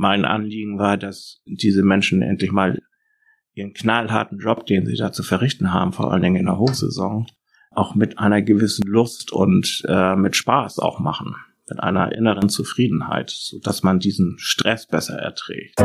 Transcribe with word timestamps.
mein 0.00 0.24
Anliegen 0.24 0.78
war, 0.78 0.96
dass 0.96 1.42
diese 1.44 1.82
Menschen 1.82 2.22
endlich 2.22 2.52
mal 2.52 2.80
ihren 3.52 3.74
knallharten 3.74 4.38
Job, 4.38 4.64
den 4.64 4.86
sie 4.86 4.96
da 4.96 5.12
zu 5.12 5.22
verrichten 5.22 5.74
haben, 5.74 5.92
vor 5.92 6.10
allen 6.10 6.22
Dingen 6.22 6.36
in 6.36 6.46
der 6.46 6.58
Hochsaison, 6.58 7.26
auch 7.70 7.94
mit 7.94 8.18
einer 8.18 8.40
gewissen 8.40 8.86
Lust 8.86 9.30
und 9.30 9.82
äh, 9.86 10.16
mit 10.16 10.36
Spaß 10.36 10.78
auch 10.78 11.00
machen, 11.00 11.36
mit 11.68 11.80
einer 11.80 12.12
inneren 12.12 12.48
Zufriedenheit, 12.48 13.28
so 13.28 13.58
dass 13.62 13.82
man 13.82 13.98
diesen 13.98 14.36
Stress 14.38 14.86
besser 14.86 15.18
erträgt. 15.18 15.76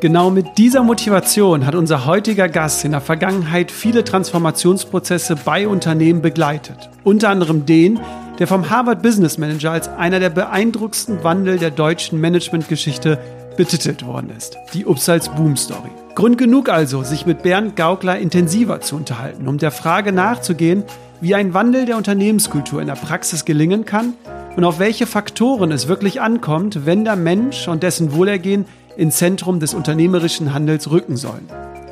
Genau 0.00 0.30
mit 0.30 0.46
dieser 0.56 0.82
Motivation 0.82 1.66
hat 1.66 1.74
unser 1.74 2.06
heutiger 2.06 2.48
Gast 2.48 2.86
in 2.86 2.92
der 2.92 3.02
Vergangenheit 3.02 3.70
viele 3.70 4.02
Transformationsprozesse 4.02 5.36
bei 5.44 5.68
Unternehmen 5.68 6.22
begleitet. 6.22 6.88
Unter 7.04 7.28
anderem 7.28 7.66
den, 7.66 8.00
der 8.40 8.46
vom 8.46 8.70
Harvard 8.70 9.02
Business 9.02 9.36
Manager 9.36 9.70
als 9.70 9.88
einer 9.88 10.18
der 10.18 10.30
beeindruckendsten 10.30 11.22
Wandel 11.22 11.58
der 11.58 11.70
deutschen 11.70 12.20
Managementgeschichte 12.20 13.18
betitelt 13.56 14.06
worden 14.06 14.32
ist. 14.34 14.56
Die 14.72 14.86
Upsals 14.86 15.28
Boom 15.28 15.56
Story. 15.56 15.90
Grund 16.14 16.38
genug 16.38 16.70
also, 16.70 17.02
sich 17.02 17.26
mit 17.26 17.42
Bernd 17.42 17.76
Gaukler 17.76 18.18
intensiver 18.18 18.80
zu 18.80 18.96
unterhalten, 18.96 19.46
um 19.46 19.58
der 19.58 19.70
Frage 19.70 20.10
nachzugehen, 20.10 20.84
wie 21.20 21.34
ein 21.34 21.52
Wandel 21.52 21.84
der 21.84 21.98
Unternehmenskultur 21.98 22.80
in 22.80 22.86
der 22.86 22.94
Praxis 22.94 23.44
gelingen 23.44 23.84
kann 23.84 24.14
und 24.56 24.64
auf 24.64 24.78
welche 24.78 25.06
Faktoren 25.06 25.70
es 25.70 25.86
wirklich 25.86 26.22
ankommt, 26.22 26.86
wenn 26.86 27.04
der 27.04 27.16
Mensch 27.16 27.68
und 27.68 27.82
dessen 27.82 28.14
Wohlergehen 28.14 28.64
ins 28.96 29.16
Zentrum 29.16 29.60
des 29.60 29.74
unternehmerischen 29.74 30.54
Handels 30.54 30.90
rücken 30.90 31.18
sollen. 31.18 31.46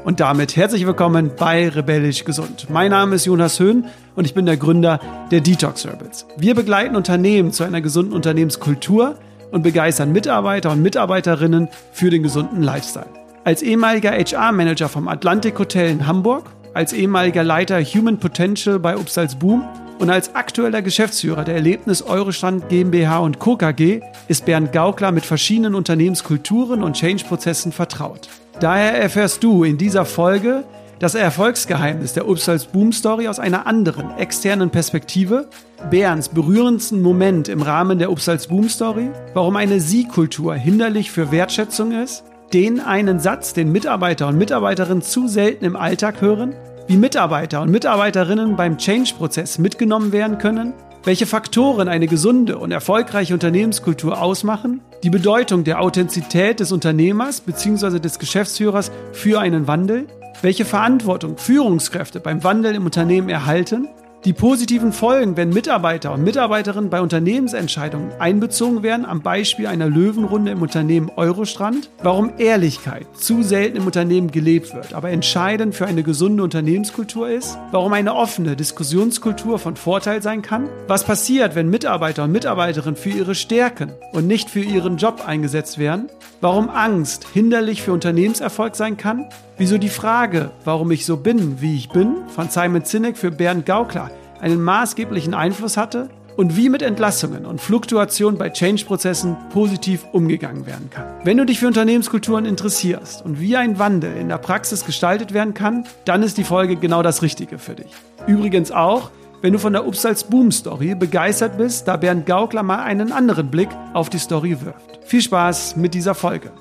Und 0.05 0.21
damit 0.21 0.57
herzlich 0.57 0.87
willkommen 0.87 1.33
bei 1.37 1.69
Rebellisch 1.69 2.25
Gesund. 2.25 2.69
Mein 2.71 2.93
Name 2.93 3.17
ist 3.17 3.27
Jonas 3.27 3.61
Höhn 3.61 3.85
und 4.19 4.25
ich 4.25 4.35
bin 4.35 4.47
der 4.47 4.57
Gründer 4.57 4.99
der 5.31 5.41
Detox 5.41 5.87
Rebels. 5.87 6.27
Wir 6.37 6.57
begleiten 6.57 6.97
Unternehmen 6.97 7.53
zu 7.53 7.63
einer 7.63 7.81
gesunden 7.81 8.13
Unternehmenskultur 8.13 9.15
und 9.53 9.63
begeistern 9.63 10.11
Mitarbeiter 10.11 10.73
und 10.73 10.83
Mitarbeiterinnen 10.83 11.69
für 11.93 12.11
den 12.11 12.25
gesunden 12.25 12.61
Lifestyle. 12.61 13.07
Als 13.45 13.63
ehemaliger 13.63 14.11
HR-Manager 14.11 14.89
vom 14.89 15.07
Atlantic 15.07 15.57
Hotel 15.61 15.89
in 15.91 16.09
Hamburg, 16.09 16.51
als 16.75 16.93
ehemaliger 16.93 17.45
Leiter 17.45 17.81
Human 17.81 18.19
Potential 18.19 18.81
bei 18.81 18.97
Upsals 18.97 19.37
Boom 19.37 19.63
und 20.01 20.11
als 20.11 20.35
aktueller 20.35 20.83
Geschäftsführer 20.83 21.45
der 21.45 21.55
Erlebnis 21.55 22.03
Eurostand 22.03 22.69
GmbH 22.69 23.19
und 23.19 23.39
Co. 23.39 23.57
KG 23.57 24.01
ist 24.27 24.47
Bernd 24.47 24.73
Gaukler 24.73 25.13
mit 25.13 25.25
verschiedenen 25.25 25.77
Unternehmenskulturen 25.77 26.83
und 26.83 26.97
Change-Prozessen 26.97 27.71
vertraut. 27.71 28.29
Daher 28.59 29.01
erfährst 29.01 29.45
du 29.45 29.63
in 29.63 29.79
dieser 29.79 30.05
Folge 30.05 30.65
das 30.99 31.15
Erfolgsgeheimnis 31.15 32.15
der 32.15 32.29
Upsals 32.29 32.67
Boom 32.67 32.93
Story 32.93 33.29
aus 33.29 33.39
einer 33.39 33.67
anderen, 33.67 34.17
externen 34.19 34.71
Perspektive, 34.71 35.49
Bernds 35.91 36.29
berührendsten 36.29 37.01
Moment 37.03 37.49
im 37.49 37.63
Rahmen 37.63 37.99
der 37.99 38.11
Upsals 38.11 38.49
Boom 38.49 38.69
Story, 38.69 39.11
warum 39.33 39.57
eine 39.57 39.81
Sie-Kultur 39.81 40.55
hinderlich 40.55 41.11
für 41.13 41.31
Wertschätzung 41.31 41.93
ist, 41.93 42.25
den 42.53 42.81
einen 42.81 43.21
Satz, 43.21 43.53
den 43.53 43.71
Mitarbeiter 43.71 44.27
und 44.27 44.39
Mitarbeiterinnen 44.39 45.03
zu 45.03 45.29
selten 45.29 45.65
im 45.65 45.77
Alltag 45.77 46.21
hören? 46.21 46.55
Wie 46.89 46.97
Mitarbeiter 46.97 47.63
und 47.63 47.71
Mitarbeiterinnen 47.71 48.57
beim 48.57 48.79
Change-Prozess 48.79 49.59
mitgenommen 49.59 50.11
werden 50.11 50.39
können, 50.39 50.73
welche 51.05 51.27
Faktoren 51.27 51.87
eine 51.87 52.07
gesunde 52.07 52.59
und 52.59 52.73
erfolgreiche 52.73 53.35
Unternehmenskultur 53.35 54.21
ausmachen, 54.21 54.81
die 55.05 55.11
Bedeutung 55.11 55.63
der 55.65 55.81
Authentizität 55.81 56.61
des 56.61 56.73
Unternehmers 56.73 57.41
bzw. 57.43 58.01
des 58.01 58.19
Geschäftsführers 58.19 58.91
für 59.13 59.39
einen 59.39 59.69
Wandel, 59.69 60.07
welche 60.43 60.65
Verantwortung 60.65 61.39
Führungskräfte 61.39 62.21
beim 62.21 62.45
Wandel 62.45 62.75
im 62.75 62.85
Unternehmen 62.85 63.29
erhalten 63.29 63.89
die 64.25 64.33
positiven 64.33 64.93
Folgen, 64.93 65.37
wenn 65.37 65.51
Mitarbeiter 65.51 66.13
und 66.13 66.25
Mitarbeiterinnen 66.25 66.91
bei 66.91 67.01
Unternehmensentscheidungen 67.01 68.11
einbezogen 68.19 68.83
werden, 68.83 69.07
am 69.07 69.23
Beispiel 69.23 69.69
einer 69.69 69.89
Löwenrunde 69.89 70.51
im 70.51 70.61
Unternehmen 70.61 71.11
Eurostrand, 71.15 71.89
warum 72.03 72.33
Ehrlichkeit 72.39 73.07
zu 73.15 73.45
selten 73.45 73.77
im 73.77 73.87
Unternehmen 73.87 74.33
gelebt 74.33 74.75
wird, 74.75 74.93
aber 74.93 75.11
entscheidend 75.11 75.77
für 75.77 75.87
eine 75.87 76.03
gesunde 76.03 76.43
Unternehmenskultur 76.43 77.31
ist, 77.31 77.57
warum 77.71 77.93
eine 77.93 78.15
offene 78.15 78.57
Diskussionskultur 78.57 79.61
von 79.61 79.77
Vorteil 79.77 80.21
sein 80.21 80.43
kann, 80.43 80.69
was 80.89 81.05
passiert, 81.05 81.55
wenn 81.55 81.71
Mitarbeiter 81.71 82.25
und 82.25 82.33
Mitarbeiterinnen 82.33 82.97
für 82.97 83.11
ihre 83.11 83.37
Stärken 83.37 83.93
und 84.13 84.27
nicht 84.27 84.51
für 84.51 84.61
ihren 84.61 84.97
Job 84.97 85.23
eingesetzt 85.25 85.79
werden, 85.79 86.09
warum 86.41 86.71
Angst 86.71 87.27
hinderlich 87.33 87.83
für 87.83 87.93
Unternehmenserfolg 87.93 88.77
sein 88.77 88.97
kann, 88.97 89.27
wieso 89.57 89.79
die 89.79 89.89
Frage, 89.89 90.51
warum 90.65 90.91
ich 90.91 91.05
so 91.05 91.17
bin, 91.17 91.61
wie 91.61 91.77
ich 91.77 91.89
bin, 91.89 92.17
von 92.29 92.49
Simon 92.49 92.85
Sinek 92.85 93.17
für 93.17 93.31
Bernd 93.31 93.67
Gaukler 93.67 94.11
einen 94.41 94.63
maßgeblichen 94.63 95.35
Einfluss 95.35 95.77
hatte 95.77 96.11
und 96.37 96.57
wie 96.57 96.69
mit 96.69 96.83
Entlassungen 96.83 97.45
und 97.45 97.61
Fluktuationen 97.61 98.39
bei 98.39 98.51
Change-Prozessen 98.51 99.37
positiv 99.53 100.07
umgegangen 100.13 100.67
werden 100.67 100.89
kann. 100.89 101.07
Wenn 101.25 101.37
du 101.37 101.45
dich 101.45 101.59
für 101.59 101.67
Unternehmenskulturen 101.67 102.47
interessierst 102.47 103.25
und 103.25 103.41
wie 103.41 103.57
ein 103.57 103.81
Wandel 103.81 104.17
in 104.17 104.29
der 104.29 104.39
Praxis 104.39 104.85
gestaltet 104.85 105.35
werden 105.35 105.53
kann, 105.53 105.85
dann 106.05 106.23
ist 106.23 106.39
die 106.39 106.45
Folge 106.45 106.77
genau 106.77 107.03
das 107.03 107.23
Richtige 107.23 107.59
für 107.59 107.75
dich. 107.75 107.91
Übrigens 108.29 108.71
auch, 108.71 109.11
wenn 109.41 109.53
du 109.53 109.59
von 109.59 109.73
der 109.73 109.87
Upsals 109.87 110.25
Boom 110.25 110.51
Story 110.51 110.95
begeistert 110.95 111.59
bist, 111.59 111.87
da 111.87 111.97
Bernd 111.97 112.27
Gaukler 112.27 112.63
mal 112.63 112.83
einen 112.83 113.13
anderen 113.13 113.51
Blick 113.51 113.69
auf 113.95 114.11
die 114.11 114.19
Story 114.19 114.61
wirft. 114.61 115.05
Viel 115.05 115.23
Spaß 115.23 115.77
mit 115.77 115.95
dieser 115.95 116.15
Folge. 116.15 116.53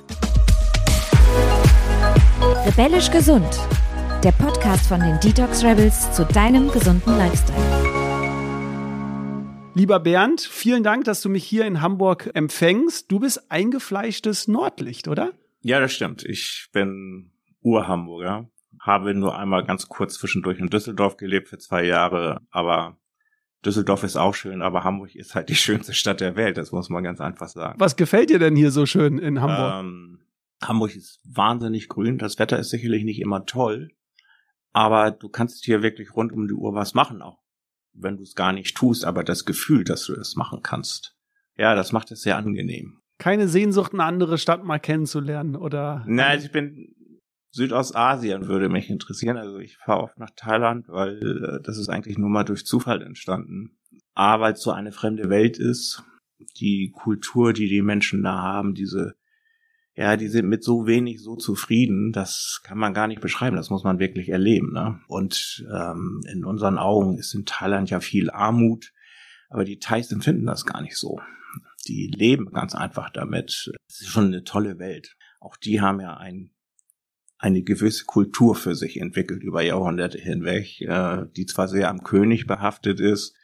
Rebellisch 2.66 3.10
gesund 3.12 3.60
der 4.24 4.32
Podcast 4.32 4.88
von 4.88 5.00
den 5.00 5.20
Detox 5.20 5.64
Rebels 5.64 6.12
zu 6.12 6.26
deinem 6.26 6.72
gesunden 6.72 7.18
Lifestyle. 7.18 7.58
Lieber 9.76 10.00
Bernd, 10.00 10.42
vielen 10.42 10.84
Dank, 10.84 11.06
dass 11.06 11.22
du 11.22 11.30
mich 11.30 11.44
hier 11.44 11.66
in 11.66 11.82
Hamburg 11.82 12.32
empfängst. 12.34 13.12
Du 13.12 13.20
bist 13.20 13.52
eingefleischtes 13.52 14.48
Nordlicht, 14.48 15.08
oder? 15.08 15.34
Ja, 15.62 15.80
das 15.80 15.94
stimmt. 15.94 16.26
Ich 16.26 16.68
bin 16.74 17.32
Ur-Hamburger. 17.62 18.50
Habe 18.88 19.14
nur 19.14 19.38
einmal 19.38 19.66
ganz 19.66 19.90
kurz 19.90 20.14
zwischendurch 20.14 20.60
in 20.60 20.70
Düsseldorf 20.70 21.18
gelebt 21.18 21.50
für 21.50 21.58
zwei 21.58 21.84
Jahre, 21.84 22.40
aber 22.52 22.98
Düsseldorf 23.66 24.04
ist 24.04 24.16
auch 24.16 24.34
schön, 24.34 24.62
aber 24.62 24.86
Hamburg 24.86 25.14
ist 25.14 25.36
halt 25.36 25.50
die 25.50 25.56
schönste 25.58 25.94
Stadt 25.94 26.22
der 26.22 26.38
Welt, 26.38 26.58
das 26.58 26.72
muss 26.72 26.90
man 26.90 27.04
ganz 27.04 27.20
einfach 27.20 27.50
sagen. 27.50 27.78
Was 27.80 27.98
gefällt 27.98 28.30
dir 28.30 28.40
denn 28.40 28.56
hier 28.56 28.72
so 28.72 28.86
schön 28.86 29.20
in 29.20 29.42
Hamburg? 29.42 29.74
Ähm, 29.82 30.20
Hamburg 30.64 30.96
ist 30.96 31.20
wahnsinnig 31.26 31.90
grün, 31.90 32.18
das 32.18 32.40
Wetter 32.40 32.58
ist 32.58 32.70
sicherlich 32.70 33.04
nicht 33.04 33.20
immer 33.20 33.46
toll, 33.46 33.90
aber 34.72 35.12
du 35.12 35.28
kannst 35.28 35.66
hier 35.66 35.84
wirklich 35.84 36.16
rund 36.16 36.32
um 36.32 36.48
die 36.48 36.54
Uhr 36.54 36.74
was 36.74 36.94
machen 36.94 37.22
auch. 37.22 37.44
Wenn 37.92 38.16
du 38.16 38.24
es 38.24 38.36
gar 38.36 38.54
nicht 38.54 38.78
tust, 38.78 39.04
aber 39.04 39.26
das 39.26 39.44
Gefühl, 39.44 39.84
dass 39.84 40.06
du 40.06 40.14
es 40.14 40.38
machen 40.38 40.62
kannst. 40.64 41.18
Ja, 41.58 41.76
das 41.76 41.92
macht 41.92 42.10
es 42.12 42.22
sehr 42.22 42.38
angenehm. 42.38 43.02
Keine 43.18 43.50
Sehnsucht, 43.50 43.92
eine 43.94 44.04
andere 44.06 44.38
Stadt 44.38 44.64
mal 44.64 44.80
kennenzulernen, 44.80 45.58
oder? 45.58 46.06
Nein, 46.08 46.32
also 46.32 46.46
ich 46.46 46.52
bin 46.54 46.96
Südostasien 47.58 48.48
würde 48.48 48.70
mich 48.70 48.90
interessieren. 48.90 49.38
Also 49.38 49.58
ich 49.58 49.78
fahre 49.78 50.04
oft 50.04 50.18
nach 50.18 50.30
Thailand, 50.36 50.88
weil 50.88 51.18
äh, 51.44 51.62
das 51.64 51.78
ist 51.78 51.90
eigentlich 51.90 52.18
nur 52.18 52.30
mal 52.30 52.44
durch 52.44 52.66
Zufall 52.66 53.02
entstanden. 53.02 53.78
A, 54.14 54.40
weil 54.40 54.54
es 54.54 54.62
so 54.62 54.72
eine 54.72 54.92
fremde 54.92 55.30
Welt 55.30 55.58
ist. 55.58 56.04
Die 56.60 56.92
Kultur, 56.96 57.54
die 57.54 57.68
die 57.68 57.82
Menschen 57.82 58.24
da 58.24 58.42
haben, 58.42 58.76
diese 58.76 59.16
ja, 59.96 60.16
die 60.16 60.28
sind 60.28 60.48
mit 60.48 60.64
so 60.64 60.86
wenig 60.86 61.24
so 61.24 61.36
zufrieden, 61.36 62.12
das 62.12 62.62
kann 62.64 62.78
man 62.78 62.94
gar 62.94 63.08
nicht 63.08 63.20
beschreiben, 63.20 63.56
das 63.56 63.72
muss 63.72 63.84
man 63.84 63.98
wirklich 63.98 64.30
erleben. 64.30 64.72
Ne? 64.72 65.02
Und 65.08 65.66
ähm, 65.74 66.22
in 66.32 66.46
unseren 66.46 66.78
Augen 66.78 67.18
ist 67.18 67.34
in 67.34 67.46
Thailand 67.46 67.90
ja 67.90 68.00
viel 68.00 68.30
Armut, 68.30 68.94
aber 69.50 69.66
die 69.66 69.80
Thais 69.80 70.12
empfinden 70.12 70.46
das 70.46 70.68
gar 70.68 70.84
nicht 70.84 70.98
so. 70.98 71.20
Die 71.88 72.06
leben 72.16 72.52
ganz 72.52 72.76
einfach 72.76 73.10
damit. 73.10 73.72
Es 73.90 74.02
ist 74.02 74.10
schon 74.10 74.26
eine 74.26 74.44
tolle 74.44 74.78
Welt. 74.78 75.16
Auch 75.40 75.58
die 75.58 75.82
haben 75.82 76.00
ja 76.00 76.16
ein, 76.16 76.52
eine 77.38 77.62
gewisse 77.62 78.06
Kultur 78.06 78.56
für 78.56 78.76
sich 78.76 79.00
entwickelt 79.00 79.44
über 79.44 79.62
Jahrhunderte 79.62 80.18
hinweg, 80.18 80.82
äh, 80.82 81.26
die 81.36 81.46
zwar 81.46 81.68
sehr 81.68 81.90
am 81.90 82.04
König 82.04 82.48
behaftet 82.48 83.00
ist, 83.00 83.36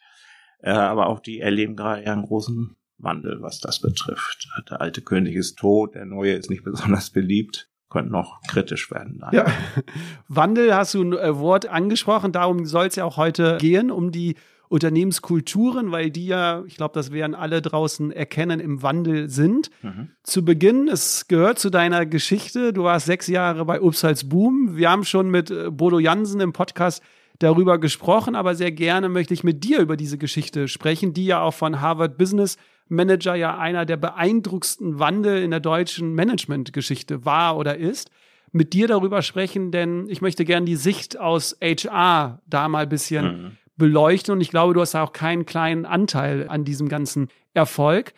äh, 0.59 0.71
aber 0.71 1.07
auch 1.07 1.19
die 1.19 1.39
erleben 1.39 1.75
gerade 1.75 2.09
einen 2.09 2.23
großen 2.23 2.75
Wandel, 2.97 3.41
was 3.41 3.59
das 3.59 3.81
betrifft. 3.81 4.47
Der 4.69 4.81
alte 4.81 5.01
König 5.01 5.35
ist 5.35 5.57
tot, 5.59 5.95
der 5.95 6.05
neue 6.05 6.34
ist 6.34 6.49
nicht 6.49 6.63
besonders 6.63 7.09
beliebt 7.09 7.69
könnte 7.93 8.11
noch 8.11 8.41
kritisch 8.47 8.91
werden. 8.91 9.19
Dann. 9.19 9.34
Ja. 9.34 9.45
Wandel 10.28 10.75
hast 10.75 10.96
du 10.96 11.03
ein 11.03 11.13
äh, 11.13 11.37
Wort 11.37 11.67
angesprochen, 11.67 12.34
darum 12.34 12.66
soll 12.66 12.87
es 12.87 12.96
ja 12.96 13.05
auch 13.05 13.16
heute 13.16 13.57
gehen, 13.59 13.91
um 13.91 14.11
die 14.11 14.35
Unternehmenskulturen, 14.73 15.91
weil 15.91 16.09
die 16.09 16.25
ja, 16.25 16.64
ich 16.66 16.78
glaube, 16.78 16.96
das 16.96 17.11
werden 17.11 17.35
alle 17.35 17.61
draußen 17.61 18.11
erkennen, 18.11 18.59
im 18.59 18.81
Wandel 18.81 19.29
sind. 19.29 19.70
Mhm. 19.84 20.09
Zu 20.23 20.43
Beginn, 20.43 20.87
es 20.87 21.28
gehört 21.28 21.59
zu 21.59 21.70
deiner 21.70 22.08
Geschichte, 22.08 22.73
du 22.73 22.84
warst 22.85 23.05
sechs 23.05 23.28
Jahre 23.28 23.66
bei 23.66 23.79
Upsals 23.79 24.28
Boom. 24.28 24.75
Wir 24.75 24.90
haben 24.90 25.03
schon 25.05 25.29
mit 25.29 25.52
äh, 25.52 25.70
Bodo 25.70 25.99
Jansen 25.99 26.41
im 26.41 26.53
Podcast 26.53 27.03
darüber 27.37 27.78
gesprochen, 27.78 28.35
aber 28.35 28.55
sehr 28.55 28.72
gerne 28.72 29.09
möchte 29.09 29.35
ich 29.35 29.43
mit 29.43 29.64
dir 29.64 29.79
über 29.79 29.96
diese 29.96 30.17
Geschichte 30.17 30.67
sprechen, 30.67 31.14
die 31.14 31.28
ja 31.28 31.41
auch 31.41 31.53
von 31.53 31.79
Harvard 31.79 32.17
Business 32.17 32.58
Manager 32.87 33.35
ja 33.35 33.59
einer 33.59 33.85
der 33.85 33.97
beeindruckendsten 33.97 34.97
Wandel 34.97 35.43
in 35.43 35.52
der 35.52 35.59
deutschen 35.59 36.16
Managementgeschichte 36.16 37.25
war 37.25 37.58
oder 37.58 37.78
ist. 37.78 38.09
Mit 38.52 38.73
dir 38.73 38.87
darüber 38.87 39.22
sprechen, 39.22 39.72
denn 39.72 40.08
ich 40.09 40.22
möchte 40.22 40.46
gerne 40.46 40.66
die 40.66 40.78
Sicht 40.78 41.20
aus 41.20 41.55
HR 41.61 42.41
da 42.47 42.67
mal 42.67 42.84
ein 42.84 42.90
bisschen 42.90 43.25
mhm. 43.25 43.58
Beleuchten 43.75 44.34
und 44.34 44.41
ich 44.41 44.49
glaube, 44.49 44.73
du 44.73 44.81
hast 44.81 44.96
auch 44.96 45.14
keinen 45.14 45.46
kleinen 45.46 45.85
Anteil 45.85 46.47
an 46.47 46.64
diesem 46.64 46.90
ganzen 46.90 47.29
Erfolg. 47.53 48.14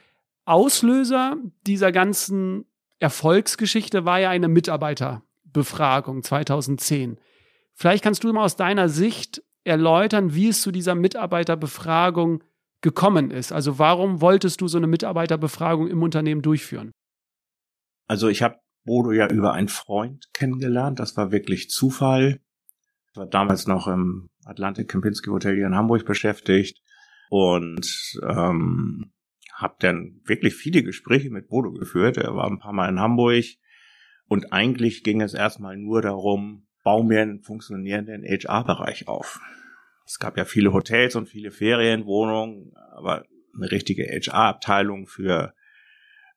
Auslöser 0.45 1.37
dieser 1.65 1.91
ganzen 1.91 2.65
Erfolgsgeschichte 2.99 4.05
war 4.05 4.19
ja 4.19 4.29
eine 4.29 4.47
Mitarbeiterbefragung 4.47 6.23
2010. 6.23 7.19
Vielleicht 7.73 8.03
kannst 8.03 8.23
du 8.23 8.31
mal 8.31 8.43
aus 8.43 8.55
deiner 8.55 8.89
Sicht 8.89 9.43
erläutern, 9.63 10.33
wie 10.35 10.49
es 10.49 10.61
zu 10.61 10.71
dieser 10.71 10.95
Mitarbeiterbefragung 10.95 12.43
gekommen 12.81 13.31
ist. 13.31 13.51
Also 13.51 13.79
warum 13.79 14.21
wolltest 14.21 14.61
du 14.61 14.67
so 14.67 14.77
eine 14.77 14.87
Mitarbeiterbefragung 14.87 15.87
im 15.87 16.03
Unternehmen 16.03 16.41
durchführen? 16.41 16.91
Also 18.07 18.29
ich 18.29 18.43
habe 18.43 18.59
Bodo 18.85 19.11
ja 19.11 19.27
über 19.27 19.53
einen 19.53 19.67
Freund 19.67 20.29
kennengelernt. 20.33 20.99
Das 20.99 21.17
war 21.17 21.31
wirklich 21.31 21.69
Zufall. 21.69 22.39
War 23.15 23.27
damals 23.27 23.67
noch 23.67 23.87
im 23.87 24.29
Atlantik 24.45 24.89
Kempinski 24.89 25.29
Hotel 25.29 25.55
hier 25.55 25.67
in 25.67 25.75
Hamburg 25.75 26.05
beschäftigt 26.05 26.81
und 27.29 28.19
ähm, 28.23 29.11
habe 29.53 29.75
dann 29.79 30.21
wirklich 30.25 30.55
viele 30.55 30.83
Gespräche 30.83 31.29
mit 31.29 31.47
Bodo 31.47 31.71
geführt. 31.71 32.17
Er 32.17 32.35
war 32.35 32.47
ein 32.47 32.59
paar 32.59 32.73
Mal 32.73 32.89
in 32.89 32.99
Hamburg 32.99 33.45
und 34.27 34.51
eigentlich 34.51 35.03
ging 35.03 35.21
es 35.21 35.33
erstmal 35.33 35.77
nur 35.77 36.01
darum, 36.01 36.67
bau 36.83 37.03
mir 37.03 37.21
einen 37.21 37.41
funktionierenden 37.41 38.23
HR-Bereich 38.23 39.07
auf. 39.07 39.39
Es 40.05 40.19
gab 40.19 40.37
ja 40.37 40.45
viele 40.45 40.73
Hotels 40.73 41.15
und 41.15 41.27
viele 41.27 41.51
Ferienwohnungen, 41.51 42.73
aber 42.95 43.25
eine 43.55 43.71
richtige 43.71 44.03
HR-Abteilung 44.03 45.07
für 45.07 45.53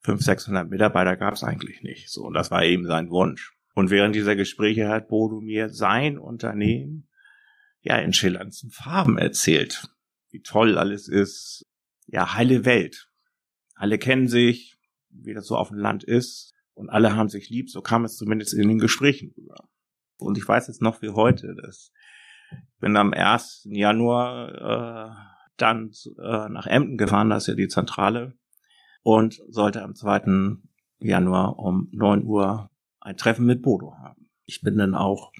500, 0.02 0.22
600 0.22 0.70
Mitarbeiter 0.70 1.16
gab 1.16 1.34
es 1.34 1.44
eigentlich 1.44 1.82
nicht. 1.82 2.08
So, 2.08 2.22
und 2.22 2.34
das 2.34 2.50
war 2.50 2.64
eben 2.64 2.86
sein 2.86 3.10
Wunsch. 3.10 3.57
Und 3.78 3.90
während 3.90 4.16
dieser 4.16 4.34
Gespräche 4.34 4.88
hat 4.88 5.06
Bodo 5.06 5.40
mir 5.40 5.68
sein 5.68 6.18
Unternehmen 6.18 7.08
ja 7.80 7.96
in 7.98 8.12
schillerndsten 8.12 8.70
Farben 8.70 9.18
erzählt, 9.18 9.88
wie 10.30 10.42
toll 10.42 10.76
alles 10.76 11.06
ist. 11.06 11.64
Ja, 12.08 12.34
heile 12.34 12.64
Welt. 12.64 13.08
Alle 13.76 13.98
kennen 13.98 14.26
sich, 14.26 14.80
wie 15.10 15.32
das 15.32 15.46
so 15.46 15.54
auf 15.54 15.68
dem 15.68 15.78
Land 15.78 16.02
ist. 16.02 16.54
Und 16.74 16.90
alle 16.90 17.14
haben 17.14 17.28
sich 17.28 17.50
lieb, 17.50 17.70
so 17.70 17.80
kam 17.80 18.04
es 18.04 18.16
zumindest 18.16 18.52
in 18.52 18.66
den 18.66 18.80
Gesprächen 18.80 19.32
rüber. 19.38 19.68
Und 20.16 20.36
ich 20.36 20.48
weiß 20.48 20.66
jetzt 20.66 20.82
noch 20.82 21.00
wie 21.00 21.10
heute, 21.10 21.54
dass 21.54 21.92
ich 22.50 22.80
bin 22.80 22.96
am 22.96 23.12
1. 23.12 23.68
Januar 23.70 24.54
äh, 24.56 25.14
dann 25.56 25.92
äh, 26.20 26.48
nach 26.48 26.66
Emden 26.66 26.96
gefahren, 26.96 27.30
das 27.30 27.44
ist 27.44 27.46
ja 27.46 27.54
die 27.54 27.68
Zentrale, 27.68 28.34
und 29.02 29.40
sollte 29.46 29.84
am 29.84 29.94
2. 29.94 30.56
Januar 30.98 31.60
um 31.60 31.88
9 31.92 32.24
Uhr 32.24 32.72
ein 33.08 33.16
Treffen 33.16 33.46
mit 33.46 33.62
Bodo 33.62 33.94
haben. 33.96 34.28
Ich 34.44 34.60
bin 34.60 34.76
dann 34.76 34.94
auch 34.94 35.32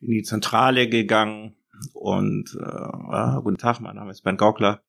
in 0.00 0.10
die 0.10 0.22
Zentrale 0.22 0.88
gegangen 0.88 1.56
und 1.92 2.56
äh, 2.60 3.40
guten 3.42 3.58
Tag, 3.58 3.80
mein 3.80 3.96
Name 3.96 4.12
ist 4.12 4.22
Ben 4.22 4.36
Gaukler. 4.36 4.82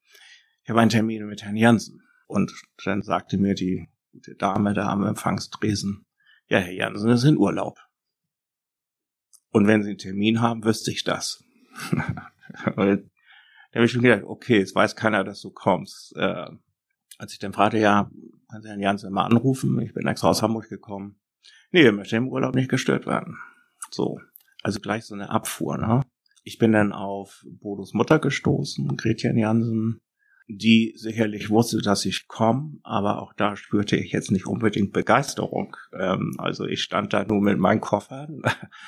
Ich 0.62 0.70
habe 0.70 0.80
einen 0.80 0.90
Termin 0.90 1.26
mit 1.26 1.42
Herrn 1.42 1.56
Jansen. 1.56 2.02
Und 2.28 2.52
dann 2.84 3.02
sagte 3.02 3.36
mir 3.36 3.54
die 3.54 3.88
gute 4.12 4.36
Dame 4.36 4.74
da 4.74 4.88
am 4.88 5.04
Empfangstresen, 5.04 6.06
ja, 6.46 6.58
Herr 6.58 6.72
Jansen 6.72 7.10
ist 7.10 7.24
in 7.24 7.36
Urlaub. 7.36 7.78
Und 9.50 9.66
wenn 9.66 9.82
Sie 9.82 9.90
einen 9.90 9.98
Termin 9.98 10.40
haben, 10.40 10.64
wüsste 10.64 10.92
ich 10.92 11.02
das. 11.02 11.42
da 11.90 12.76
habe 12.76 13.04
ich 13.72 13.90
schon 13.90 14.02
gedacht, 14.02 14.22
okay, 14.24 14.60
es 14.60 14.74
weiß 14.74 14.94
keiner, 14.94 15.24
dass 15.24 15.40
du 15.40 15.50
kommst. 15.50 16.14
Äh, 16.16 16.46
als 17.18 17.32
ich 17.32 17.40
dann 17.40 17.52
fragte, 17.52 17.78
ja, 17.78 18.08
kann 18.48 18.62
Sie 18.62 18.68
Herrn 18.68 18.80
Jansen 18.80 19.12
mal 19.12 19.24
anrufen? 19.24 19.80
Ich 19.80 19.92
bin 19.92 20.06
extra 20.06 20.28
aus 20.28 20.42
Hamburg 20.42 20.68
gekommen. 20.68 21.19
Nee, 21.72 21.84
er 21.84 21.92
möchte 21.92 22.16
im 22.16 22.28
Urlaub 22.28 22.54
nicht 22.54 22.68
gestört 22.68 23.06
werden. 23.06 23.38
So. 23.90 24.20
Also 24.62 24.80
gleich 24.80 25.04
so 25.04 25.14
eine 25.14 25.30
Abfuhr, 25.30 25.78
ne? 25.78 26.02
Ich 26.42 26.58
bin 26.58 26.72
dann 26.72 26.92
auf 26.92 27.44
Bodos 27.46 27.92
Mutter 27.94 28.18
gestoßen, 28.18 28.96
Gretchen 28.96 29.36
Jansen, 29.36 30.00
die 30.48 30.92
sicherlich 30.96 31.50
wusste, 31.50 31.78
dass 31.78 32.04
ich 32.06 32.26
komme, 32.28 32.78
aber 32.82 33.22
auch 33.22 33.32
da 33.34 33.56
spürte 33.56 33.96
ich 33.96 34.12
jetzt 34.12 34.30
nicht 34.30 34.46
unbedingt 34.46 34.92
Begeisterung. 34.92 35.76
Ähm, 35.92 36.34
also 36.38 36.66
ich 36.66 36.82
stand 36.82 37.12
da 37.12 37.24
nur 37.24 37.40
mit 37.40 37.58
meinen 37.58 37.80
Koffern, 37.80 38.42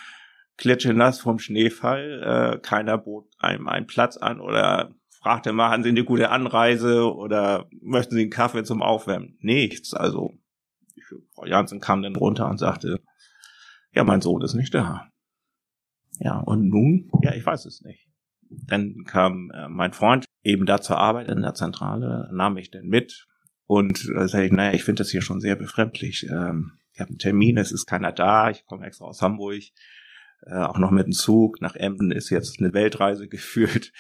klitschenass 0.56 1.20
vom 1.20 1.38
Schneefall, 1.38 2.56
äh, 2.56 2.58
keiner 2.60 2.98
bot 2.98 3.28
einem 3.38 3.68
einen 3.68 3.86
Platz 3.86 4.16
an 4.16 4.40
oder 4.40 4.94
fragte 5.20 5.52
mal, 5.52 5.70
haben 5.70 5.84
Sie 5.84 5.90
eine 5.90 6.04
gute 6.04 6.30
Anreise 6.30 7.14
oder 7.14 7.68
möchten 7.80 8.16
Sie 8.16 8.22
einen 8.22 8.30
Kaffee 8.30 8.64
zum 8.64 8.82
Aufwärmen? 8.82 9.36
Nichts. 9.40 9.94
Also 9.94 10.34
Frau 11.34 11.46
Jansen 11.46 11.80
kam 11.80 12.02
dann 12.02 12.16
runter 12.16 12.48
und 12.48 12.58
sagte, 12.58 13.00
ja, 13.92 14.04
mein 14.04 14.20
Sohn 14.20 14.42
ist 14.42 14.54
nicht 14.54 14.74
da. 14.74 15.08
Ja, 16.18 16.38
und 16.38 16.68
nun? 16.68 17.10
Ja, 17.22 17.34
ich 17.34 17.44
weiß 17.44 17.64
es 17.66 17.82
nicht. 17.82 18.08
Dann 18.50 19.04
kam 19.04 19.50
äh, 19.54 19.68
mein 19.68 19.92
Freund 19.92 20.24
eben 20.42 20.66
da 20.66 20.80
zur 20.80 20.98
Arbeit 20.98 21.28
in 21.28 21.42
der 21.42 21.54
Zentrale, 21.54 22.28
nahm 22.32 22.54
mich 22.54 22.70
dann 22.70 22.86
mit 22.86 23.26
und 23.66 24.04
äh, 24.16 24.28
sagte 24.28 24.46
ich, 24.46 24.52
naja, 24.52 24.74
ich 24.74 24.84
finde 24.84 25.00
das 25.00 25.10
hier 25.10 25.22
schon 25.22 25.40
sehr 25.40 25.56
befremdlich. 25.56 26.26
Ähm, 26.30 26.72
ich 26.92 27.00
habe 27.00 27.10
einen 27.10 27.18
Termin, 27.18 27.56
es 27.56 27.72
ist 27.72 27.86
keiner 27.86 28.12
da, 28.12 28.50
ich 28.50 28.66
komme 28.66 28.86
extra 28.86 29.06
aus 29.06 29.22
Hamburg, 29.22 29.62
äh, 30.42 30.54
auch 30.54 30.78
noch 30.78 30.90
mit 30.90 31.06
dem 31.06 31.12
Zug. 31.12 31.60
Nach 31.62 31.74
Emden 31.74 32.12
ist 32.12 32.30
jetzt 32.30 32.60
eine 32.60 32.74
Weltreise 32.74 33.28
geführt. 33.30 33.92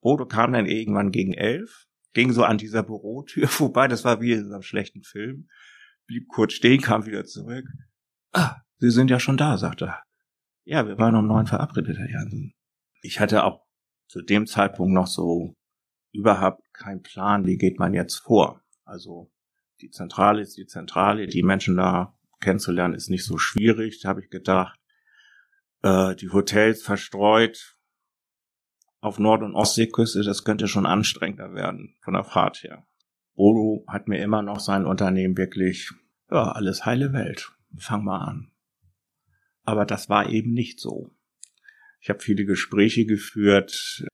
Bodo 0.00 0.26
kam 0.26 0.52
dann 0.52 0.66
irgendwann 0.66 1.10
gegen 1.10 1.34
elf, 1.34 1.86
ging 2.12 2.32
so 2.32 2.44
an 2.44 2.58
dieser 2.58 2.82
Bürotür 2.82 3.48
vorbei, 3.48 3.88
das 3.88 4.04
war 4.04 4.20
wie 4.20 4.32
in 4.32 4.52
einem 4.52 4.62
schlechten 4.62 5.02
Film, 5.02 5.48
blieb 6.10 6.26
kurz 6.26 6.54
stehen, 6.54 6.80
kam 6.80 7.06
wieder 7.06 7.24
zurück. 7.24 7.64
Ah, 8.32 8.56
Sie 8.78 8.90
sind 8.90 9.10
ja 9.10 9.20
schon 9.20 9.36
da, 9.36 9.56
sagte 9.56 9.86
er. 9.86 10.02
Ja, 10.64 10.84
wir 10.88 10.98
waren 10.98 11.14
um 11.14 11.28
neun 11.28 11.46
verabredet, 11.46 11.98
Herr 11.98 12.10
Jansen. 12.10 12.52
Ich 13.00 13.20
hatte 13.20 13.44
auch 13.44 13.64
zu 14.08 14.20
dem 14.20 14.48
Zeitpunkt 14.48 14.92
noch 14.92 15.06
so 15.06 15.54
überhaupt 16.12 16.62
keinen 16.72 17.02
Plan, 17.02 17.46
wie 17.46 17.56
geht 17.56 17.78
man 17.78 17.94
jetzt 17.94 18.16
vor. 18.16 18.60
Also 18.84 19.30
die 19.80 19.90
Zentrale 19.90 20.42
ist 20.42 20.56
die 20.56 20.66
Zentrale, 20.66 21.28
die 21.28 21.44
Menschen 21.44 21.76
da 21.76 22.18
kennenzulernen 22.40 22.94
ist 22.94 23.08
nicht 23.08 23.24
so 23.24 23.38
schwierig, 23.38 24.04
habe 24.04 24.20
ich 24.20 24.30
gedacht. 24.30 24.80
Äh, 25.82 26.16
die 26.16 26.30
Hotels 26.30 26.82
verstreut 26.82 27.76
auf 29.00 29.20
Nord- 29.20 29.42
und 29.42 29.54
Ostseeküste, 29.54 30.24
das 30.24 30.42
könnte 30.42 30.66
schon 30.66 30.86
anstrengender 30.86 31.54
werden 31.54 31.94
von 32.00 32.14
der 32.14 32.24
Fahrt 32.24 32.64
her. 32.64 32.84
Bodo 33.40 33.84
hat 33.86 34.06
mir 34.06 34.22
immer 34.22 34.42
noch 34.42 34.60
sein 34.60 34.84
Unternehmen 34.84 35.38
wirklich, 35.38 35.90
ja, 36.30 36.52
alles 36.52 36.84
heile 36.84 37.14
Welt. 37.14 37.50
Fang 37.78 38.04
mal 38.04 38.18
an. 38.18 38.52
Aber 39.64 39.86
das 39.86 40.10
war 40.10 40.28
eben 40.28 40.52
nicht 40.52 40.78
so. 40.78 41.10
Ich 42.02 42.10
habe 42.10 42.20
viele 42.20 42.44
Gespräche 42.44 43.06
geführt. 43.06 44.04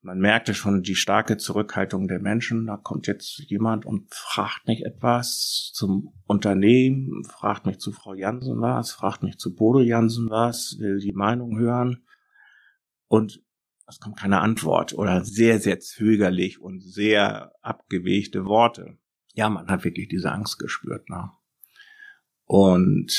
Man 0.00 0.18
merkte 0.18 0.54
schon 0.54 0.82
die 0.82 0.94
starke 0.94 1.36
Zurückhaltung 1.36 2.08
der 2.08 2.20
Menschen. 2.20 2.68
Da 2.68 2.78
kommt 2.78 3.06
jetzt 3.06 3.40
jemand 3.50 3.84
und 3.84 4.14
fragt 4.14 4.66
mich 4.66 4.86
etwas 4.86 5.72
zum 5.74 6.14
Unternehmen, 6.24 7.22
fragt 7.24 7.66
mich 7.66 7.80
zu 7.80 7.92
Frau 7.92 8.14
Jansen 8.14 8.62
was, 8.62 8.92
fragt 8.92 9.22
mich 9.22 9.36
zu 9.36 9.54
Bodo 9.54 9.80
Jansen 9.80 10.30
was, 10.30 10.76
will 10.78 11.00
die 11.00 11.12
Meinung 11.12 11.58
hören. 11.58 12.06
Und 13.08 13.42
es 13.90 14.00
kommt 14.00 14.18
keine 14.18 14.40
Antwort 14.40 14.94
oder 14.94 15.24
sehr, 15.24 15.58
sehr 15.58 15.80
zögerlich 15.80 16.60
und 16.60 16.80
sehr 16.80 17.52
abgewegte 17.60 18.44
Worte. 18.46 18.98
Ja, 19.34 19.48
man 19.50 19.68
hat 19.68 19.84
wirklich 19.84 20.08
diese 20.08 20.32
Angst 20.32 20.58
gespürt. 20.58 21.08
Ne? 21.10 21.30
Und 22.44 23.12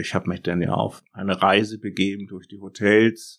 ich 0.00 0.14
habe 0.14 0.28
mich 0.28 0.42
dann 0.42 0.62
ja 0.62 0.72
auf 0.72 1.02
eine 1.12 1.42
Reise 1.42 1.78
begeben 1.78 2.26
durch 2.26 2.46
die 2.46 2.60
Hotels. 2.60 3.38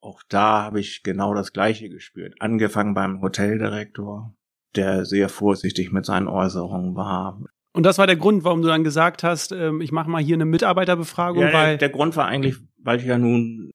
Auch 0.00 0.22
da 0.28 0.62
habe 0.62 0.80
ich 0.80 1.02
genau 1.02 1.34
das 1.34 1.52
Gleiche 1.52 1.88
gespürt. 1.88 2.34
Angefangen 2.40 2.94
beim 2.94 3.20
Hoteldirektor, 3.20 4.34
der 4.74 5.04
sehr 5.04 5.28
vorsichtig 5.28 5.92
mit 5.92 6.04
seinen 6.04 6.28
Äußerungen 6.28 6.94
war. 6.94 7.40
Und 7.72 7.84
das 7.84 7.98
war 7.98 8.06
der 8.06 8.16
Grund, 8.16 8.44
warum 8.44 8.60
du 8.60 8.68
dann 8.68 8.84
gesagt 8.84 9.22
hast, 9.22 9.52
ähm, 9.52 9.80
ich 9.80 9.92
mache 9.92 10.10
mal 10.10 10.22
hier 10.22 10.36
eine 10.36 10.44
Mitarbeiterbefragung. 10.44 11.42
Ja, 11.42 11.52
weil 11.52 11.68
der, 11.70 11.88
der 11.88 11.88
Grund 11.88 12.16
war 12.16 12.26
eigentlich, 12.26 12.56
weil 12.78 12.98
ich 12.98 13.06
ja 13.06 13.16
nun 13.16 13.72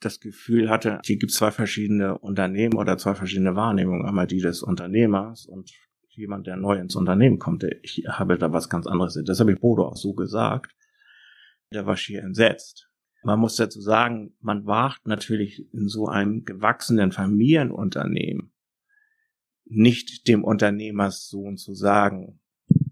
das 0.00 0.20
Gefühl 0.20 0.68
hatte, 0.68 1.00
hier 1.04 1.16
gibt 1.16 1.32
es 1.32 1.38
zwei 1.38 1.50
verschiedene 1.50 2.18
Unternehmen 2.18 2.76
oder 2.76 2.98
zwei 2.98 3.14
verschiedene 3.14 3.56
Wahrnehmungen. 3.56 4.06
Einmal 4.06 4.26
die 4.26 4.40
des 4.40 4.62
Unternehmers 4.62 5.46
und 5.46 5.70
jemand, 6.08 6.46
der 6.46 6.56
neu 6.56 6.76
ins 6.76 6.96
Unternehmen 6.96 7.38
kommt. 7.38 7.64
Ich 7.82 8.04
habe 8.08 8.38
da 8.38 8.52
was 8.52 8.68
ganz 8.68 8.86
anderes. 8.86 9.20
Das 9.24 9.40
habe 9.40 9.52
ich 9.52 9.60
Bodo 9.60 9.86
auch 9.86 9.96
so 9.96 10.14
gesagt. 10.14 10.74
Der 11.72 11.86
war 11.86 11.96
schier 11.96 12.22
entsetzt. 12.22 12.88
Man 13.22 13.40
muss 13.40 13.56
dazu 13.56 13.80
sagen, 13.80 14.36
man 14.40 14.66
wagt 14.66 15.06
natürlich 15.06 15.66
in 15.72 15.88
so 15.88 16.06
einem 16.06 16.44
gewachsenen 16.44 17.12
Familienunternehmen 17.12 18.52
nicht 19.64 20.28
dem 20.28 20.44
Unternehmerssohn 20.44 21.56
zu 21.56 21.74
sagen, 21.74 22.40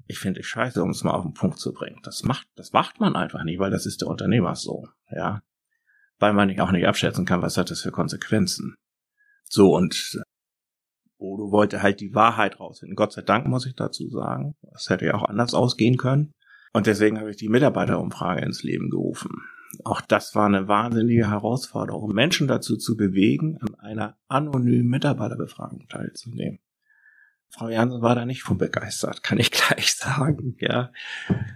ich 0.07 0.19
finde 0.19 0.41
dich 0.41 0.49
scheiße, 0.49 0.83
um 0.83 0.91
es 0.91 1.05
mal 1.05 1.13
auf 1.13 1.23
den 1.23 1.35
Punkt 1.35 1.59
zu 1.59 1.73
bringen. 1.73 2.01
Das 2.03 2.25
macht, 2.25 2.49
das 2.57 2.73
macht 2.73 3.01
man 3.01 3.17
einfach 3.17 3.45
nicht, 3.45 3.59
weil 3.59 3.71
das 3.71 3.87
ist 3.87 4.01
der 4.01 4.09
Unternehmerssohn, 4.09 4.89
ja. 5.11 5.43
Weil 6.21 6.33
man 6.33 6.59
auch 6.61 6.73
nicht 6.73 6.87
abschätzen 6.87 7.25
kann, 7.25 7.42
was 7.42 7.56
hat 7.56 7.71
das 7.71 7.80
für 7.80 7.90
Konsequenzen. 7.90 8.76
So, 9.44 9.75
und 9.75 10.23
Bodo 11.18 11.50
wollte 11.50 11.83
halt 11.83 12.00
die 12.00 12.14
Wahrheit 12.14 12.61
rausfinden. 12.61 12.97
Gott 12.97 13.12
sei 13.12 13.23
Dank 13.23 13.47
muss 13.47 13.66
ich 13.66 13.75
dazu 13.75 14.09
sagen. 14.09 14.54
Das 14.73 14.90
hätte 14.90 15.06
ja 15.06 15.14
auch 15.14 15.25
anders 15.25 15.54
ausgehen 15.54 15.97
können. 15.97 16.33
Und 16.73 16.87
deswegen 16.87 17.18
habe 17.21 17.30
ich 17.30 17.37
die 17.37 17.49
Mitarbeiterumfrage 17.49 18.44
ins 18.44 18.62
Leben 18.62 18.90
gerufen. 18.90 19.30
Auch 19.85 20.00
das 20.00 20.35
war 20.35 20.47
eine 20.47 20.68
wahnsinnige 20.68 21.30
Herausforderung, 21.30 22.12
Menschen 22.12 22.47
dazu 22.47 22.76
zu 22.76 22.97
bewegen, 22.97 23.59
an 23.59 23.75
einer 23.76 24.16
anonymen 24.28 24.88
Mitarbeiterbefragung 24.88 25.87
teilzunehmen. 25.88 26.59
Frau 27.57 27.69
Jansen 27.69 28.03
war 28.03 28.17
da 28.17 28.27
nicht 28.27 28.43
von 28.43 28.59
begeistert, 28.59 29.23
kann 29.23 29.39
ich 29.39 29.51
gleich 29.53 29.95
sagen, 29.95 30.57
ja. 30.59 30.91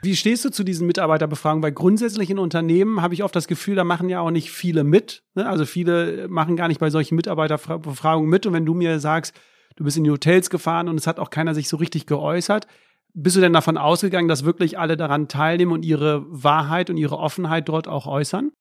Wie 0.03 0.15
stehst 0.15 0.45
du 0.45 0.51
zu 0.51 0.63
diesen 0.63 0.87
Mitarbeiterbefragungen? 0.87 1.63
Weil 1.63 1.73
grundsätzlich 1.73 2.31
in 2.31 2.39
Unternehmen 2.39 3.03
habe 3.03 3.15
ich 3.15 3.25
oft 3.25 3.35
das 3.35 3.49
Gefühl, 3.49 3.75
da 3.75 3.83
machen 3.83 4.09
ja 4.09 4.21
auch 4.21 4.31
nicht 4.31 4.53
viele 4.53 4.85
mit. 4.85 5.25
Ne? 5.35 5.49
Also 5.49 5.65
viele 5.65 6.29
machen 6.29 6.55
gar 6.55 6.69
nicht 6.69 6.79
bei 6.79 6.91
solchen 6.91 7.17
Mitarbeiterbefragungen 7.17 8.31
mit. 8.31 8.47
Und 8.47 8.53
wenn 8.53 8.65
du 8.65 8.75
mir 8.75 9.01
sagst, 9.01 9.35
du 9.75 9.83
bist 9.83 9.97
in 9.97 10.05
die 10.05 10.11
Hotels 10.11 10.51
gefahren 10.51 10.89
und 10.89 11.01
es 11.01 11.09
hat 11.09 11.19
auch 11.19 11.31
keiner 11.31 11.53
sich 11.53 11.69
so 11.69 11.77
richtig 11.77 12.07
geäußert, 12.07 12.69
bist 13.15 13.35
du 13.35 13.41
denn 13.41 13.53
davon 13.53 13.77
ausgegangen, 13.77 14.29
dass 14.29 14.45
wirklich 14.45 14.79
alle 14.79 14.97
daran 14.97 15.27
teilnehmen 15.27 15.73
und 15.73 15.85
ihre 15.85 16.25
Wahrheit 16.29 16.91
und 16.91 16.97
ihre 16.97 17.19
Offenheit 17.19 17.69
dort 17.69 17.89
auch 17.89 18.07
äußern? 18.07 18.53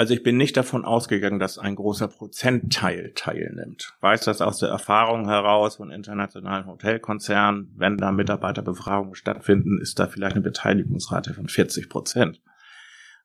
Also 0.00 0.14
ich 0.14 0.22
bin 0.22 0.38
nicht 0.38 0.56
davon 0.56 0.86
ausgegangen, 0.86 1.38
dass 1.38 1.58
ein 1.58 1.76
großer 1.76 2.08
Prozentteil 2.08 3.12
teilnimmt. 3.14 3.92
Ich 3.96 4.02
weiß 4.02 4.22
das 4.24 4.40
aus 4.40 4.58
der 4.58 4.70
Erfahrung 4.70 5.28
heraus 5.28 5.76
von 5.76 5.90
internationalen 5.90 6.64
Hotelkonzernen, 6.64 7.74
wenn 7.76 7.98
da 7.98 8.10
Mitarbeiterbefragungen 8.10 9.14
stattfinden, 9.14 9.78
ist 9.78 9.98
da 9.98 10.06
vielleicht 10.06 10.36
eine 10.36 10.42
Beteiligungsrate 10.42 11.34
von 11.34 11.48
40 11.48 11.90
Prozent. 11.90 12.40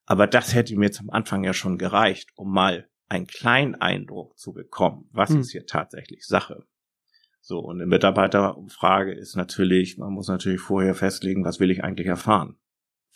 Aber 0.05 0.27
das 0.27 0.53
hätte 0.53 0.75
mir 0.75 0.91
zum 0.91 1.10
Anfang 1.12 1.46
ja 1.46 1.53
schon 1.53 1.77
gereicht, 1.77 2.32
um 2.36 2.51
mal 2.51 2.89
einen 3.08 3.27
kleinen 3.27 3.75
Eindruck 3.75 4.38
zu 4.38 4.51
bekommen, 4.51 5.08
was 5.13 5.29
hm. 5.29 5.39
ist 5.39 5.51
hier 5.53 5.65
tatsächlich 5.65 6.27
Sache. 6.27 6.65
So, 7.39 7.60
und 7.60 7.77
eine 7.77 7.86
Mitarbeiterumfrage 7.86 9.13
ist 9.13 9.38
natürlich, 9.38 9.98
man 9.98 10.12
muss 10.12 10.27
natürlich 10.27 10.60
vorher 10.60 10.94
festlegen, 10.94 11.46
was 11.46 11.62
will 11.62 11.72
ich 11.72 11.86
eigentlich 11.86 12.08
erfahren. 12.08 12.58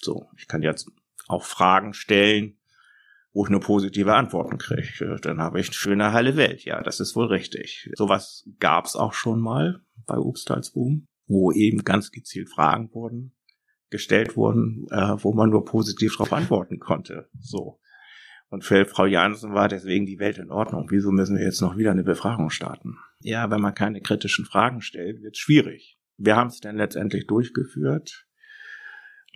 So, 0.02 0.30
ich 0.38 0.48
kann 0.48 0.62
jetzt 0.62 0.90
auch 1.28 1.44
Fragen 1.44 1.94
stellen, 1.94 2.59
wo 3.34 3.46
ich 3.46 3.52
nur 3.52 3.62
positive 3.62 4.14
Antworten 4.16 4.58
kriege. 4.58 5.18
Dann 5.22 5.40
habe 5.40 5.60
ich 5.60 5.68
eine 5.68 5.74
schöne 5.74 6.14
heile 6.14 6.36
Welt. 6.36 6.64
Ja, 6.66 6.82
das 6.82 7.00
ist 7.00 7.16
wohl 7.16 7.28
richtig. 7.28 7.90
Sowas 7.96 8.48
gab 8.60 8.86
es 8.86 8.96
auch 8.96 9.14
schon 9.14 9.40
mal 9.40 9.82
bei 10.06 10.18
Obstalsboom, 10.18 11.06
wo 11.28 11.52
eben 11.52 11.84
ganz 11.84 12.12
gezielt 12.12 12.50
Fragen 12.50 12.90
wurden, 12.94 13.36
gestellt 13.90 14.36
wurden, 14.36 14.88
äh, 14.92 15.16
wo 15.18 15.34
man 15.34 15.50
nur 15.50 15.66
positiv 15.66 16.14
darauf 16.14 16.34
antworten 16.34 16.80
konnte. 16.80 17.30
So. 17.40 17.80
Und 18.50 18.66
für 18.66 18.86
Frau 18.86 19.06
Jansen 19.06 19.54
war 19.54 19.68
deswegen 19.68 20.08
die 20.08 20.18
Welt 20.18 20.40
in 20.40 20.50
Ordnung. 20.50 20.88
Wieso 20.90 21.12
müssen 21.12 21.38
wir 21.38 21.46
jetzt 21.46 21.62
noch 21.62 21.78
wieder 21.78 21.92
eine 21.92 22.04
Befragung 22.04 22.50
starten? 22.50 22.98
Ja, 23.22 23.52
wenn 23.52 23.62
man 23.62 23.76
keine 23.76 24.02
kritischen 24.02 24.46
Fragen 24.46 24.82
stellt, 24.82 25.22
wird 25.22 25.38
schwierig. 25.38 26.00
Wir 26.18 26.36
haben 26.36 26.48
es 26.48 26.60
dann 26.60 26.76
letztendlich 26.76 27.28
durchgeführt. 27.28 28.26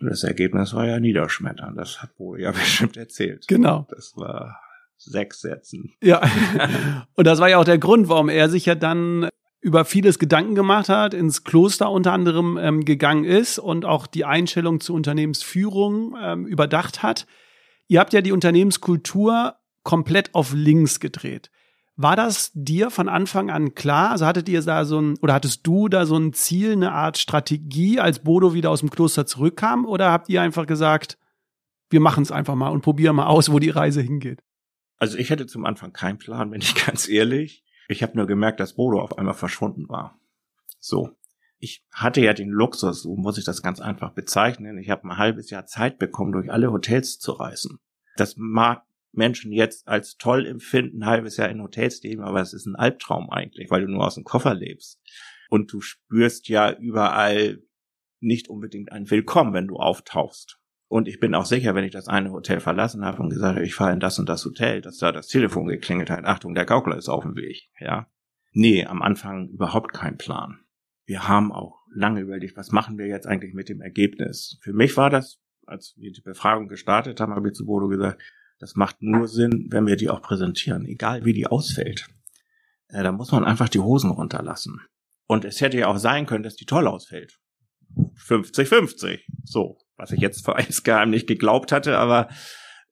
Und 0.00 0.10
das 0.10 0.24
Ergebnis 0.24 0.74
war 0.74 0.86
ja 0.86 0.98
niederschmetternd. 1.00 1.78
Das 1.78 2.02
hat 2.02 2.16
Bo 2.16 2.36
ja 2.36 2.50
bestimmt 2.52 2.96
erzählt. 2.96 3.46
Genau. 3.48 3.86
Das 3.90 4.12
war 4.16 4.60
sechs 4.96 5.40
Sätzen. 5.40 5.92
Ja. 6.02 6.22
Und 7.14 7.26
das 7.26 7.40
war 7.40 7.48
ja 7.48 7.58
auch 7.58 7.64
der 7.64 7.78
Grund, 7.78 8.08
warum 8.08 8.28
er 8.28 8.48
sich 8.48 8.66
ja 8.66 8.74
dann 8.74 9.28
über 9.60 9.86
vieles 9.86 10.18
Gedanken 10.18 10.54
gemacht 10.54 10.90
hat, 10.90 11.14
ins 11.14 11.42
Kloster 11.42 11.90
unter 11.90 12.12
anderem 12.12 12.58
ähm, 12.58 12.84
gegangen 12.84 13.24
ist 13.24 13.58
und 13.58 13.86
auch 13.86 14.06
die 14.06 14.26
Einstellung 14.26 14.80
zur 14.80 14.94
Unternehmensführung 14.94 16.14
ähm, 16.22 16.46
überdacht 16.46 17.02
hat. 17.02 17.26
Ihr 17.88 18.00
habt 18.00 18.12
ja 18.12 18.20
die 18.20 18.32
Unternehmenskultur 18.32 19.54
komplett 19.82 20.34
auf 20.34 20.52
links 20.52 21.00
gedreht. 21.00 21.50
War 21.96 22.16
das 22.16 22.50
dir 22.54 22.90
von 22.90 23.08
Anfang 23.08 23.50
an 23.50 23.74
klar? 23.74 24.10
Also 24.10 24.26
hattet 24.26 24.48
ihr 24.48 24.60
da 24.62 24.84
so 24.84 25.00
ein, 25.00 25.16
oder 25.18 25.34
hattest 25.34 25.64
du 25.66 25.88
da 25.88 26.06
so 26.06 26.16
ein 26.16 26.32
Ziel, 26.32 26.72
eine 26.72 26.92
Art 26.92 27.18
Strategie, 27.18 28.00
als 28.00 28.18
Bodo 28.18 28.52
wieder 28.52 28.70
aus 28.70 28.80
dem 28.80 28.90
Kloster 28.90 29.26
zurückkam? 29.26 29.86
Oder 29.86 30.10
habt 30.10 30.28
ihr 30.28 30.42
einfach 30.42 30.66
gesagt, 30.66 31.18
wir 31.90 32.00
machen 32.00 32.24
es 32.24 32.32
einfach 32.32 32.56
mal 32.56 32.70
und 32.70 32.82
probieren 32.82 33.14
mal 33.14 33.26
aus, 33.26 33.52
wo 33.52 33.60
die 33.60 33.70
Reise 33.70 34.00
hingeht? 34.00 34.42
Also 34.96 35.18
ich 35.18 35.30
hatte 35.30 35.46
zum 35.46 35.64
Anfang 35.64 35.92
keinen 35.92 36.18
Plan, 36.18 36.50
bin 36.50 36.60
ich 36.60 36.74
ganz 36.86 37.08
ehrlich. 37.08 37.64
Ich 37.88 38.02
habe 38.02 38.16
nur 38.16 38.26
gemerkt, 38.26 38.58
dass 38.58 38.74
Bodo 38.74 39.00
auf 39.00 39.16
einmal 39.18 39.34
verschwunden 39.34 39.88
war. 39.88 40.18
So. 40.80 41.10
Ich 41.58 41.84
hatte 41.92 42.20
ja 42.20 42.34
den 42.34 42.50
Luxus, 42.50 43.02
so 43.02 43.16
muss 43.16 43.38
ich 43.38 43.44
das 43.44 43.62
ganz 43.62 43.80
einfach 43.80 44.10
bezeichnen. 44.10 44.76
Ich 44.78 44.90
habe 44.90 45.08
ein 45.08 45.16
halbes 45.16 45.48
Jahr 45.48 45.64
Zeit 45.64 45.98
bekommen, 45.98 46.32
durch 46.32 46.50
alle 46.50 46.72
Hotels 46.72 47.18
zu 47.18 47.32
reisen. 47.32 47.78
Das 48.16 48.34
mag 48.36 48.84
Menschen 49.16 49.52
jetzt 49.52 49.88
als 49.88 50.16
toll 50.16 50.46
empfinden, 50.46 51.02
ein 51.02 51.06
halbes 51.06 51.36
Jahr 51.36 51.48
in 51.48 51.62
Hotels 51.62 52.02
leben, 52.02 52.22
aber 52.22 52.40
es 52.40 52.52
ist 52.52 52.66
ein 52.66 52.76
Albtraum 52.76 53.30
eigentlich, 53.30 53.70
weil 53.70 53.82
du 53.82 53.92
nur 53.92 54.04
aus 54.06 54.14
dem 54.14 54.24
Koffer 54.24 54.54
lebst. 54.54 55.00
Und 55.50 55.72
du 55.72 55.80
spürst 55.80 56.48
ja 56.48 56.72
überall 56.72 57.62
nicht 58.20 58.48
unbedingt 58.48 58.90
ein 58.92 59.10
Willkommen, 59.10 59.52
wenn 59.52 59.68
du 59.68 59.76
auftauchst. 59.76 60.58
Und 60.88 61.08
ich 61.08 61.18
bin 61.18 61.34
auch 61.34 61.46
sicher, 61.46 61.74
wenn 61.74 61.84
ich 61.84 61.92
das 61.92 62.08
eine 62.08 62.30
Hotel 62.30 62.60
verlassen 62.60 63.04
habe 63.04 63.22
und 63.22 63.30
gesagt 63.30 63.56
habe, 63.56 63.66
ich 63.66 63.74
fahre 63.74 63.92
in 63.92 64.00
das 64.00 64.18
und 64.18 64.28
das 64.28 64.44
Hotel, 64.44 64.80
dass 64.80 64.98
da 64.98 65.12
das 65.12 65.28
Telefon 65.28 65.66
geklingelt 65.66 66.10
hat, 66.10 66.24
Achtung, 66.24 66.54
der 66.54 66.66
Gaukler 66.66 66.96
ist 66.96 67.08
auf 67.08 67.24
dem 67.24 67.36
Weg, 67.36 67.68
ja. 67.80 68.08
Nee, 68.52 68.84
am 68.84 69.02
Anfang 69.02 69.48
überhaupt 69.48 69.92
kein 69.92 70.16
Plan. 70.16 70.60
Wir 71.06 71.26
haben 71.26 71.52
auch 71.52 71.80
lange 71.92 72.20
überlegt, 72.20 72.56
was 72.56 72.70
machen 72.70 72.98
wir 72.98 73.06
jetzt 73.06 73.26
eigentlich 73.26 73.54
mit 73.54 73.68
dem 73.68 73.80
Ergebnis? 73.80 74.58
Für 74.62 74.72
mich 74.72 74.96
war 74.96 75.10
das, 75.10 75.40
als 75.66 75.94
wir 75.96 76.12
die 76.12 76.20
Befragung 76.20 76.68
gestartet 76.68 77.20
haben, 77.20 77.34
habe 77.34 77.48
ich 77.48 77.54
zu 77.54 77.66
Bodo 77.66 77.88
gesagt, 77.88 78.22
das 78.64 78.76
macht 78.76 79.02
nur 79.02 79.28
Sinn, 79.28 79.66
wenn 79.68 79.86
wir 79.86 79.96
die 79.96 80.08
auch 80.08 80.22
präsentieren, 80.22 80.86
egal 80.86 81.26
wie 81.26 81.34
die 81.34 81.46
ausfällt. 81.46 82.06
Äh, 82.88 83.02
da 83.02 83.12
muss 83.12 83.30
man 83.30 83.44
einfach 83.44 83.68
die 83.68 83.78
Hosen 83.78 84.10
runterlassen. 84.10 84.80
Und 85.26 85.44
es 85.44 85.60
hätte 85.60 85.76
ja 85.76 85.88
auch 85.88 85.98
sein 85.98 86.24
können, 86.24 86.44
dass 86.44 86.56
die 86.56 86.64
toll 86.64 86.86
ausfällt. 86.86 87.38
50-50. 88.16 89.20
So, 89.44 89.76
was 89.98 90.12
ich 90.12 90.20
jetzt 90.20 90.46
vor 90.46 90.58
insgeheim 90.66 91.10
nicht 91.10 91.26
geglaubt 91.26 91.72
hatte, 91.72 91.98
aber 91.98 92.30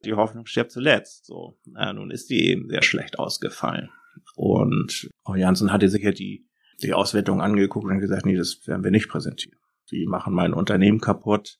die 0.04 0.12
Hoffnung 0.12 0.44
stirbt 0.44 0.72
zuletzt. 0.72 1.24
So, 1.24 1.58
äh, 1.74 1.94
nun 1.94 2.10
ist 2.10 2.28
die 2.28 2.50
eben 2.50 2.68
sehr 2.68 2.82
schlecht 2.82 3.18
ausgefallen. 3.18 3.88
Und 4.36 5.08
Frau 5.24 5.36
Janssen 5.36 5.72
hatte 5.72 5.88
sich 5.88 6.02
ja 6.02 6.12
die, 6.12 6.50
die 6.82 6.92
Auswertung 6.92 7.40
angeguckt 7.40 7.86
und 7.86 7.98
gesagt, 7.98 8.26
nee, 8.26 8.36
das 8.36 8.66
werden 8.66 8.84
wir 8.84 8.90
nicht 8.90 9.08
präsentieren. 9.08 9.58
Die 9.90 10.04
machen 10.04 10.34
mein 10.34 10.52
Unternehmen 10.52 11.00
kaputt. 11.00 11.58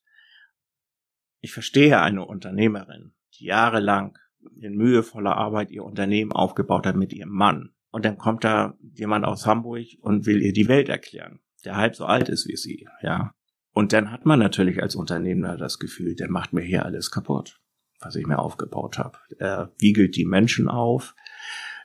Ich 1.41 1.55
verstehe 1.55 2.03
eine 2.03 2.27
Unternehmerin, 2.27 3.15
jahrelang 3.41 4.19
in 4.61 4.77
mühevoller 4.77 5.37
Arbeit 5.37 5.71
ihr 5.71 5.85
Unternehmen 5.85 6.33
aufgebaut 6.33 6.87
hat 6.87 6.97
mit 6.97 7.13
ihrem 7.13 7.31
Mann. 7.31 7.71
Und 7.91 8.05
dann 8.05 8.19
kommt 8.19 8.45
da 8.45 8.75
jemand 8.95 9.25
aus 9.25 9.47
Hamburg 9.47 9.87
und 10.01 10.27
will 10.27 10.43
ihr 10.43 10.53
die 10.53 10.69
Welt 10.69 10.89
erklären, 10.89 11.41
der 11.65 11.77
halb 11.77 11.95
so 11.95 12.07
alt 12.07 12.29
ist 12.29 12.49
wie 12.49 12.57
sie, 12.57 12.89
ja. 13.03 13.33
Und 13.75 13.93
dann 13.93 14.11
hat 14.11 14.27
man 14.27 14.39
natürlich 14.39 14.83
als 14.83 14.97
Unternehmer 14.97 15.57
das 15.57 15.79
Gefühl, 15.79 16.15
der 16.15 16.31
macht 16.31 16.53
mir 16.53 16.63
hier 16.63 16.85
alles 16.85 17.11
kaputt, 17.11 17.61
was 18.01 18.17
ich 18.17 18.27
mir 18.27 18.39
aufgebaut 18.39 18.99
habe. 18.99 19.19
Er 19.39 19.73
wiegelt 19.79 20.17
die 20.17 20.27
Menschen 20.27 20.69
auf. 20.69 21.15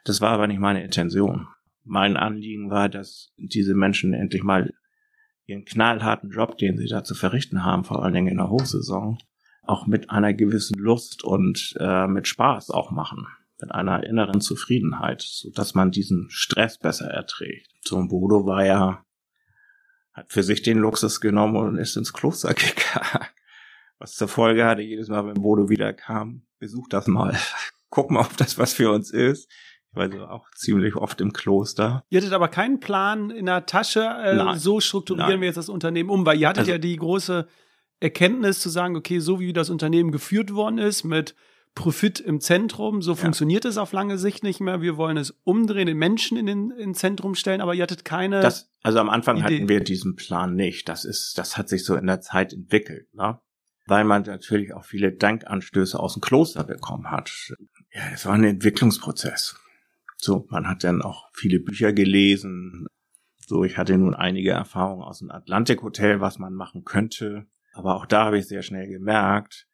Das 0.04 0.20
war 0.20 0.32
aber 0.32 0.48
nicht 0.48 0.60
meine 0.60 0.84
Intention. 0.84 1.48
Mein 1.84 2.18
Anliegen 2.18 2.70
war, 2.70 2.90
dass 2.90 3.32
diese 3.38 3.74
Menschen 3.74 4.14
endlich 4.14 4.44
mal 4.44 4.74
ihren 5.46 5.64
knallharten 5.64 6.30
Job, 6.30 6.58
den 6.58 6.78
sie 6.78 6.88
da 6.88 7.06
zu 7.06 7.16
verrichten 7.16 7.64
haben, 7.64 7.86
vor 7.86 8.04
allen 8.04 8.14
Dingen 8.14 8.28
in 8.28 8.38
der 8.38 8.50
Hochsaison, 8.50 9.18
auch 9.70 9.88
mit 9.88 10.10
einer 10.10 10.34
gewissen 10.34 10.80
Lust 10.80 11.24
und 11.24 11.76
äh, 11.80 12.08
mit 12.08 12.28
Spaß 12.28 12.70
auch 12.72 12.92
machen, 12.92 13.28
mit 13.60 13.72
einer 13.72 14.04
inneren 14.04 14.42
Zufriedenheit, 14.42 15.22
so 15.22 15.50
dass 15.52 15.76
man 15.76 15.92
diesen 15.92 16.30
Stress 16.30 16.78
besser 16.78 17.08
erträgt. 17.08 17.70
So 17.84 17.98
ein 17.98 18.08
Bodo 18.08 18.46
war 18.46 18.66
ja, 18.66 19.04
hat 20.14 20.32
für 20.32 20.44
sich 20.44 20.62
den 20.62 20.78
Luxus 20.78 21.22
genommen 21.22 21.56
und 21.56 21.78
ist 21.78 21.98
ins 21.98 22.14
Kloster 22.14 22.54
gegangen. 22.54 23.28
Was 24.00 24.16
zur 24.16 24.28
Folge 24.28 24.66
hatte, 24.66 24.82
jedes 24.82 25.10
Mal, 25.10 25.26
wenn 25.26 25.42
Bodo 25.42 25.70
wieder 25.70 25.94
kam, 25.94 26.44
besuch 26.60 26.88
das 26.90 27.08
mal. 27.08 27.36
Guck 27.90 28.12
mal, 28.12 28.22
ob 28.22 28.38
das 28.38 28.58
was 28.58 28.74
für 28.74 28.92
uns 28.92 29.12
ist. 29.12 29.50
Ich 29.92 29.98
war 29.98 30.12
so 30.12 30.26
auch 30.26 30.46
ziemlich 30.56 30.96
oft 30.96 31.22
im 31.22 31.34
Kloster. 31.34 32.04
Ihr 32.10 32.20
hattet 32.20 32.34
aber 32.34 32.50
keinen 32.50 32.80
Plan 32.80 33.32
in 33.32 33.48
der 33.48 33.66
Tasche, 33.66 34.04
äh, 34.04 34.58
so 34.58 34.80
strukturieren 34.80 35.30
Nein. 35.30 35.42
wir 35.42 35.48
jetzt 35.48 35.56
das 35.56 35.70
Unternehmen 35.70 36.10
um, 36.10 36.26
weil 36.26 36.38
ihr 36.38 36.50
hattet 36.50 36.62
also, 36.62 36.72
ja 36.72 36.78
die 36.78 36.96
große 36.96 37.48
Erkenntnis 38.00 38.60
zu 38.60 38.70
sagen, 38.70 38.96
okay, 38.96 39.20
so 39.20 39.40
wie 39.40 39.54
das 39.54 39.70
Unternehmen 39.70 40.12
geführt 40.12 40.54
worden 40.54 40.78
ist, 40.78 41.04
mit 41.04 41.36
Profit 41.78 42.20
im 42.20 42.42
Zentrum, 42.42 43.04
so 43.04 43.12
ja. 43.12 43.18
funktioniert 43.18 43.64
es 43.64 43.78
auf 43.78 43.92
lange 43.92 44.18
Sicht 44.18 44.44
nicht 44.44 44.60
mehr. 44.60 44.82
Wir 44.82 44.98
wollen 44.98 45.16
es 45.16 45.36
umdrehen, 45.44 45.86
den 45.86 45.98
Menschen 45.98 46.36
in 46.36 46.48
den 46.48 46.72
in 46.72 46.96
Zentrum 46.96 47.36
stellen, 47.36 47.62
aber 47.62 47.76
ihr 47.76 47.84
hattet 47.84 48.04
keine. 48.04 48.42
Das, 48.42 48.72
also 48.82 48.98
am 49.00 49.10
Anfang 49.10 49.38
Idee. 49.38 49.58
hatten 49.58 49.70
wir 49.70 49.84
diesen 49.84 50.16
Plan 50.16 50.56
nicht. 50.56 50.90
Das 50.90 51.06
ist, 51.06 51.38
das 51.38 51.56
hat 51.56 51.70
sich 51.70 51.86
so 51.86 51.96
in 51.96 52.08
der 52.08 52.20
Zeit 52.20 52.52
entwickelt, 52.52 53.14
ne? 53.14 53.40
Weil 53.86 54.04
man 54.06 54.24
natürlich 54.24 54.74
auch 54.74 54.84
viele 54.84 55.14
Dankanstöße 55.14 55.98
aus 55.98 56.16
dem 56.16 56.22
Kloster 56.22 56.64
bekommen 56.64 57.12
hat. 57.12 57.32
Ja, 57.94 58.02
es 58.14 58.26
war 58.26 58.34
ein 58.34 58.44
Entwicklungsprozess. 58.44 59.56
So, 60.18 60.48
man 60.50 60.68
hat 60.68 60.84
dann 60.84 61.04
auch 61.04 61.30
viele 61.32 61.60
Bücher 61.60 61.94
gelesen. 61.94 62.88
So, 63.46 63.64
ich 63.64 63.78
hatte 63.78 63.98
nun 63.98 64.16
einige 64.16 64.50
Erfahrungen 64.52 65.04
aus 65.04 65.20
dem 65.20 65.30
Atlantik 65.30 65.84
Hotel, 65.84 66.20
was 66.20 66.40
man 66.40 66.54
machen 66.54 66.84
könnte. 66.84 67.46
Aber 67.78 67.96
auch 67.96 68.06
da 68.06 68.26
habe 68.26 68.38
ich 68.38 68.48
sehr 68.48 68.64
schnell 68.64 68.88
gemerkt, 68.88 69.68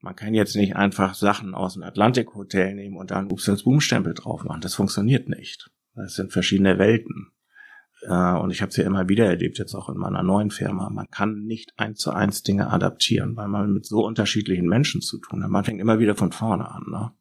man 0.00 0.16
kann 0.16 0.34
jetzt 0.34 0.56
nicht 0.56 0.74
einfach 0.74 1.14
Sachen 1.14 1.54
aus 1.54 1.74
dem 1.74 1.84
Atlantik 1.84 2.34
Hotel 2.34 2.74
nehmen 2.74 2.96
und 2.96 3.12
da 3.12 3.18
einen 3.18 3.30
Upsals 3.30 3.62
Boom 3.62 3.80
Stempel 3.80 4.14
drauf 4.14 4.42
machen. 4.42 4.60
Das 4.60 4.74
funktioniert 4.74 5.28
nicht. 5.28 5.70
Das 5.94 6.14
sind 6.14 6.32
verschiedene 6.32 6.78
Welten. 6.78 7.30
Äh, 8.02 8.34
und 8.38 8.50
ich 8.50 8.62
habe 8.62 8.70
es 8.70 8.76
ja 8.76 8.84
immer 8.84 9.08
wieder 9.08 9.26
erlebt, 9.26 9.58
jetzt 9.58 9.74
auch 9.74 9.88
in 9.88 9.96
meiner 9.96 10.24
neuen 10.24 10.50
Firma. 10.50 10.90
Man 10.90 11.06
kann 11.10 11.44
nicht 11.44 11.72
eins 11.76 12.00
zu 12.00 12.10
eins 12.10 12.42
Dinge 12.42 12.70
adaptieren, 12.70 13.36
weil 13.36 13.46
man 13.46 13.72
mit 13.72 13.86
so 13.86 14.04
unterschiedlichen 14.04 14.66
Menschen 14.66 15.02
zu 15.02 15.18
tun 15.18 15.44
hat. 15.44 15.50
Man 15.50 15.64
fängt 15.64 15.80
immer 15.80 16.00
wieder 16.00 16.16
von 16.16 16.32
vorne 16.32 16.68
an. 16.68 16.84
Ne? 16.90 17.12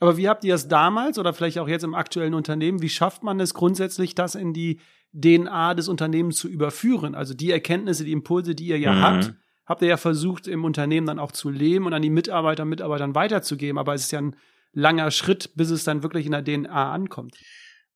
Aber 0.00 0.16
wie 0.16 0.28
habt 0.28 0.42
ihr 0.42 0.56
es 0.56 0.66
damals 0.66 1.18
oder 1.18 1.32
vielleicht 1.32 1.58
auch 1.58 1.68
jetzt 1.68 1.84
im 1.84 1.94
aktuellen 1.94 2.34
Unternehmen? 2.34 2.82
Wie 2.82 2.88
schafft 2.88 3.22
man 3.22 3.38
es 3.38 3.54
grundsätzlich, 3.54 4.16
das 4.16 4.34
in 4.34 4.52
die 4.52 4.80
DNA 5.12 5.74
des 5.74 5.86
Unternehmens 5.86 6.36
zu 6.36 6.48
überführen? 6.48 7.14
Also 7.14 7.32
die 7.32 7.52
Erkenntnisse, 7.52 8.04
die 8.04 8.12
Impulse, 8.12 8.56
die 8.56 8.66
ihr 8.66 8.78
ja 8.78 8.92
mhm. 8.92 9.02
habt, 9.02 9.34
habt 9.66 9.82
ihr 9.82 9.88
ja 9.88 9.96
versucht, 9.96 10.46
im 10.46 10.64
Unternehmen 10.64 11.06
dann 11.06 11.18
auch 11.18 11.32
zu 11.32 11.50
leben 11.50 11.86
und 11.86 11.94
an 11.94 12.02
die 12.02 12.10
Mitarbeiter 12.10 12.64
und 12.64 12.70
Mitarbeitern 12.70 13.14
weiterzugeben. 13.14 13.78
Aber 13.78 13.94
es 13.94 14.02
ist 14.02 14.12
ja 14.12 14.20
ein 14.20 14.36
langer 14.72 15.10
Schritt, 15.10 15.52
bis 15.54 15.70
es 15.70 15.84
dann 15.84 16.02
wirklich 16.02 16.26
in 16.26 16.32
der 16.32 16.44
DNA 16.44 16.92
ankommt. 16.92 17.36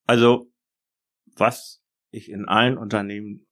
Also, 0.07 0.51
was 1.37 1.83
ich 2.11 2.31
in 2.31 2.47
allen 2.47 2.79
Unternehmen 2.79 3.47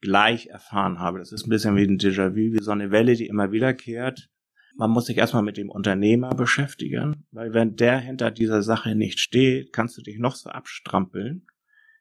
gleich 0.00 0.46
erfahren 0.46 0.98
habe, 0.98 1.18
das 1.18 1.32
ist 1.32 1.46
ein 1.46 1.50
bisschen 1.50 1.76
wie 1.76 1.84
ein 1.84 1.98
Déjà-vu, 1.98 2.52
wie 2.52 2.62
so 2.62 2.70
eine 2.70 2.90
Welle, 2.90 3.14
die 3.14 3.26
immer 3.26 3.52
wiederkehrt. 3.52 4.30
Man 4.76 4.90
muss 4.90 5.06
sich 5.06 5.16
erstmal 5.16 5.42
mit 5.42 5.56
dem 5.56 5.70
Unternehmer 5.70 6.30
beschäftigen, 6.30 7.26
weil 7.30 7.54
wenn 7.54 7.76
der 7.76 7.98
hinter 7.98 8.30
dieser 8.30 8.62
Sache 8.62 8.94
nicht 8.94 9.20
steht, 9.20 9.72
kannst 9.72 9.96
du 9.96 10.02
dich 10.02 10.18
noch 10.18 10.34
so 10.34 10.50
abstrampeln, 10.50 11.46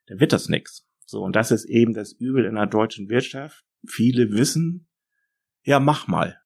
dann 0.07 0.19
wird 0.19 0.33
das 0.33 0.49
nix. 0.49 0.87
So, 1.05 1.21
und 1.21 1.35
das 1.35 1.51
ist 1.51 1.65
eben 1.65 1.93
das 1.93 2.13
Übel 2.13 2.45
in 2.45 2.55
der 2.55 2.65
deutschen 2.65 3.09
Wirtschaft. 3.09 3.63
Viele 3.87 4.31
wissen, 4.31 4.87
ja, 5.63 5.79
mach 5.79 6.07
mal. 6.07 6.39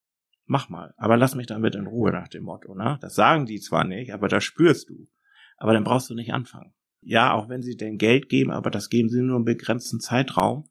Mach 0.46 0.68
mal. 0.68 0.94
Aber 0.96 1.16
lass 1.16 1.34
mich 1.34 1.46
damit 1.46 1.74
in 1.74 1.86
Ruhe 1.86 2.10
nach 2.10 2.28
dem 2.28 2.44
Motto, 2.44 2.74
ne? 2.74 2.98
Das 3.00 3.14
sagen 3.14 3.46
die 3.46 3.60
zwar 3.60 3.84
nicht, 3.84 4.12
aber 4.12 4.28
das 4.28 4.44
spürst 4.44 4.88
du. 4.88 5.08
Aber 5.58 5.72
dann 5.72 5.84
brauchst 5.84 6.08
du 6.08 6.14
nicht 6.14 6.32
anfangen. 6.32 6.72
Ja, 7.02 7.32
auch 7.32 7.48
wenn 7.48 7.62
sie 7.62 7.76
denn 7.76 7.98
Geld 7.98 8.28
geben, 8.28 8.50
aber 8.50 8.70
das 8.70 8.88
geben 8.88 9.08
sie 9.08 9.20
nur 9.20 9.36
einen 9.36 9.44
begrenzten 9.44 10.00
Zeitraum. 10.00 10.64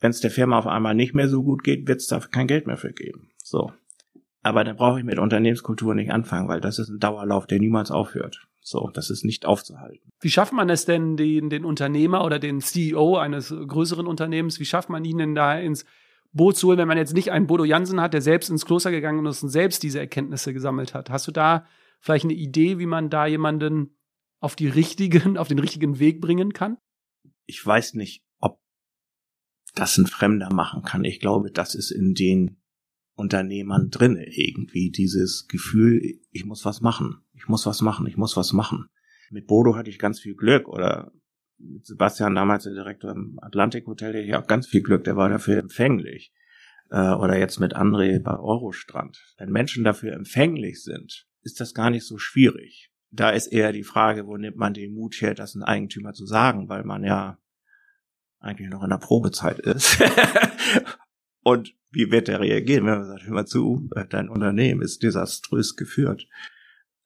Wenn 0.00 0.10
es 0.10 0.20
der 0.20 0.30
Firma 0.30 0.58
auf 0.58 0.66
einmal 0.66 0.94
nicht 0.94 1.14
mehr 1.14 1.28
so 1.28 1.42
gut 1.42 1.62
geht, 1.62 1.86
wird 1.86 2.00
es 2.00 2.06
da 2.06 2.18
kein 2.18 2.46
Geld 2.46 2.66
mehr 2.66 2.76
für 2.76 2.92
geben. 2.92 3.30
So. 3.38 3.72
Aber 4.42 4.64
dann 4.64 4.76
brauche 4.76 4.98
ich 4.98 5.04
mit 5.04 5.18
Unternehmenskultur 5.18 5.94
nicht 5.94 6.10
anfangen, 6.10 6.48
weil 6.48 6.60
das 6.60 6.78
ist 6.78 6.88
ein 6.88 6.98
Dauerlauf, 6.98 7.46
der 7.46 7.60
niemals 7.60 7.90
aufhört. 7.90 8.48
So, 8.60 8.90
das 8.92 9.10
ist 9.10 9.24
nicht 9.24 9.46
aufzuhalten. 9.46 10.10
Wie 10.20 10.30
schafft 10.30 10.52
man 10.52 10.70
es 10.70 10.84
denn, 10.84 11.16
den, 11.16 11.50
den 11.50 11.64
Unternehmer 11.64 12.24
oder 12.24 12.38
den 12.38 12.60
CEO 12.60 13.16
eines 13.16 13.50
größeren 13.50 14.06
Unternehmens, 14.06 14.58
wie 14.60 14.64
schafft 14.64 14.88
man 14.88 15.04
ihn 15.04 15.18
denn 15.18 15.34
da 15.34 15.58
ins 15.58 15.84
Boot 16.32 16.56
zu 16.56 16.68
holen, 16.68 16.78
wenn 16.78 16.88
man 16.88 16.98
jetzt 16.98 17.14
nicht 17.14 17.30
einen 17.30 17.46
Bodo 17.46 17.64
Jansen 17.64 18.00
hat, 18.00 18.14
der 18.14 18.22
selbst 18.22 18.48
ins 18.48 18.64
Kloster 18.64 18.90
gegangen 18.90 19.24
ist 19.26 19.42
und 19.42 19.50
selbst 19.50 19.82
diese 19.82 20.00
Erkenntnisse 20.00 20.52
gesammelt 20.52 20.94
hat. 20.94 21.10
Hast 21.10 21.26
du 21.26 21.32
da 21.32 21.66
vielleicht 22.00 22.24
eine 22.24 22.34
Idee, 22.34 22.78
wie 22.78 22.86
man 22.86 23.10
da 23.10 23.26
jemanden 23.26 23.96
auf 24.40 24.56
die 24.56 24.68
richtigen, 24.68 25.36
auf 25.38 25.48
den 25.48 25.58
richtigen 25.58 25.98
Weg 25.98 26.20
bringen 26.20 26.52
kann? 26.52 26.78
Ich 27.46 27.64
weiß 27.64 27.94
nicht, 27.94 28.24
ob 28.38 28.60
das 29.74 29.98
ein 29.98 30.06
Fremder 30.06 30.52
machen 30.52 30.82
kann. 30.82 31.04
Ich 31.04 31.20
glaube, 31.20 31.50
das 31.50 31.74
ist 31.74 31.90
in 31.90 32.14
den 32.14 32.62
Unternehmern 33.14 33.90
drinne 33.90 34.26
irgendwie 34.26 34.90
dieses 34.90 35.46
Gefühl, 35.46 36.00
ich 36.30 36.46
muss 36.46 36.64
was 36.64 36.80
machen, 36.80 37.22
ich 37.34 37.46
muss 37.46 37.66
was 37.66 37.82
machen, 37.82 38.06
ich 38.06 38.16
muss 38.16 38.36
was 38.36 38.52
machen. 38.52 38.86
Mit 39.30 39.46
Bodo 39.46 39.76
hatte 39.76 39.90
ich 39.90 39.98
ganz 39.98 40.18
viel 40.18 40.34
Glück 40.34 40.66
oder 40.66 41.12
mit 41.62 41.86
Sebastian 41.86 42.34
damals 42.34 42.64
der 42.64 42.74
Direktor 42.74 43.12
im 43.12 43.38
Atlantik 43.40 43.86
Hotel, 43.86 44.12
der 44.12 44.22
hatte 44.22 44.44
auch 44.44 44.48
ganz 44.48 44.66
viel 44.66 44.82
Glück, 44.82 45.04
der 45.04 45.16
war 45.16 45.28
dafür 45.28 45.58
empfänglich. 45.58 46.32
Äh, 46.90 47.12
oder 47.12 47.38
jetzt 47.38 47.58
mit 47.58 47.74
André 47.74 48.20
bei 48.20 48.38
Eurostrand. 48.38 49.34
Wenn 49.38 49.50
Menschen 49.50 49.84
dafür 49.84 50.12
empfänglich 50.12 50.82
sind, 50.82 51.26
ist 51.42 51.60
das 51.60 51.74
gar 51.74 51.90
nicht 51.90 52.06
so 52.06 52.18
schwierig. 52.18 52.90
Da 53.10 53.30
ist 53.30 53.48
eher 53.48 53.72
die 53.72 53.82
Frage, 53.82 54.26
wo 54.26 54.36
nimmt 54.36 54.56
man 54.56 54.74
den 54.74 54.94
Mut 54.94 55.14
her, 55.20 55.34
das 55.34 55.54
ein 55.54 55.62
Eigentümer 55.62 56.12
zu 56.12 56.26
sagen, 56.26 56.68
weil 56.68 56.84
man 56.84 57.04
ja 57.04 57.38
eigentlich 58.40 58.68
noch 58.68 58.82
in 58.82 58.90
der 58.90 58.98
Probezeit 58.98 59.58
ist. 59.58 60.02
Und 61.42 61.74
wie 61.90 62.10
wird 62.10 62.28
er 62.28 62.40
reagieren, 62.40 62.86
wenn 62.86 62.98
man 62.98 63.06
sagt, 63.06 63.26
hör 63.26 63.34
mal 63.34 63.46
zu, 63.46 63.88
dein 64.10 64.28
Unternehmen 64.28 64.82
ist 64.82 65.02
desaströs 65.02 65.76
geführt. 65.76 66.26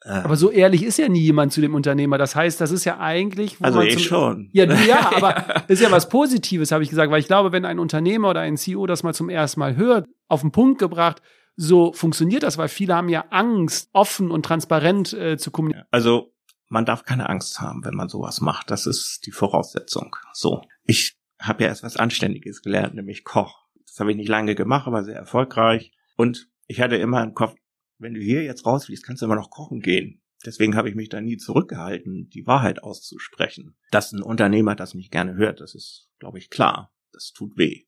Aber 0.07 0.37
so 0.37 0.51
ehrlich 0.51 0.85
ist 0.85 0.99
ja 0.99 1.09
nie 1.09 1.21
jemand 1.21 1.53
zu 1.53 1.61
dem 1.61 1.75
Unternehmer. 1.75 2.19
Das 2.19 2.37
heißt, 2.37 2.61
das 2.61 2.71
ist 2.71 2.85
ja 2.85 2.99
eigentlich. 2.99 3.57
also 3.61 3.81
ich 3.81 4.05
schon. 4.05 4.51
Ja, 4.53 4.65
ja, 4.65 5.13
aber 5.17 5.69
ist 5.69 5.83
ja 5.83 5.91
was 5.91 6.09
Positives, 6.09 6.71
habe 6.71 6.85
ich 6.85 6.91
gesagt, 6.91 7.11
weil 7.11 7.21
ich 7.21 7.27
glaube, 7.27 7.53
wenn 7.53 7.65
ein 7.65 7.79
Unternehmer 7.79 8.31
oder 8.31 8.41
ein 8.41 8.57
CEO 8.57 8.87
das 8.87 9.03
mal 9.03 9.15
zum 9.15 9.29
ersten 9.29 9.61
Mal 9.61 9.77
hört, 9.77 10.07
auf 10.29 10.43
den 10.43 10.53
Punkt 10.53 10.79
gebracht, 10.79 11.23
so 11.57 11.93
funktioniert 11.93 12.43
das, 12.43 12.59
weil 12.59 12.69
viele 12.69 12.95
haben 12.95 13.09
ja 13.09 13.25
Angst, 13.31 13.89
offen 13.93 14.31
und 14.31 14.45
transparent 14.45 15.13
äh, 15.13 15.37
zu 15.39 15.51
kommunizieren. 15.51 15.87
Also 15.91 16.33
man 16.69 16.85
darf 16.85 17.05
keine 17.05 17.29
Angst 17.29 17.61
haben, 17.61 17.85
wenn 17.85 17.95
man 17.95 18.09
sowas 18.09 18.41
macht. 18.41 18.71
Das 18.71 18.87
ist 18.87 19.27
die 19.27 19.33
Voraussetzung. 19.33 20.17
So, 20.33 20.63
ich 20.85 21.17
habe 21.41 21.65
ja 21.65 21.69
erst 21.71 21.83
was 21.83 21.97
Anständiges 21.97 22.63
gelernt, 22.63 22.95
nämlich 22.95 23.25
Koch. 23.25 23.67
Das 23.87 24.01
habe 24.01 24.11
ich 24.11 24.17
nicht 24.17 24.29
lange 24.29 24.55
gemacht, 24.55 24.87
aber 24.87 25.05
sehr 25.05 25.17
erfolgreich. 25.17 25.93
Und 26.17 26.49
ich 26.67 26.81
hatte 26.81 26.97
immer 26.97 27.23
im 27.23 27.35
Kopf, 27.35 27.55
wenn 27.99 28.15
du 28.15 28.21
hier 28.21 28.45
jetzt 28.45 28.67
rausfliegst, 28.67 29.05
kannst 29.05 29.23
du 29.23 29.27
immer 29.27 29.37
noch 29.37 29.51
kochen 29.51 29.81
gehen. 29.81 30.23
Deswegen 30.45 30.77
habe 30.77 30.89
ich 30.89 30.95
mich 30.95 31.09
da 31.09 31.21
nie 31.21 31.37
zurückgehalten, 31.37 32.29
die 32.29 32.47
Wahrheit 32.47 32.83
auszusprechen. 32.83 33.77
Dass 33.91 34.13
ein 34.13 34.23
Unternehmer 34.23 34.75
das 34.75 34.95
nicht 34.95 35.11
gerne 35.11 35.35
hört, 35.35 35.61
das 35.61 35.75
ist, 35.75 36.11
glaube 36.19 36.39
ich, 36.39 36.51
klar. 36.51 36.93
Das 37.13 37.33
tut 37.33 37.57
weh. 37.57 37.85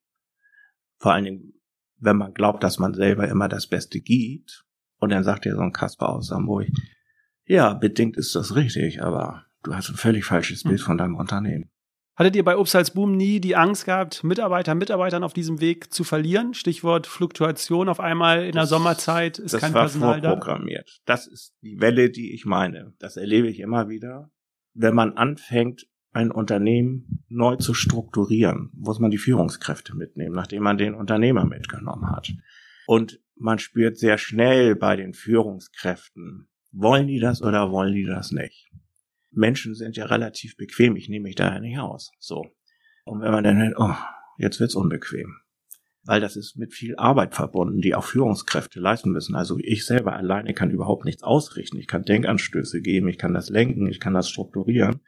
Vor 0.97 1.12
allen 1.12 1.25
Dingen, 1.25 1.53
wenn 1.99 2.16
man 2.16 2.35
glaubt, 2.35 2.64
dass 2.64 2.79
man 2.79 2.94
selber 2.94 3.29
immer 3.29 3.49
das 3.49 3.66
Beste 3.66 4.01
gibt. 4.01 4.64
Und 4.99 5.11
dann 5.11 5.25
sagt 5.25 5.44
dir 5.44 5.55
so 5.55 5.61
ein 5.61 5.73
Kasper 5.73 6.09
aus 6.09 6.31
Hamburg, 6.31 6.68
ja, 7.44 7.75
bedingt 7.75 8.16
ist 8.16 8.35
das 8.35 8.57
richtig, 8.57 9.03
aber 9.03 9.47
du 9.62 9.75
hast 9.75 9.88
ein 9.88 9.97
völlig 9.97 10.25
falsches 10.25 10.64
Bild 10.64 10.81
hm. 10.81 10.87
von 10.87 10.99
deinem 10.99 11.16
Unternehmen. 11.16 11.71
Hattet 12.18 12.35
ihr 12.35 12.42
bei 12.42 12.57
Obst 12.57 12.94
Boom 12.94 13.16
nie 13.16 13.38
die 13.38 13.54
Angst 13.54 13.85
gehabt, 13.85 14.24
Mitarbeiter, 14.24 14.74
Mitarbeitern 14.74 15.22
auf 15.22 15.35
diesem 15.35 15.61
Weg 15.61 15.94
zu 15.94 16.02
verlieren? 16.02 16.52
Stichwort 16.52 17.07
Fluktuation 17.07 17.88
auf 17.88 18.00
einmal 18.00 18.44
in 18.44 18.52
das, 18.52 18.68
der 18.68 18.76
Sommerzeit 18.76 19.38
ist 19.38 19.57
kein 19.57 19.72
Personal 19.72 20.20
da. 20.20 20.20
Das 20.20 20.24
war 20.24 20.42
vorprogrammiert. 20.42 21.00
Das 21.04 21.28
ist 21.28 21.54
die 21.62 21.81
Welle, 21.81 22.11
die 22.11 22.35
ich 22.35 22.44
meine. 22.44 22.92
Das 22.98 23.16
erlebe 23.16 23.46
ich 23.46 23.61
immer 23.61 23.88
wieder. 23.88 24.33
Wenn 24.74 24.96
man 24.96 25.12
anfängt, 25.12 25.87
ein 26.11 26.33
Unternehmen 26.33 27.24
neu 27.28 27.54
zu 27.54 27.72
strukturieren, 27.72 28.70
muss 28.74 28.98
man 28.98 29.12
die 29.12 29.18
Führungskräfte 29.18 29.94
mitnehmen, 29.94 30.35
nachdem 30.35 30.64
man 30.64 30.76
den 30.76 30.94
Unternehmer 30.94 31.44
mitgenommen 31.44 32.11
hat. 32.11 32.33
Und 32.88 33.20
man 33.37 33.61
spürt 33.61 33.96
sehr 33.96 34.18
schnell 34.18 34.74
bei 34.74 34.96
den 34.96 35.14
Führungskräften, 35.14 36.48
wollen 36.72 37.07
die 37.07 37.20
das 37.20 37.42
oder 37.42 37.70
wollen 37.70 37.94
die 37.94 38.07
das 38.07 38.33
nicht? 38.33 38.72
Menschen 39.30 39.74
sind 39.74 39.96
ja 39.96 40.06
relativ 40.06 40.56
bequem, 40.56 40.96
ich 40.96 41.08
nehme 41.08 41.24
mich 41.24 41.34
daher 41.34 41.60
nicht 41.60 41.78
aus. 41.78 42.10
So. 42.18 42.46
Und 43.04 43.20
wenn 43.20 43.32
man 43.32 43.44
dann 43.44 43.58
hört, 43.58 43.74
oh, 43.78 43.94
jetzt 44.38 44.60
wird's 44.60 44.74
unbequem. 44.74 45.36
Weil 46.04 46.20
das 46.20 46.36
ist 46.36 46.56
mit 46.56 46.72
viel 46.72 46.96
Arbeit 46.96 47.34
verbunden, 47.34 47.80
die 47.80 47.94
auch 47.94 48.04
Führungskräfte 48.04 48.80
leisten 48.80 49.10
müssen. 49.10 49.34
Also 49.34 49.58
ich 49.58 49.84
selber 49.84 50.14
alleine 50.14 50.54
kann 50.54 50.70
überhaupt 50.70 51.04
nichts 51.04 51.22
ausrichten. 51.22 51.78
Ich 51.78 51.86
kann 51.86 52.04
Denkanstöße 52.04 52.80
geben, 52.80 53.08
ich 53.08 53.18
kann 53.18 53.34
das 53.34 53.50
lenken, 53.50 53.86
ich 53.88 54.00
kann 54.00 54.14
das 54.14 54.28
strukturieren. 54.28 55.00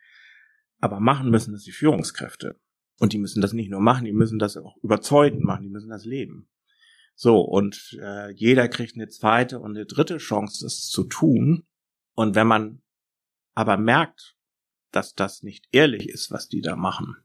Aber 0.78 1.00
machen 1.00 1.30
müssen 1.30 1.54
es 1.54 1.64
die 1.64 1.72
Führungskräfte. 1.72 2.60
Und 2.98 3.14
die 3.14 3.18
müssen 3.18 3.40
das 3.40 3.54
nicht 3.54 3.70
nur 3.70 3.80
machen, 3.80 4.04
die 4.04 4.12
müssen 4.12 4.38
das 4.38 4.58
auch 4.58 4.76
überzeugend 4.82 5.42
machen, 5.42 5.62
die 5.62 5.70
müssen 5.70 5.88
das 5.88 6.04
leben. 6.04 6.50
So, 7.14 7.40
und 7.40 7.98
äh, 8.00 8.32
jeder 8.32 8.68
kriegt 8.68 8.94
eine 8.94 9.08
zweite 9.08 9.58
und 9.58 9.76
eine 9.76 9.86
dritte 9.86 10.18
Chance, 10.18 10.64
das 10.64 10.88
zu 10.88 11.04
tun. 11.04 11.64
Und 12.14 12.34
wenn 12.34 12.46
man 12.46 12.82
aber 13.60 13.76
merkt, 13.76 14.36
dass 14.90 15.14
das 15.14 15.42
nicht 15.42 15.68
ehrlich 15.70 16.08
ist, 16.08 16.30
was 16.30 16.48
die 16.48 16.62
da 16.62 16.76
machen, 16.76 17.16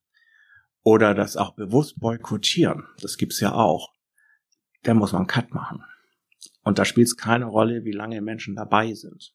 oder 0.83 1.15
das 1.15 1.37
auch 1.37 1.55
bewusst 1.55 1.97
boykottieren, 1.97 2.85
das 3.01 3.15
gibt's 3.17 3.39
ja 3.39 3.53
auch, 3.53 3.93
dann 4.83 4.97
muss 4.97 5.13
man 5.13 5.27
Cut 5.27 5.53
machen. 5.53 5.81
Und 6.63 6.77
da 6.77 6.83
spielt 6.83 7.07
es 7.07 7.15
keine 7.15 7.45
Rolle, 7.45 7.85
wie 7.85 7.93
lange 7.93 8.21
Menschen 8.21 8.55
dabei 8.55 8.93
sind. 8.93 9.33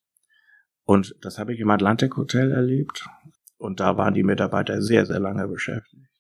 Und 0.85 1.17
das 1.23 1.39
habe 1.39 1.55
ich 1.55 1.61
im 1.61 1.71
Atlantic 1.71 2.19
Hotel 2.19 2.53
erlebt. 2.53 3.09
Und 3.57 3.81
da 3.81 3.97
waren 3.97 4.13
die 4.13 4.23
Mitarbeiter 4.23 4.83
sehr, 4.83 5.07
sehr 5.07 5.21
lange 5.21 5.49
beschäftigt. 5.49 6.11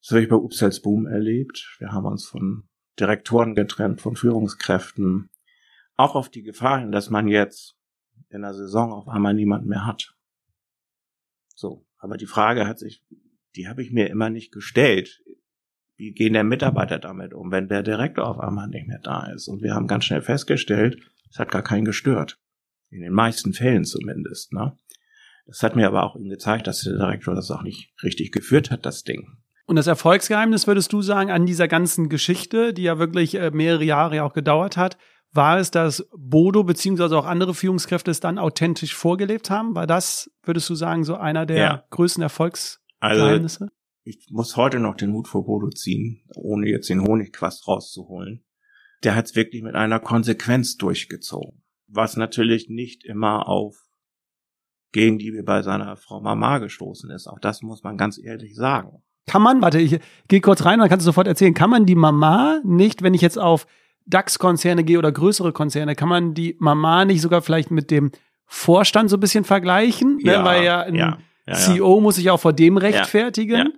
Das 0.00 0.10
habe 0.10 0.22
ich 0.22 0.28
bei 0.28 0.36
Upsels 0.36 0.82
Boom 0.82 1.06
erlebt. 1.06 1.76
Wir 1.78 1.92
haben 1.92 2.06
uns 2.06 2.26
von 2.26 2.68
Direktoren 2.98 3.54
getrennt, 3.54 4.00
von 4.00 4.16
Führungskräften. 4.16 5.30
Auch 5.96 6.16
auf 6.16 6.28
die 6.28 6.42
Gefahr 6.42 6.80
hin, 6.80 6.92
dass 6.92 7.08
man 7.08 7.28
jetzt 7.28 7.75
in 8.28 8.42
der 8.42 8.54
Saison 8.54 8.92
auf 8.92 9.08
einmal 9.08 9.34
niemand 9.34 9.66
mehr 9.66 9.86
hat. 9.86 10.14
So, 11.54 11.86
aber 11.98 12.16
die 12.16 12.26
Frage 12.26 12.66
hat 12.66 12.78
sich, 12.78 13.04
die 13.54 13.68
habe 13.68 13.82
ich 13.82 13.92
mir 13.92 14.10
immer 14.10 14.30
nicht 14.30 14.52
gestellt. 14.52 15.22
Wie 15.96 16.12
gehen 16.12 16.34
der 16.34 16.44
Mitarbeiter 16.44 16.98
damit 16.98 17.32
um, 17.32 17.50
wenn 17.50 17.68
der 17.68 17.82
Direktor 17.82 18.26
auf 18.26 18.38
einmal 18.38 18.68
nicht 18.68 18.86
mehr 18.86 19.00
da 19.02 19.32
ist? 19.32 19.48
Und 19.48 19.62
wir 19.62 19.74
haben 19.74 19.86
ganz 19.86 20.04
schnell 20.04 20.20
festgestellt, 20.20 21.00
es 21.30 21.38
hat 21.38 21.50
gar 21.50 21.62
keinen 21.62 21.86
gestört. 21.86 22.38
In 22.90 23.00
den 23.00 23.12
meisten 23.12 23.52
Fällen 23.52 23.84
zumindest, 23.84 24.52
ne? 24.52 24.78
Das 25.46 25.62
hat 25.62 25.76
mir 25.76 25.86
aber 25.86 26.02
auch 26.02 26.16
ihm 26.16 26.28
gezeigt, 26.28 26.66
dass 26.66 26.82
der 26.82 26.94
Direktor 26.94 27.34
das 27.34 27.50
auch 27.50 27.62
nicht 27.62 27.92
richtig 28.02 28.32
geführt 28.32 28.70
hat, 28.70 28.84
das 28.84 29.04
Ding. 29.04 29.38
Und 29.66 29.76
das 29.76 29.86
Erfolgsgeheimnis, 29.86 30.66
würdest 30.66 30.92
du 30.92 31.02
sagen, 31.02 31.30
an 31.30 31.46
dieser 31.46 31.68
ganzen 31.68 32.08
Geschichte, 32.08 32.72
die 32.72 32.82
ja 32.82 32.98
wirklich 32.98 33.34
äh, 33.34 33.50
mehrere 33.50 33.84
Jahre 33.84 34.22
auch 34.22 34.32
gedauert 34.32 34.76
hat, 34.76 34.98
war 35.36 35.58
es, 35.58 35.70
dass 35.70 36.06
Bodo 36.16 36.64
beziehungsweise 36.64 37.16
auch 37.16 37.26
andere 37.26 37.54
Führungskräfte 37.54 38.10
es 38.10 38.20
dann 38.20 38.38
authentisch 38.38 38.94
vorgelebt 38.94 39.50
haben? 39.50 39.74
War 39.74 39.86
das, 39.86 40.30
würdest 40.42 40.68
du 40.70 40.74
sagen, 40.74 41.04
so 41.04 41.16
einer 41.16 41.46
der 41.46 41.56
ja. 41.56 41.84
größten 41.90 42.22
Erfolgsgeheimnisse? 42.22 43.64
Also, 43.64 43.72
ich 44.04 44.28
muss 44.30 44.56
heute 44.56 44.78
noch 44.78 44.94
den 44.94 45.12
Hut 45.12 45.28
vor 45.28 45.44
Bodo 45.44 45.68
ziehen, 45.70 46.22
ohne 46.34 46.68
jetzt 46.68 46.88
den 46.88 47.02
Honigquast 47.02 47.66
rauszuholen. 47.68 48.44
Der 49.04 49.14
hat 49.14 49.26
es 49.26 49.36
wirklich 49.36 49.62
mit 49.62 49.74
einer 49.74 50.00
Konsequenz 50.00 50.76
durchgezogen. 50.76 51.62
was 51.88 52.16
natürlich 52.16 52.68
nicht 52.68 53.04
immer 53.04 53.48
auf 53.48 53.86
gegen 54.96 55.18
die 55.18 55.34
wir 55.34 55.44
bei 55.44 55.62
seiner 55.62 55.96
Frau 55.96 56.22
Mama 56.22 56.56
gestoßen 56.56 57.10
ist. 57.10 57.26
Auch 57.26 57.38
das 57.38 57.60
muss 57.60 57.82
man 57.82 57.98
ganz 57.98 58.18
ehrlich 58.18 58.54
sagen. 58.56 59.02
Kann 59.26 59.42
man, 59.42 59.60
warte, 59.60 59.78
ich 59.78 60.00
gehe 60.28 60.40
kurz 60.40 60.64
rein, 60.64 60.78
dann 60.78 60.88
kannst 60.88 61.04
du 61.04 61.08
sofort 61.10 61.26
erzählen, 61.26 61.52
kann 61.52 61.68
man 61.68 61.84
die 61.84 61.94
Mama 61.94 62.60
nicht, 62.64 63.02
wenn 63.02 63.12
ich 63.12 63.20
jetzt 63.20 63.38
auf 63.38 63.66
DAX-Konzerne 64.06 64.84
gehe 64.84 64.98
oder 64.98 65.12
größere 65.12 65.52
Konzerne, 65.52 65.94
kann 65.94 66.08
man 66.08 66.34
die 66.34 66.56
Mama 66.58 67.04
nicht 67.04 67.20
sogar 67.20 67.42
vielleicht 67.42 67.70
mit 67.70 67.90
dem 67.90 68.12
Vorstand 68.46 69.10
so 69.10 69.16
ein 69.16 69.20
bisschen 69.20 69.44
vergleichen? 69.44 70.16
Ne? 70.16 70.32
Ja, 70.32 70.38
ne? 70.38 70.44
Weil 70.44 70.64
ja 70.64 70.80
ein 70.82 70.94
ja, 70.94 71.18
ja, 71.46 71.54
CEO 71.54 72.00
muss 72.00 72.16
sich 72.16 72.30
auch 72.30 72.40
vor 72.40 72.52
dem 72.52 72.76
rechtfertigen. 72.76 73.56
Ja. 73.56 73.76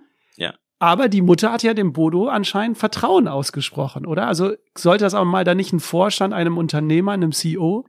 Aber 0.79 1.09
die 1.09 1.21
Mutter 1.21 1.51
hat 1.51 1.61
ja 1.61 1.73
dem 1.73 1.91
Bodo 1.91 2.29
anscheinend 2.29 2.77
Vertrauen 2.77 3.27
ausgesprochen, 3.27 4.05
oder? 4.05 4.27
Also 4.27 4.53
sollte 4.77 5.03
das 5.03 5.13
auch 5.13 5.25
mal 5.25 5.43
da 5.43 5.53
nicht 5.53 5.73
ein 5.73 5.81
Vorstand 5.81 6.33
einem 6.33 6.57
Unternehmer, 6.57 7.11
einem 7.11 7.33
CEO? 7.33 7.85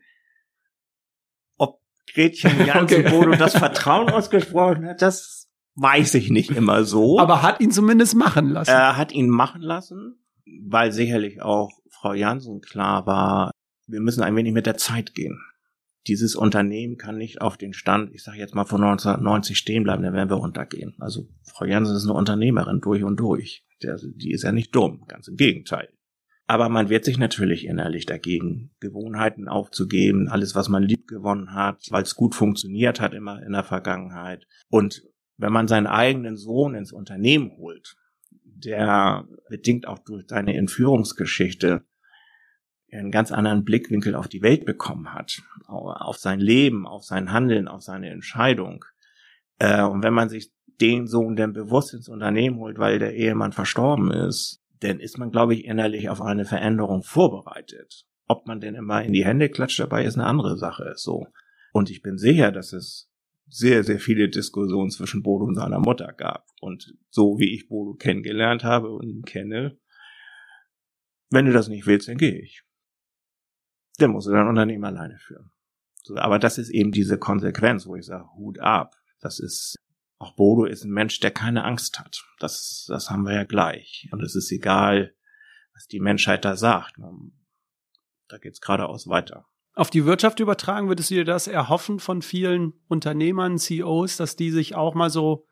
Ob 1.56 1.78
Gretchen 2.12 2.50
Jansen 2.66 3.06
okay. 3.06 3.10
Bodo 3.10 3.36
das 3.36 3.56
Vertrauen 3.56 4.10
ausgesprochen 4.10 4.86
hat, 4.86 5.02
das 5.02 5.48
weiß 5.76 6.14
ich 6.14 6.30
nicht 6.30 6.50
immer 6.50 6.82
so. 6.82 7.20
Aber 7.20 7.42
hat 7.42 7.60
ihn 7.60 7.70
zumindest 7.70 8.16
machen 8.16 8.48
lassen. 8.48 8.72
Er 8.72 8.96
hat 8.96 9.12
ihn 9.12 9.28
machen 9.28 9.62
lassen, 9.62 10.24
weil 10.66 10.90
sicherlich 10.90 11.42
auch 11.42 11.70
Frau 12.00 12.14
Jansen 12.14 12.62
klar 12.62 13.06
war, 13.06 13.50
wir 13.86 14.00
müssen 14.00 14.22
ein 14.22 14.34
wenig 14.34 14.54
mit 14.54 14.64
der 14.64 14.78
Zeit 14.78 15.14
gehen. 15.14 15.38
Dieses 16.06 16.34
Unternehmen 16.34 16.96
kann 16.96 17.18
nicht 17.18 17.42
auf 17.42 17.58
den 17.58 17.74
Stand, 17.74 18.14
ich 18.14 18.22
sage 18.22 18.38
jetzt 18.38 18.54
mal 18.54 18.64
von 18.64 18.82
1990 18.82 19.58
stehen 19.58 19.82
bleiben, 19.82 20.02
dann 20.02 20.14
werden 20.14 20.30
wir 20.30 20.40
untergehen. 20.40 20.94
Also 20.98 21.28
Frau 21.42 21.66
Jansen 21.66 21.94
ist 21.94 22.04
eine 22.04 22.14
Unternehmerin 22.14 22.80
durch 22.80 23.04
und 23.04 23.20
durch. 23.20 23.66
Der, 23.82 23.98
die 24.02 24.32
ist 24.32 24.44
ja 24.44 24.52
nicht 24.52 24.74
dumm, 24.74 25.04
ganz 25.08 25.28
im 25.28 25.36
Gegenteil. 25.36 25.90
Aber 26.46 26.70
man 26.70 26.88
wird 26.88 27.04
sich 27.04 27.18
natürlich 27.18 27.66
innerlich 27.66 28.06
dagegen, 28.06 28.70
Gewohnheiten 28.80 29.46
aufzugeben, 29.46 30.28
alles, 30.28 30.54
was 30.54 30.70
man 30.70 30.82
lieb 30.82 31.06
gewonnen 31.06 31.52
hat, 31.52 31.86
weil 31.90 32.02
es 32.02 32.16
gut 32.16 32.34
funktioniert 32.34 32.98
hat 33.00 33.12
immer 33.12 33.42
in 33.42 33.52
der 33.52 33.62
Vergangenheit. 33.62 34.46
Und 34.68 35.02
wenn 35.36 35.52
man 35.52 35.68
seinen 35.68 35.86
eigenen 35.86 36.38
Sohn 36.38 36.74
ins 36.74 36.92
Unternehmen 36.92 37.52
holt, 37.58 37.96
der 38.32 39.28
bedingt 39.48 39.86
auch 39.86 39.98
durch 39.98 40.24
seine 40.28 40.56
Entführungsgeschichte 40.56 41.84
einen 42.92 43.10
ganz 43.10 43.32
anderen 43.32 43.64
Blickwinkel 43.64 44.14
auf 44.14 44.28
die 44.28 44.42
Welt 44.42 44.64
bekommen 44.64 45.12
hat, 45.14 45.42
auf 45.66 46.18
sein 46.18 46.40
Leben, 46.40 46.86
auf 46.86 47.04
sein 47.04 47.32
Handeln, 47.32 47.68
auf 47.68 47.82
seine 47.82 48.10
Entscheidung. 48.10 48.84
Äh, 49.58 49.82
und 49.82 50.02
wenn 50.02 50.14
man 50.14 50.28
sich 50.28 50.52
den 50.80 51.06
Sohn 51.06 51.36
denn 51.36 51.52
bewusst 51.52 51.94
ins 51.94 52.08
Unternehmen 52.08 52.58
holt, 52.58 52.78
weil 52.78 52.98
der 52.98 53.14
Ehemann 53.14 53.52
verstorben 53.52 54.10
ist, 54.10 54.62
dann 54.80 54.98
ist 54.98 55.18
man, 55.18 55.30
glaube 55.30 55.54
ich, 55.54 55.64
innerlich 55.64 56.08
auf 56.08 56.22
eine 56.22 56.44
Veränderung 56.44 57.02
vorbereitet. 57.02 58.06
Ob 58.26 58.46
man 58.46 58.60
denn 58.60 58.74
immer 58.74 59.02
in 59.02 59.12
die 59.12 59.24
Hände 59.24 59.50
klatscht 59.50 59.80
dabei, 59.80 60.04
ist 60.04 60.14
eine 60.14 60.26
andere 60.26 60.56
Sache. 60.56 60.92
So. 60.96 61.26
Und 61.72 61.90
ich 61.90 62.00
bin 62.00 62.16
sicher, 62.16 62.50
dass 62.50 62.72
es 62.72 63.10
sehr, 63.46 63.84
sehr 63.84 63.98
viele 63.98 64.28
Diskussionen 64.28 64.90
zwischen 64.90 65.22
Bodo 65.22 65.44
und 65.44 65.56
seiner 65.56 65.80
Mutter 65.80 66.14
gab. 66.16 66.46
Und 66.60 66.94
so 67.10 67.38
wie 67.38 67.52
ich 67.54 67.68
Bodo 67.68 67.94
kennengelernt 67.94 68.64
habe 68.64 68.90
und 68.90 69.08
ihn 69.08 69.22
kenne, 69.22 69.78
wenn 71.30 71.46
du 71.46 71.52
das 71.52 71.68
nicht 71.68 71.86
willst, 71.86 72.08
dann 72.08 72.16
gehe 72.16 72.40
ich 72.40 72.62
dann 74.00 74.10
musst 74.10 74.26
du 74.26 74.32
dein 74.32 74.48
Unternehmen 74.48 74.84
alleine 74.84 75.18
führen. 75.18 75.50
So, 76.02 76.16
aber 76.16 76.38
das 76.38 76.58
ist 76.58 76.70
eben 76.70 76.92
diese 76.92 77.18
Konsequenz, 77.18 77.86
wo 77.86 77.96
ich 77.96 78.06
sage, 78.06 78.26
Hut 78.34 78.58
ab. 78.58 78.96
Das 79.20 79.38
ist, 79.38 79.76
auch 80.18 80.34
Bodo 80.34 80.64
ist 80.64 80.84
ein 80.84 80.90
Mensch, 80.90 81.20
der 81.20 81.30
keine 81.30 81.64
Angst 81.64 82.00
hat. 82.00 82.24
Das, 82.38 82.86
das 82.88 83.10
haben 83.10 83.24
wir 83.24 83.34
ja 83.34 83.44
gleich. 83.44 84.08
Und 84.12 84.22
es 84.22 84.34
ist 84.34 84.50
egal, 84.50 85.14
was 85.74 85.86
die 85.86 86.00
Menschheit 86.00 86.44
da 86.44 86.56
sagt. 86.56 86.96
Da 88.28 88.38
geht's 88.38 88.60
geradeaus 88.60 89.08
weiter. 89.08 89.46
Auf 89.74 89.90
die 89.90 90.04
Wirtschaft 90.04 90.40
übertragen, 90.40 90.88
würdest 90.88 91.10
du 91.10 91.14
dir 91.14 91.24
das 91.24 91.46
erhoffen 91.46 92.00
von 92.00 92.22
vielen 92.22 92.74
Unternehmern, 92.88 93.58
CEOs, 93.58 94.16
dass 94.16 94.36
die 94.36 94.50
sich 94.50 94.74
auch 94.74 94.94
mal 94.94 95.10
so 95.10 95.46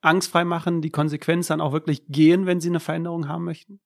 angstfrei 0.00 0.44
machen, 0.44 0.80
die 0.80 0.90
Konsequenz 0.90 1.48
dann 1.48 1.60
auch 1.60 1.72
wirklich 1.72 2.06
gehen, 2.08 2.46
wenn 2.46 2.60
sie 2.60 2.68
eine 2.68 2.80
Veränderung 2.80 3.28
haben 3.28 3.44
möchten? 3.44 3.80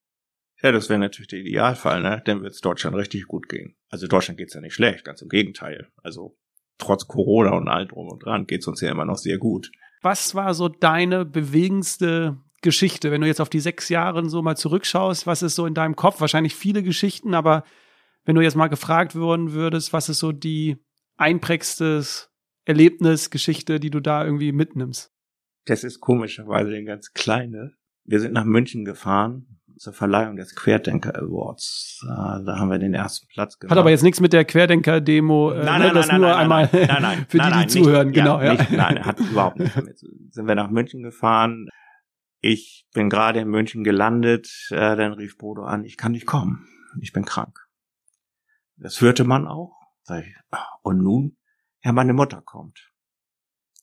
Ja, 0.62 0.72
das 0.72 0.88
wäre 0.88 0.98
natürlich 0.98 1.28
der 1.28 1.40
Idealfall, 1.40 2.02
ne? 2.02 2.22
Dann 2.24 2.42
wird 2.42 2.54
es 2.54 2.60
Deutschland 2.60 2.96
richtig 2.96 3.26
gut 3.26 3.48
gehen. 3.48 3.76
Also 3.88 4.06
Deutschland 4.06 4.38
geht's 4.38 4.54
ja 4.54 4.60
nicht 4.60 4.74
schlecht, 4.74 5.04
ganz 5.04 5.20
im 5.20 5.28
Gegenteil. 5.28 5.88
Also 6.02 6.36
trotz 6.78 7.06
Corona 7.06 7.56
und 7.56 7.68
allem 7.68 7.88
drum 7.88 8.08
und 8.08 8.24
dran 8.24 8.46
geht's 8.46 8.66
uns 8.66 8.80
ja 8.80 8.90
immer 8.90 9.04
noch 9.04 9.18
sehr 9.18 9.38
gut. 9.38 9.70
Was 10.02 10.34
war 10.34 10.54
so 10.54 10.68
deine 10.68 11.24
bewegendste 11.24 12.38
Geschichte, 12.62 13.10
wenn 13.10 13.20
du 13.20 13.26
jetzt 13.26 13.40
auf 13.40 13.50
die 13.50 13.60
sechs 13.60 13.88
Jahre 13.88 14.28
so 14.28 14.42
mal 14.42 14.56
zurückschaust? 14.56 15.26
Was 15.26 15.42
ist 15.42 15.54
so 15.54 15.66
in 15.66 15.74
deinem 15.74 15.96
Kopf? 15.96 16.20
Wahrscheinlich 16.20 16.54
viele 16.54 16.82
Geschichten, 16.82 17.34
aber 17.34 17.64
wenn 18.24 18.34
du 18.34 18.40
jetzt 18.40 18.56
mal 18.56 18.68
gefragt 18.68 19.14
worden 19.14 19.52
würdest, 19.52 19.92
was 19.92 20.08
ist 20.08 20.18
so 20.18 20.32
die 20.32 20.78
einprägstes 21.16 22.30
Erlebnis, 22.64 23.30
Geschichte, 23.30 23.80
die 23.80 23.90
du 23.90 24.00
da 24.00 24.24
irgendwie 24.24 24.52
mitnimmst? 24.52 25.12
Das 25.66 25.84
ist 25.84 26.00
komischerweise 26.00 26.70
eine 26.70 26.84
ganz 26.84 27.12
kleine. 27.12 27.72
Wir 28.04 28.20
sind 28.20 28.32
nach 28.32 28.44
München 28.44 28.84
gefahren 28.84 29.60
zur 29.76 29.92
Verleihung 29.92 30.36
des 30.36 30.54
Querdenker 30.54 31.16
Awards. 31.16 32.04
Da 32.06 32.58
haben 32.58 32.70
wir 32.70 32.78
den 32.78 32.94
ersten 32.94 33.26
Platz 33.28 33.58
gemacht. 33.58 33.72
Hat 33.72 33.78
aber 33.78 33.90
jetzt 33.90 34.02
nichts 34.02 34.20
mit 34.20 34.32
der 34.32 34.44
Querdenker-Demo, 34.44 35.52
äh, 35.52 35.64
nein, 35.64 35.80
nein, 35.80 35.94
das 35.94 36.08
nein, 36.08 36.20
nur 36.20 36.30
nein, 36.30 36.38
einmal 36.38 36.68
nein, 36.72 36.86
nein, 36.86 37.02
nein, 37.02 37.26
für 37.28 37.38
die, 37.38 37.50
die 37.50 37.66
zuhören, 37.66 38.08
nicht, 38.08 38.16
genau. 38.16 38.38
Ja, 38.38 38.44
ja. 38.44 38.52
Nicht, 38.54 38.70
nein, 38.72 39.04
hat 39.04 39.20
überhaupt 39.20 39.58
nichts 39.58 39.74
damit. 39.74 39.98
Sind 39.98 40.46
wir 40.46 40.54
nach 40.54 40.70
München 40.70 41.02
gefahren. 41.02 41.68
Ich 42.40 42.86
bin 42.92 43.08
gerade 43.08 43.40
in 43.40 43.48
München 43.48 43.84
gelandet, 43.84 44.68
äh, 44.70 44.96
dann 44.96 45.14
rief 45.14 45.38
Bodo 45.38 45.62
an, 45.62 45.84
ich 45.84 45.96
kann 45.96 46.12
nicht 46.12 46.26
kommen, 46.26 46.66
ich 47.00 47.12
bin 47.12 47.24
krank. 47.24 47.58
Das 48.76 49.00
hörte 49.00 49.24
man 49.24 49.46
auch. 49.46 49.78
Und 50.82 51.02
nun? 51.02 51.36
Ja, 51.82 51.92
meine 51.92 52.12
Mutter 52.12 52.42
kommt. 52.42 52.92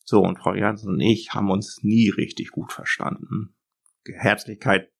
So, 0.04 0.21
und 0.21 0.38
Frau 0.38 0.54
Jansen 0.54 0.93
und 0.93 0.99
ich 0.99 1.34
haben 1.34 1.49
uns 1.49 1.80
nie 1.84 2.10
richtig 2.10 2.51
gut 2.51 2.73
verstanden. 2.73 3.56
Herzlichkeit 4.06 4.91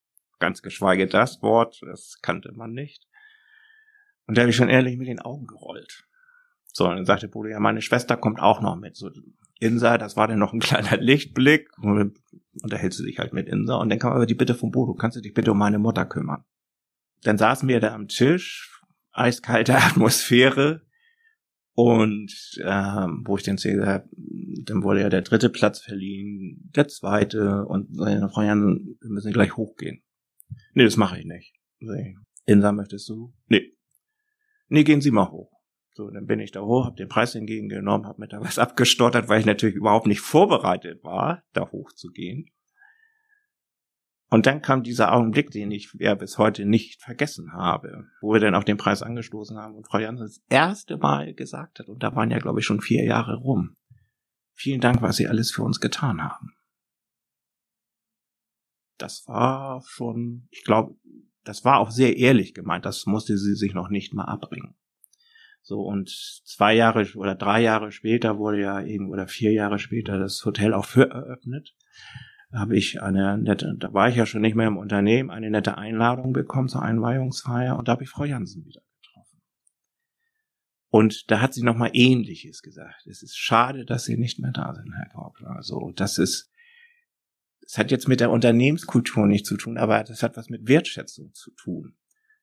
ganz 0.42 0.62
geschweige 0.62 1.08
das 1.08 1.42
Wort, 1.42 1.82
das 1.86 2.20
kannte 2.22 2.52
man 2.52 2.74
nicht. 2.74 3.08
Und 4.28 4.38
da 4.38 4.42
habe 4.42 4.50
ich 4.50 4.56
schon 4.56 4.70
ehrlich 4.70 4.98
mit 4.98 5.08
den 5.08 5.20
Augen 5.20 5.48
gerollt. 5.48 6.06
So, 6.74 6.88
und 6.88 6.96
dann 6.96 7.06
sagte 7.06 7.28
Bruder, 7.28 7.52
ja, 7.52 7.60
meine 7.60 7.82
Schwester 7.82 8.18
kommt 8.18 8.40
auch 8.40 8.62
noch 8.62 8.76
mit. 8.76 8.96
So, 8.96 9.10
Insa, 9.60 9.98
das 9.98 10.18
war 10.18 10.28
dann 10.28 10.40
noch 10.40 10.54
ein 10.54 10.60
kleiner 10.62 10.98
Lichtblick. 10.98 11.70
Und 11.78 12.18
unterhältst 12.62 13.00
du 13.00 13.04
dich 13.04 13.20
halt 13.20 13.34
mit 13.34 13.48
Insa. 13.48 13.76
Und 13.76 13.90
dann 13.90 14.00
kam 14.00 14.14
aber 14.14 14.26
die 14.26 14.36
Bitte 14.36 14.56
von 14.56 14.72
Bodo, 14.72 14.94
kannst 14.94 15.18
du 15.18 15.22
dich 15.22 15.34
bitte 15.34 15.52
um 15.52 15.58
meine 15.58 15.80
Mutter 15.80 16.06
kümmern? 16.06 16.44
Dann 17.24 17.38
saßen 17.38 17.68
wir 17.70 17.80
da 17.80 17.94
am 17.94 18.08
Tisch, 18.08 18.82
eiskalte 19.12 19.76
Atmosphäre. 19.78 20.82
Und 21.74 22.34
ähm, 22.64 23.24
wo 23.26 23.38
ich 23.38 23.44
dann 23.44 23.58
sehe, 23.58 23.78
dann 23.78 24.84
wurde 24.84 25.02
ja 25.02 25.10
der 25.10 25.22
dritte 25.22 25.50
Platz 25.50 25.80
verliehen, 25.80 26.70
der 26.76 26.88
zweite 26.90 27.66
und 27.66 27.96
Frau 27.96 28.42
Jansen, 28.42 28.98
wir 29.02 29.10
müssen 29.10 29.32
gleich 29.32 29.56
hochgehen. 29.56 30.04
Nee, 30.74 30.84
das 30.84 30.98
mache 30.98 31.20
ich 31.20 31.26
nicht. 31.26 31.54
Insa, 32.46 32.72
möchtest 32.72 33.10
du? 33.10 33.34
Nee. 33.48 33.74
Nee, 34.68 34.84
gehen 34.84 35.02
Sie 35.02 35.12
mal 35.12 35.30
hoch. 35.30 35.52
So, 35.94 36.10
dann 36.10 36.26
bin 36.26 36.40
ich 36.40 36.52
da 36.52 36.62
hoch, 36.62 36.86
habe 36.86 36.96
den 36.96 37.10
Preis 37.10 37.36
entgegengenommen, 37.36 38.08
habe 38.08 38.22
mir 38.22 38.28
da 38.28 38.40
was 38.40 38.58
abgestottert, 38.60 39.28
weil 39.28 39.42
ich 39.42 39.46
natürlich 39.46 39.76
überhaupt 39.76 40.08
nicht 40.08 40.22
vorbereitet 40.22 41.04
war, 41.04 41.44
da 41.54 41.70
hochzugehen. 41.70 42.50
Und 44.30 44.46
dann 44.46 44.62
kam 44.62 44.84
dieser 44.84 45.14
Augenblick, 45.14 45.52
den 45.52 45.72
ich 45.72 45.94
ja 46.00 46.16
bis 46.16 46.38
heute 46.38 46.64
nicht 46.64 47.02
vergessen 47.02 47.52
habe, 47.52 48.06
wo 48.22 48.32
wir 48.32 48.40
dann 48.40 48.56
auch 48.56 48.64
den 48.64 48.78
Preis 48.78 49.04
angestoßen 49.04 49.58
haben 49.58 49.76
und 49.76 49.88
Frau 49.88 50.00
Jansen 50.00 50.26
das 50.26 50.42
erste 50.50 50.98
Mal 50.98 51.34
gesagt 51.34 51.80
hat, 51.80 51.90
und 51.90 52.02
da 52.02 52.16
waren 52.16 52.32
ja, 52.32 52.40
glaube 52.40 52.62
ich, 52.62 52.66
schon 52.66 52.80
vier 52.80 53.04
Jahre 53.04 53.36
rum. 53.36 53.76
Vielen 54.54 54.80
Dank, 54.80 55.02
was 55.02 55.18
Sie 55.18 55.28
alles 55.28 55.52
für 55.52 55.64
uns 55.64 55.82
getan 55.82 56.24
haben 56.24 56.54
das 59.02 59.28
war 59.28 59.84
schon, 59.88 60.48
ich 60.52 60.64
glaube, 60.64 60.96
das 61.44 61.66
war 61.66 61.80
auch 61.80 61.92
sehr 61.92 62.18
ehrlich 62.18 62.54
gemeint. 62.54 62.86
Das 62.86 63.06
musste 63.06 63.38
sie 63.38 63.56
sich 63.56 63.74
noch 63.74 63.90
nicht 63.90 64.14
mal 64.14 64.26
abbringen. 64.26 64.76
So, 65.64 65.82
und 65.82 66.10
zwei 66.10 66.74
Jahre 66.74 67.08
oder 67.16 67.36
drei 67.36 67.62
Jahre 67.62 67.92
später 67.92 68.38
wurde 68.38 68.62
ja 68.62 68.82
eben, 68.82 69.10
oder 69.10 69.28
vier 69.28 69.52
Jahre 69.52 69.78
später 69.78 70.18
das 70.18 70.44
Hotel 70.44 70.74
auch 70.74 70.86
für 70.86 71.10
eröffnet. 71.10 71.76
Da 72.52 72.60
habe 72.60 72.76
ich 72.76 73.02
eine 73.02 73.38
nette, 73.38 73.76
da 73.78 73.94
war 73.94 74.10
ich 74.10 74.16
ja 74.16 74.26
schon 74.26 74.42
nicht 74.42 74.56
mehr 74.56 74.68
im 74.68 74.78
Unternehmen, 74.78 75.30
eine 75.30 75.50
nette 75.50 75.78
Einladung 75.78 76.34
bekommen 76.34 76.68
zur 76.68 76.82
Einweihungsfeier 76.82 77.78
und 77.78 77.88
da 77.88 77.94
habe 77.94 78.04
ich 78.04 78.10
Frau 78.10 78.26
Jansen 78.26 78.66
wieder 78.66 78.82
getroffen. 79.02 79.42
Und 80.90 81.32
da 81.32 81.40
hat 81.40 81.54
sie 81.54 81.64
nochmal 81.64 81.92
Ähnliches 81.94 82.62
gesagt. 82.62 83.06
Es 83.08 83.24
ist 83.24 83.38
schade, 83.38 83.86
dass 83.86 84.04
Sie 84.04 84.18
nicht 84.18 84.40
mehr 84.40 84.52
da 84.52 84.74
sind, 84.74 84.92
Herr 84.94 85.10
Kaupler. 85.10 85.52
Also, 85.52 85.94
das 85.96 86.18
ist, 86.18 86.51
das 87.62 87.78
hat 87.78 87.92
jetzt 87.92 88.08
mit 88.08 88.20
der 88.20 88.32
Unternehmenskultur 88.32 89.28
nichts 89.28 89.48
zu 89.48 89.58
tun, 89.58 89.78
aber 89.78 90.04
das 90.04 90.24
hat 90.24 90.38
was 90.38 90.50
mit 90.50 90.68
Wertschätzung 90.68 91.34
zu 91.34 91.52
tun. 91.52 91.96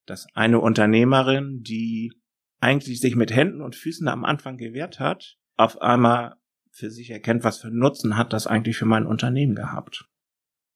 Dass 0.07 0.27
eine 0.35 0.61
Unternehmerin, 0.61 1.63
die 1.63 2.13
eigentlich 2.61 3.01
sich 3.01 3.15
mit 3.15 3.35
Händen 3.35 3.61
und 3.61 3.77
Füßen 3.77 4.09
am 4.09 4.25
Anfang 4.25 4.57
gewehrt 4.57 5.01
hat, 5.01 5.37
auf 5.57 5.81
einmal 5.83 6.37
für 6.71 6.91
sich 6.91 7.11
erkennt, 7.11 7.45
was 7.45 7.59
für 7.59 7.71
Nutzen 7.71 8.17
hat 8.17 8.33
das 8.33 8.47
eigentlich 8.47 8.77
für 8.77 8.87
mein 8.87 9.07
Unternehmen 9.07 9.55
gehabt. 9.55 10.09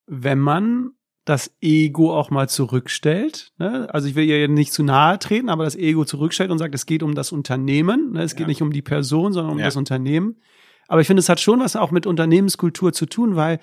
Wenn 0.07 0.38
man 0.38 0.90
das 1.24 1.55
Ego 1.61 2.16
auch 2.16 2.31
mal 2.31 2.48
zurückstellt. 2.48 3.52
Ne? 3.59 3.88
Also 3.92 4.09
ich 4.09 4.14
will 4.14 4.24
ihr 4.24 4.48
nicht 4.48 4.72
zu 4.72 4.83
nahe 4.83 5.18
treten, 5.18 5.48
aber 5.48 5.64
das 5.64 5.76
Ego 5.76 6.05
zurückstellt 6.05 6.50
und 6.50 6.59
sagt, 6.59 6.74
es 6.74 6.87
geht 6.87 7.02
um 7.02 7.14
das 7.14 7.31
Unternehmen. 7.31 8.12
Ne? 8.12 8.22
Es 8.22 8.33
ja. 8.33 8.38
geht 8.38 8.48
nicht 8.48 8.62
um 8.62 8.72
die 8.72 8.83
Person, 8.83 9.33
sondern 9.33 9.52
um 9.52 9.59
ja. 9.59 9.66
das 9.66 9.76
Unternehmen. 9.76 10.40
Aber 10.88 11.00
ich 11.00 11.07
finde, 11.07 11.20
es 11.20 11.28
hat 11.28 11.40
schon 11.40 11.61
was 11.61 11.76
auch 11.76 11.92
mit 11.92 12.07
Unternehmenskultur 12.07 12.92
zu 12.92 13.07
tun, 13.07 13.37
weil 13.37 13.61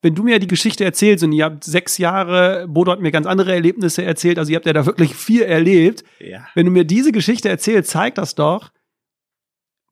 wenn 0.00 0.14
du 0.14 0.22
mir 0.22 0.38
die 0.38 0.46
Geschichte 0.46 0.84
erzählst 0.84 1.24
und 1.24 1.32
ihr 1.32 1.44
habt 1.44 1.64
sechs 1.64 1.98
Jahre, 1.98 2.66
Bodo 2.68 2.92
hat 2.92 3.00
mir 3.00 3.10
ganz 3.10 3.26
andere 3.26 3.52
Erlebnisse 3.52 4.04
erzählt, 4.04 4.38
also 4.38 4.50
ihr 4.50 4.56
habt 4.56 4.66
ja 4.66 4.72
da 4.72 4.86
wirklich 4.86 5.14
viel 5.14 5.42
erlebt. 5.42 6.04
Ja. 6.20 6.46
Wenn 6.54 6.66
du 6.66 6.72
mir 6.72 6.84
diese 6.84 7.12
Geschichte 7.12 7.48
erzählst, 7.48 7.90
zeigt 7.90 8.18
das 8.18 8.34
doch, 8.34 8.70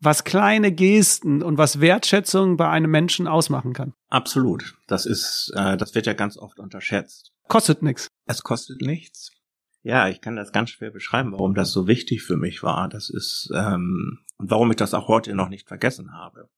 was 0.01 0.25
kleine 0.25 0.73
Gesten 0.73 1.43
und 1.43 1.59
was 1.59 1.81
Wertschätzung 1.81 2.57
bei 2.57 2.69
einem 2.69 2.91
Menschen 2.91 3.27
ausmachen 3.27 3.73
kann. 3.73 3.95
Absolut. 4.09 4.77
Das 4.87 5.07
ist, 5.07 5.53
äh, 5.57 5.77
das 5.77 5.95
wird 5.95 6.07
ja 6.07 6.13
ganz 6.13 6.37
oft 6.37 6.59
unterschätzt. 6.61 7.33
Kostet 7.49 7.83
nichts. 7.83 8.09
Es 8.27 8.43
kostet 8.43 8.83
nichts. 8.83 9.33
Ja, 9.83 10.09
ich 10.09 10.21
kann 10.21 10.37
das 10.37 10.53
ganz 10.53 10.71
schwer 10.71 10.91
beschreiben, 10.91 11.33
warum 11.33 11.55
das 11.55 11.71
so 11.71 11.87
wichtig 11.87 12.23
für 12.23 12.37
mich 12.37 12.63
war. 12.63 12.89
Das 12.89 13.09
ist 13.09 13.51
ähm, 13.55 14.19
und 14.37 14.51
warum 14.51 14.71
ich 14.71 14.77
das 14.77 14.95
auch 14.95 15.09
heute 15.09 15.35
noch 15.35 15.49
nicht 15.49 15.69
vergessen 15.69 16.13
habe. 16.13 16.49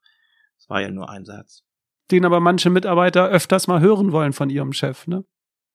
Es 0.58 0.68
war 0.68 0.80
ja 0.80 0.90
nur 0.90 1.08
ein 1.10 1.24
Satz. 1.24 1.64
Den 2.10 2.24
aber 2.24 2.40
manche 2.40 2.70
Mitarbeiter 2.70 3.28
öfters 3.28 3.66
mal 3.66 3.80
hören 3.80 4.12
wollen 4.12 4.32
von 4.32 4.50
ihrem 4.50 4.72
Chef, 4.72 5.06
ne? 5.06 5.24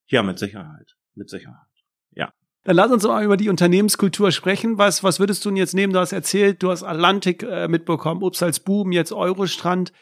Ja, 0.08 0.24
mit 0.24 0.40
Sicherheit. 0.40 0.96
Mit 1.16 1.30
Sicherheit. 1.30 1.68
Ja. 2.12 2.34
Dann 2.64 2.76
lass 2.76 2.92
uns 2.92 3.04
mal 3.04 3.24
über 3.24 3.38
die 3.38 3.50
Unternehmenskultur 3.50 4.32
sprechen. 4.32 4.78
Was, 4.78 5.04
was 5.04 5.20
würdest 5.20 5.46
du 5.46 5.50
denn 5.50 5.58
jetzt 5.58 5.74
nehmen? 5.74 5.94
Du 5.94 6.00
hast 6.00 6.12
erzählt, 6.12 6.64
du 6.64 6.72
hast 6.72 6.84
Atlantik 6.84 7.44
äh, 7.44 7.68
mitbekommen, 7.68 8.24
Ups 8.24 8.42
als 8.42 8.60
Buben, 8.60 8.92
jetzt 8.92 9.12
Eurostrand. 9.12 9.94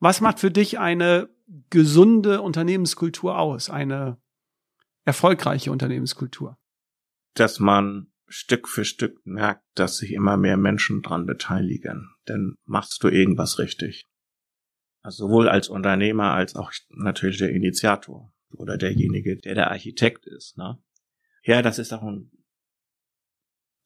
Was 0.00 0.20
macht 0.20 0.40
für 0.40 0.50
dich 0.50 0.78
eine 0.78 1.28
gesunde 1.70 2.40
Unternehmenskultur 2.40 3.38
aus? 3.38 3.70
Eine 3.70 4.18
erfolgreiche 5.04 5.72
Unternehmenskultur? 5.72 6.58
Dass 7.34 7.60
man 7.60 8.08
Stück 8.26 8.68
für 8.68 8.84
Stück 8.84 9.24
merkt, 9.24 9.64
dass 9.74 9.98
sich 9.98 10.12
immer 10.12 10.36
mehr 10.36 10.56
Menschen 10.56 11.02
dran 11.02 11.26
beteiligen. 11.26 12.10
Denn 12.28 12.56
machst 12.64 13.02
du 13.02 13.08
irgendwas 13.08 13.58
richtig. 13.58 14.04
Also 15.08 15.26
sowohl 15.26 15.48
als 15.48 15.70
Unternehmer 15.70 16.34
als 16.34 16.54
auch 16.54 16.70
natürlich 16.90 17.38
der 17.38 17.48
Initiator 17.48 18.30
oder 18.50 18.76
derjenige, 18.76 19.38
der 19.38 19.54
der 19.54 19.70
Architekt 19.70 20.26
ist. 20.26 20.58
Ne? 20.58 20.78
Ja, 21.42 21.62
das 21.62 21.78
ist 21.78 21.94
auch 21.94 22.02
ein, 22.02 22.30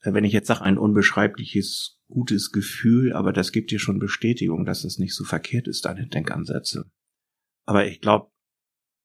wenn 0.02 0.24
ich 0.24 0.32
jetzt 0.32 0.48
sage, 0.48 0.62
ein 0.62 0.78
unbeschreibliches, 0.78 2.00
gutes 2.08 2.50
Gefühl, 2.50 3.12
aber 3.12 3.32
das 3.32 3.52
gibt 3.52 3.70
dir 3.70 3.78
schon 3.78 4.00
Bestätigung, 4.00 4.64
dass 4.64 4.82
es 4.82 4.98
nicht 4.98 5.14
so 5.14 5.22
verkehrt 5.22 5.68
ist, 5.68 5.84
deine 5.84 6.08
Denkansätze. 6.08 6.90
Aber 7.66 7.86
ich 7.86 8.00
glaube, 8.00 8.32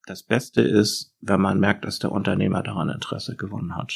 das 0.08 0.24
Beste 0.24 0.64
ist, 0.64 1.14
wenn 1.20 1.40
man 1.40 1.60
merkt, 1.60 1.86
dass 1.86 2.00
der 2.00 2.12
Unternehmer 2.12 2.64
daran 2.64 2.90
Interesse 2.90 3.36
gewonnen 3.36 3.76
hat 3.76 3.94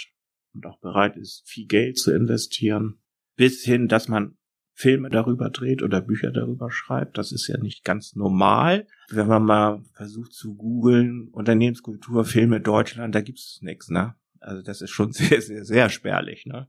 und 0.53 0.67
auch 0.67 0.79
bereit 0.79 1.17
ist, 1.17 1.41
viel 1.47 1.65
Geld 1.65 1.97
zu 1.97 2.13
investieren, 2.13 3.01
bis 3.35 3.63
hin, 3.63 3.87
dass 3.87 4.07
man 4.07 4.37
Filme 4.73 5.09
darüber 5.09 5.49
dreht 5.49 5.83
oder 5.83 6.01
Bücher 6.01 6.31
darüber 6.31 6.71
schreibt. 6.71 7.17
Das 7.17 7.31
ist 7.31 7.47
ja 7.47 7.57
nicht 7.57 7.83
ganz 7.83 8.15
normal. 8.15 8.87
Wenn 9.09 9.27
man 9.27 9.43
mal 9.43 9.83
versucht 9.93 10.33
zu 10.33 10.55
googeln, 10.55 11.29
Unternehmenskultur, 11.31 12.25
Filme 12.25 12.61
Deutschland, 12.61 13.13
da 13.13 13.21
gibt's 13.21 13.59
nichts, 13.61 13.89
ne? 13.89 14.15
Also 14.39 14.61
das 14.61 14.81
ist 14.81 14.91
schon 14.91 15.11
sehr, 15.11 15.41
sehr, 15.41 15.65
sehr 15.65 15.89
spärlich, 15.89 16.45
ne? 16.45 16.67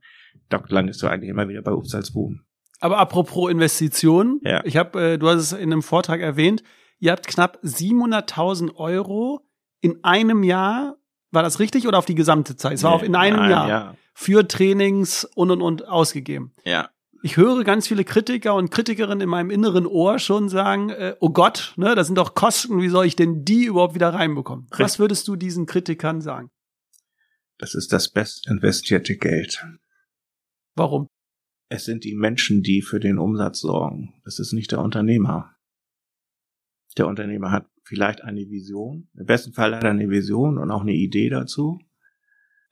Da 0.49 0.63
landest 0.69 1.03
du 1.03 1.07
eigentlich 1.07 1.31
immer 1.31 1.49
wieder 1.49 1.63
bei 1.63 1.73
Upsalzboom. 1.73 2.43
Aber 2.81 2.99
apropos 2.99 3.51
Investitionen, 3.51 4.41
ja. 4.43 4.63
ich 4.65 4.77
habe, 4.77 5.13
äh, 5.13 5.19
du 5.19 5.29
hast 5.29 5.39
es 5.39 5.53
in 5.53 5.73
einem 5.73 5.83
Vortrag 5.83 6.21
erwähnt, 6.21 6.63
ihr 6.99 7.13
habt 7.13 7.29
knapp 7.29 7.61
700.000 7.63 8.75
Euro 8.75 9.47
in 9.81 10.03
einem 10.05 10.43
Jahr 10.43 10.97
war 11.33 11.43
das 11.43 11.59
richtig 11.59 11.89
oder 11.89 11.99
auf 11.99 12.05
die 12.05 12.15
gesamte 12.15 12.57
Zeit? 12.57 12.75
Es 12.75 12.83
war 12.83 12.91
nee, 12.91 12.97
auf 12.97 13.03
in 13.03 13.17
einem 13.17 13.39
nein, 13.39 13.51
Jahr 13.51 13.69
ja. 13.69 13.95
für 14.15 14.47
Trainings 14.47 15.25
und 15.35 15.51
und 15.51 15.63
und 15.63 15.89
ausgegeben. 15.89 16.55
Ja. 16.65 16.91
Ich 17.25 17.37
höre 17.37 17.63
ganz 17.63 17.87
viele 17.87 18.05
Kritiker 18.05 18.57
und 18.57 18.73
Kritikerinnen 18.73 19.21
in 19.21 19.29
meinem 19.29 19.51
inneren 19.51 19.87
Ohr 19.87 20.19
schon 20.19 20.49
sagen, 20.49 20.91
äh, 20.91 21.15
oh 21.21 21.31
Gott, 21.31 21.73
ne, 21.77 21.95
das 21.95 22.09
sind 22.09 22.17
doch 22.17 22.35
Kosten, 22.35 22.83
wie 22.83 22.89
soll 22.89 23.07
ich 23.07 23.15
denn 23.15 23.45
die 23.45 23.65
überhaupt 23.67 23.95
wieder 23.95 24.09
reinbekommen? 24.09 24.65
Richtig. 24.65 24.81
Was 24.81 24.99
würdest 24.99 25.29
du 25.29 25.37
diesen 25.37 25.67
Kritikern 25.67 26.21
sagen? 26.21 26.51
Das 27.59 27.77
ist 27.77 27.93
das 27.93 28.11
best 28.11 28.49
investierte 28.49 29.17
Geld. 29.17 29.65
Warum? 30.75 31.07
Es 31.69 31.85
sind 31.85 32.03
die 32.03 32.17
Menschen, 32.17 32.65
die 32.65 32.83
für 32.83 32.99
den 32.99 33.19
Umsatz 33.19 33.61
sorgen. 33.61 34.21
Das 34.25 34.41
ist 34.41 34.53
nicht 34.53 34.73
der 34.73 34.81
Unternehmer. 34.81 35.55
Der 36.99 37.07
Unternehmer 37.07 37.53
hat 37.53 37.67
vielleicht 37.85 38.23
eine 38.23 38.51
Vision. 38.51 39.09
Im 39.15 39.27
besten 39.27 39.53
Fall 39.53 39.77
hat 39.77 39.85
er 39.85 39.91
eine 39.91 40.11
Vision 40.11 40.59
und 40.59 40.73
auch 40.73 40.83
eine 40.83 40.93
Idee 40.93 41.29
dazu. 41.29 41.79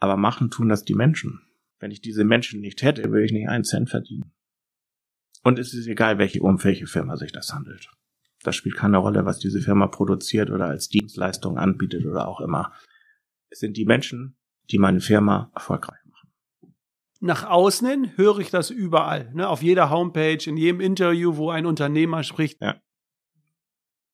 Aber 0.00 0.16
machen 0.16 0.50
tun 0.50 0.68
das 0.68 0.84
die 0.84 0.94
Menschen. 0.94 1.40
Wenn 1.78 1.92
ich 1.92 2.00
diese 2.00 2.24
Menschen 2.24 2.60
nicht 2.60 2.82
hätte, 2.82 3.04
würde 3.04 3.24
ich 3.24 3.32
nicht 3.32 3.48
einen 3.48 3.64
Cent 3.64 3.88
verdienen. 3.88 4.32
Und 5.42 5.58
es 5.58 5.74
ist 5.74 5.86
egal, 5.86 6.18
welche, 6.18 6.42
um 6.42 6.62
welche 6.62 6.86
Firma 6.86 7.16
sich 7.16 7.32
das 7.32 7.52
handelt. 7.52 7.88
Das 8.42 8.56
spielt 8.56 8.76
keine 8.76 8.98
Rolle, 8.98 9.24
was 9.24 9.38
diese 9.38 9.60
Firma 9.60 9.86
produziert 9.86 10.50
oder 10.50 10.66
als 10.66 10.88
Dienstleistung 10.88 11.58
anbietet 11.58 12.06
oder 12.06 12.28
auch 12.28 12.40
immer. 12.40 12.72
Es 13.50 13.60
sind 13.60 13.76
die 13.76 13.84
Menschen, 13.84 14.36
die 14.70 14.78
meine 14.78 15.00
Firma 15.00 15.50
erfolgreich 15.54 15.98
machen. 16.06 16.30
Nach 17.20 17.44
außen 17.44 17.86
hin 17.86 18.16
höre 18.16 18.38
ich 18.38 18.50
das 18.50 18.70
überall, 18.70 19.30
ne? 19.34 19.48
auf 19.48 19.62
jeder 19.62 19.90
Homepage, 19.90 20.38
in 20.46 20.56
jedem 20.56 20.80
Interview, 20.80 21.36
wo 21.36 21.50
ein 21.50 21.66
Unternehmer 21.66 22.22
spricht. 22.22 22.60
Ja. 22.62 22.80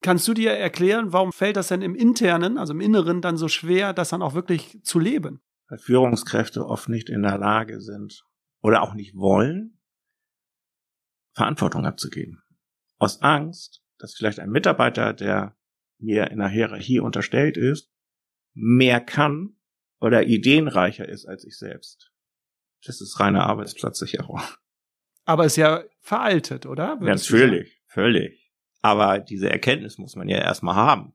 Kannst 0.02 0.26
du 0.28 0.34
dir 0.34 0.52
erklären, 0.52 1.12
warum 1.12 1.32
fällt 1.32 1.56
das 1.56 1.68
denn 1.68 1.82
im 1.82 1.94
Internen, 1.94 2.58
also 2.58 2.72
im 2.72 2.80
Inneren, 2.80 3.22
dann 3.22 3.36
so 3.36 3.48
schwer, 3.48 3.92
das 3.92 4.10
dann 4.10 4.22
auch 4.22 4.34
wirklich 4.34 4.80
zu 4.82 4.98
leben? 4.98 5.40
Weil 5.68 5.78
Führungskräfte 5.78 6.66
oft 6.66 6.88
nicht 6.88 7.08
in 7.08 7.22
der 7.22 7.38
Lage 7.38 7.80
sind 7.80 8.24
oder 8.60 8.82
auch 8.82 8.94
nicht 8.94 9.16
wollen, 9.16 9.78
Verantwortung 11.36 11.84
abzugeben. 11.84 12.42
Aus 12.98 13.20
Angst, 13.20 13.82
dass 13.98 14.14
vielleicht 14.14 14.40
ein 14.40 14.50
Mitarbeiter, 14.50 15.12
der 15.12 15.54
mir 15.98 16.30
in 16.30 16.38
der 16.38 16.48
Hierarchie 16.48 16.98
unterstellt 16.98 17.58
ist, 17.58 17.92
mehr 18.54 19.00
kann 19.00 19.56
oder 20.00 20.26
ideenreicher 20.26 21.06
ist 21.06 21.26
als 21.26 21.44
ich 21.44 21.58
selbst. 21.58 22.10
Das 22.84 23.02
ist 23.02 23.20
reine 23.20 23.44
Arbeitsplatzsicherung. 23.44 24.40
Aber 25.24 25.44
ist 25.44 25.56
ja 25.56 25.84
veraltet, 26.00 26.64
oder? 26.64 26.98
Ja, 27.00 27.14
natürlich, 27.14 27.82
völlig. 27.86 28.52
Aber 28.80 29.18
diese 29.18 29.50
Erkenntnis 29.50 29.98
muss 29.98 30.16
man 30.16 30.28
ja 30.28 30.38
erstmal 30.38 30.76
haben. 30.76 31.14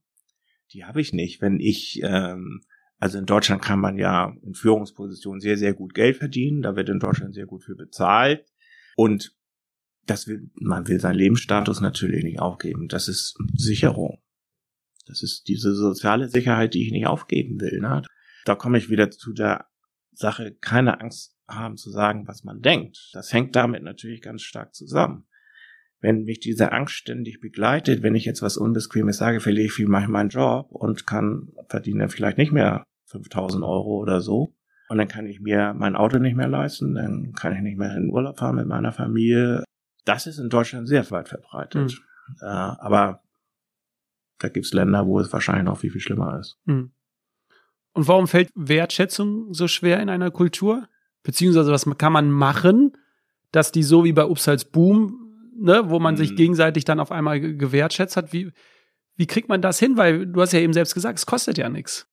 Die 0.74 0.86
habe 0.86 1.02
ich 1.02 1.14
nicht. 1.14 1.42
Wenn 1.42 1.60
ich, 1.60 2.02
ähm, 2.04 2.62
also 3.00 3.18
in 3.18 3.26
Deutschland 3.26 3.62
kann 3.62 3.80
man 3.80 3.98
ja 3.98 4.36
in 4.44 4.54
Führungspositionen 4.54 5.40
sehr, 5.40 5.58
sehr 5.58 5.74
gut 5.74 5.94
Geld 5.94 6.18
verdienen. 6.18 6.62
Da 6.62 6.76
wird 6.76 6.90
in 6.90 7.00
Deutschland 7.00 7.34
sehr 7.34 7.46
gut 7.46 7.64
für 7.64 7.76
bezahlt. 7.76 8.46
Und 8.96 9.34
das 10.06 10.28
will, 10.28 10.50
man 10.56 10.88
will 10.88 11.00
seinen 11.00 11.16
Lebensstatus 11.16 11.82
natürlich 11.82 12.24
nicht 12.24 12.40
aufgeben. 12.40 12.88
Das 12.88 13.08
ist 13.08 13.38
Sicherung. 13.56 14.22
Das 15.08 15.24
ist 15.24 15.48
diese 15.48 15.74
soziale 15.76 16.30
Sicherheit, 16.30 16.74
die 16.74 16.86
ich 16.86 16.92
nicht 16.92 17.08
aufgeben 17.08 17.60
will. 17.60 17.80
Ne? 17.80 18.04
Da 18.46 18.56
komme 18.56 18.78
ich 18.78 18.90
wieder 18.90 19.12
zu 19.12 19.34
der 19.34 19.66
Sache, 20.12 20.56
keine 20.60 21.02
Angst 21.02 21.38
haben 21.48 21.78
zu 21.78 21.90
sagen, 21.90 22.28
was 22.28 22.44
man 22.44 22.62
denkt. 22.62 23.10
Das 23.14 23.34
hängt 23.34 23.56
damit 23.56 23.84
natürlich 23.84 24.22
ganz 24.22 24.42
stark 24.42 24.74
zusammen 24.74 25.26
wenn 26.02 26.24
mich 26.24 26.40
diese 26.40 26.72
Angst 26.72 26.96
ständig 26.96 27.40
begleitet, 27.40 28.04
wenn 28.04 28.16
ich 28.16 28.26
jetzt 28.26 28.42
was 28.42 28.58
Unbequemes 28.58 29.18
sage, 29.18 29.40
verliere 29.40 29.68
ich 29.68 29.74
viel 29.74 29.88
meinen 29.88 30.30
Job 30.30 30.72
und 30.72 31.06
kann, 31.06 31.50
verdiene 31.70 32.10
vielleicht 32.10 32.38
nicht 32.38 32.52
mehr 32.52 32.84
5000 33.06 33.64
Euro 33.64 34.00
oder 34.00 34.20
so. 34.20 34.56
Und 34.90 34.98
dann 34.98 35.08
kann 35.08 35.28
ich 35.28 35.40
mir 35.40 35.74
mein 35.78 35.96
Auto 35.96 36.18
nicht 36.18 36.36
mehr 36.36 36.48
leisten, 36.48 36.96
dann 36.96 37.34
kann 37.34 37.56
ich 37.56 37.62
nicht 37.62 37.78
mehr 37.78 37.96
in 37.96 38.10
Urlaub 38.10 38.40
fahren 38.40 38.56
mit 38.56 38.68
meiner 38.68 38.92
Familie. 38.92 39.64
Das 40.06 40.28
ist 40.28 40.40
in 40.40 40.50
Deutschland 40.50 40.88
sehr 40.88 41.10
weit 41.12 41.30
verbreitet. 41.30 41.92
Mhm. 41.92 42.36
Äh, 42.42 42.46
aber 42.46 43.24
da 44.40 44.50
gibt's 44.50 44.74
Länder, 44.74 45.06
wo 45.06 45.20
es 45.20 45.32
wahrscheinlich 45.32 45.66
noch 45.66 45.80
viel, 45.80 45.92
viel 45.92 46.02
schlimmer 46.02 46.40
ist. 46.40 46.58
Mhm. 46.66 46.92
Und 47.94 48.08
warum 48.08 48.28
fällt 48.28 48.50
Wertschätzung 48.56 49.54
so 49.54 49.68
schwer 49.68 50.00
in 50.00 50.10
einer 50.10 50.32
Kultur? 50.32 50.88
Beziehungsweise 51.24 51.72
was 51.72 51.86
kann 51.98 52.14
man 52.14 52.32
machen, 52.32 52.98
dass 53.52 53.72
die 53.72 53.84
so 53.84 54.04
wie 54.04 54.14
bei 54.14 54.26
Upsals 54.26 54.66
Boom 54.66 55.22
ne, 55.62 55.90
wo 55.90 56.00
man 56.00 56.16
mhm. 56.16 56.18
sich 56.18 56.36
gegenseitig 56.36 56.86
dann 56.86 57.00
auf 57.00 57.12
einmal 57.12 57.40
gewertschätzt 57.40 58.18
hat. 58.18 58.34
Wie, 58.34 58.52
wie 59.16 59.28
kriegt 59.28 59.50
man 59.50 59.62
das 59.62 59.80
hin? 59.80 59.98
Weil 59.98 60.28
du 60.28 60.42
hast 60.42 60.54
ja 60.54 60.60
eben 60.60 60.74
selbst 60.74 60.94
gesagt, 60.94 61.20
es 61.20 61.26
kostet 61.26 61.58
ja 61.58 61.70
nichts. 61.70 62.08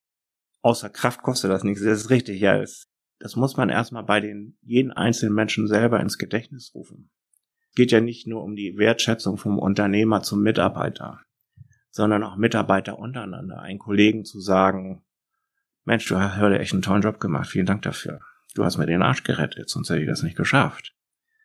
Außer 0.63 0.91
Kraft 0.91 1.23
kostet 1.23 1.51
das 1.51 1.65
nichts. 1.65 1.83
Das 1.83 1.99
ist 1.99 2.11
richtig, 2.11 2.41
ja. 2.41 2.59
Das, 2.59 2.89
das 3.19 3.37
muss 3.37 3.57
man 3.57 3.69
erstmal 3.69 4.05
bei 4.05 4.21
den 4.21 4.59
jeden 4.63 4.93
einzelnen 4.93 5.35
Menschen 5.35 5.67
selber 5.67 6.01
ins 6.01 6.19
Gedächtnis 6.19 6.73
rufen. 6.75 7.11
Es 7.79 7.81
geht 7.81 7.93
ja 7.93 8.01
nicht 8.01 8.27
nur 8.27 8.43
um 8.43 8.57
die 8.57 8.77
Wertschätzung 8.77 9.37
vom 9.37 9.57
Unternehmer 9.57 10.21
zum 10.25 10.43
Mitarbeiter, 10.43 11.21
sondern 11.91 12.25
auch 12.25 12.35
Mitarbeiter 12.35 12.99
untereinander. 12.99 13.61
Einen 13.61 13.79
Kollegen 13.79 14.25
zu 14.25 14.41
sagen, 14.41 15.05
Mensch, 15.85 16.09
du 16.09 16.19
hast 16.19 16.39
heute 16.39 16.59
echt 16.59 16.73
einen 16.73 16.83
tollen 16.83 17.03
Job 17.03 17.21
gemacht. 17.21 17.49
Vielen 17.49 17.67
Dank 17.67 17.83
dafür. 17.83 18.19
Du 18.57 18.65
hast 18.65 18.79
mir 18.79 18.87
den 18.87 19.01
Arsch 19.01 19.23
gerettet, 19.23 19.71
sonst 19.71 19.91
hätte 19.91 20.01
ich 20.01 20.09
das 20.09 20.25
nicht 20.25 20.37
geschafft. 20.37 20.97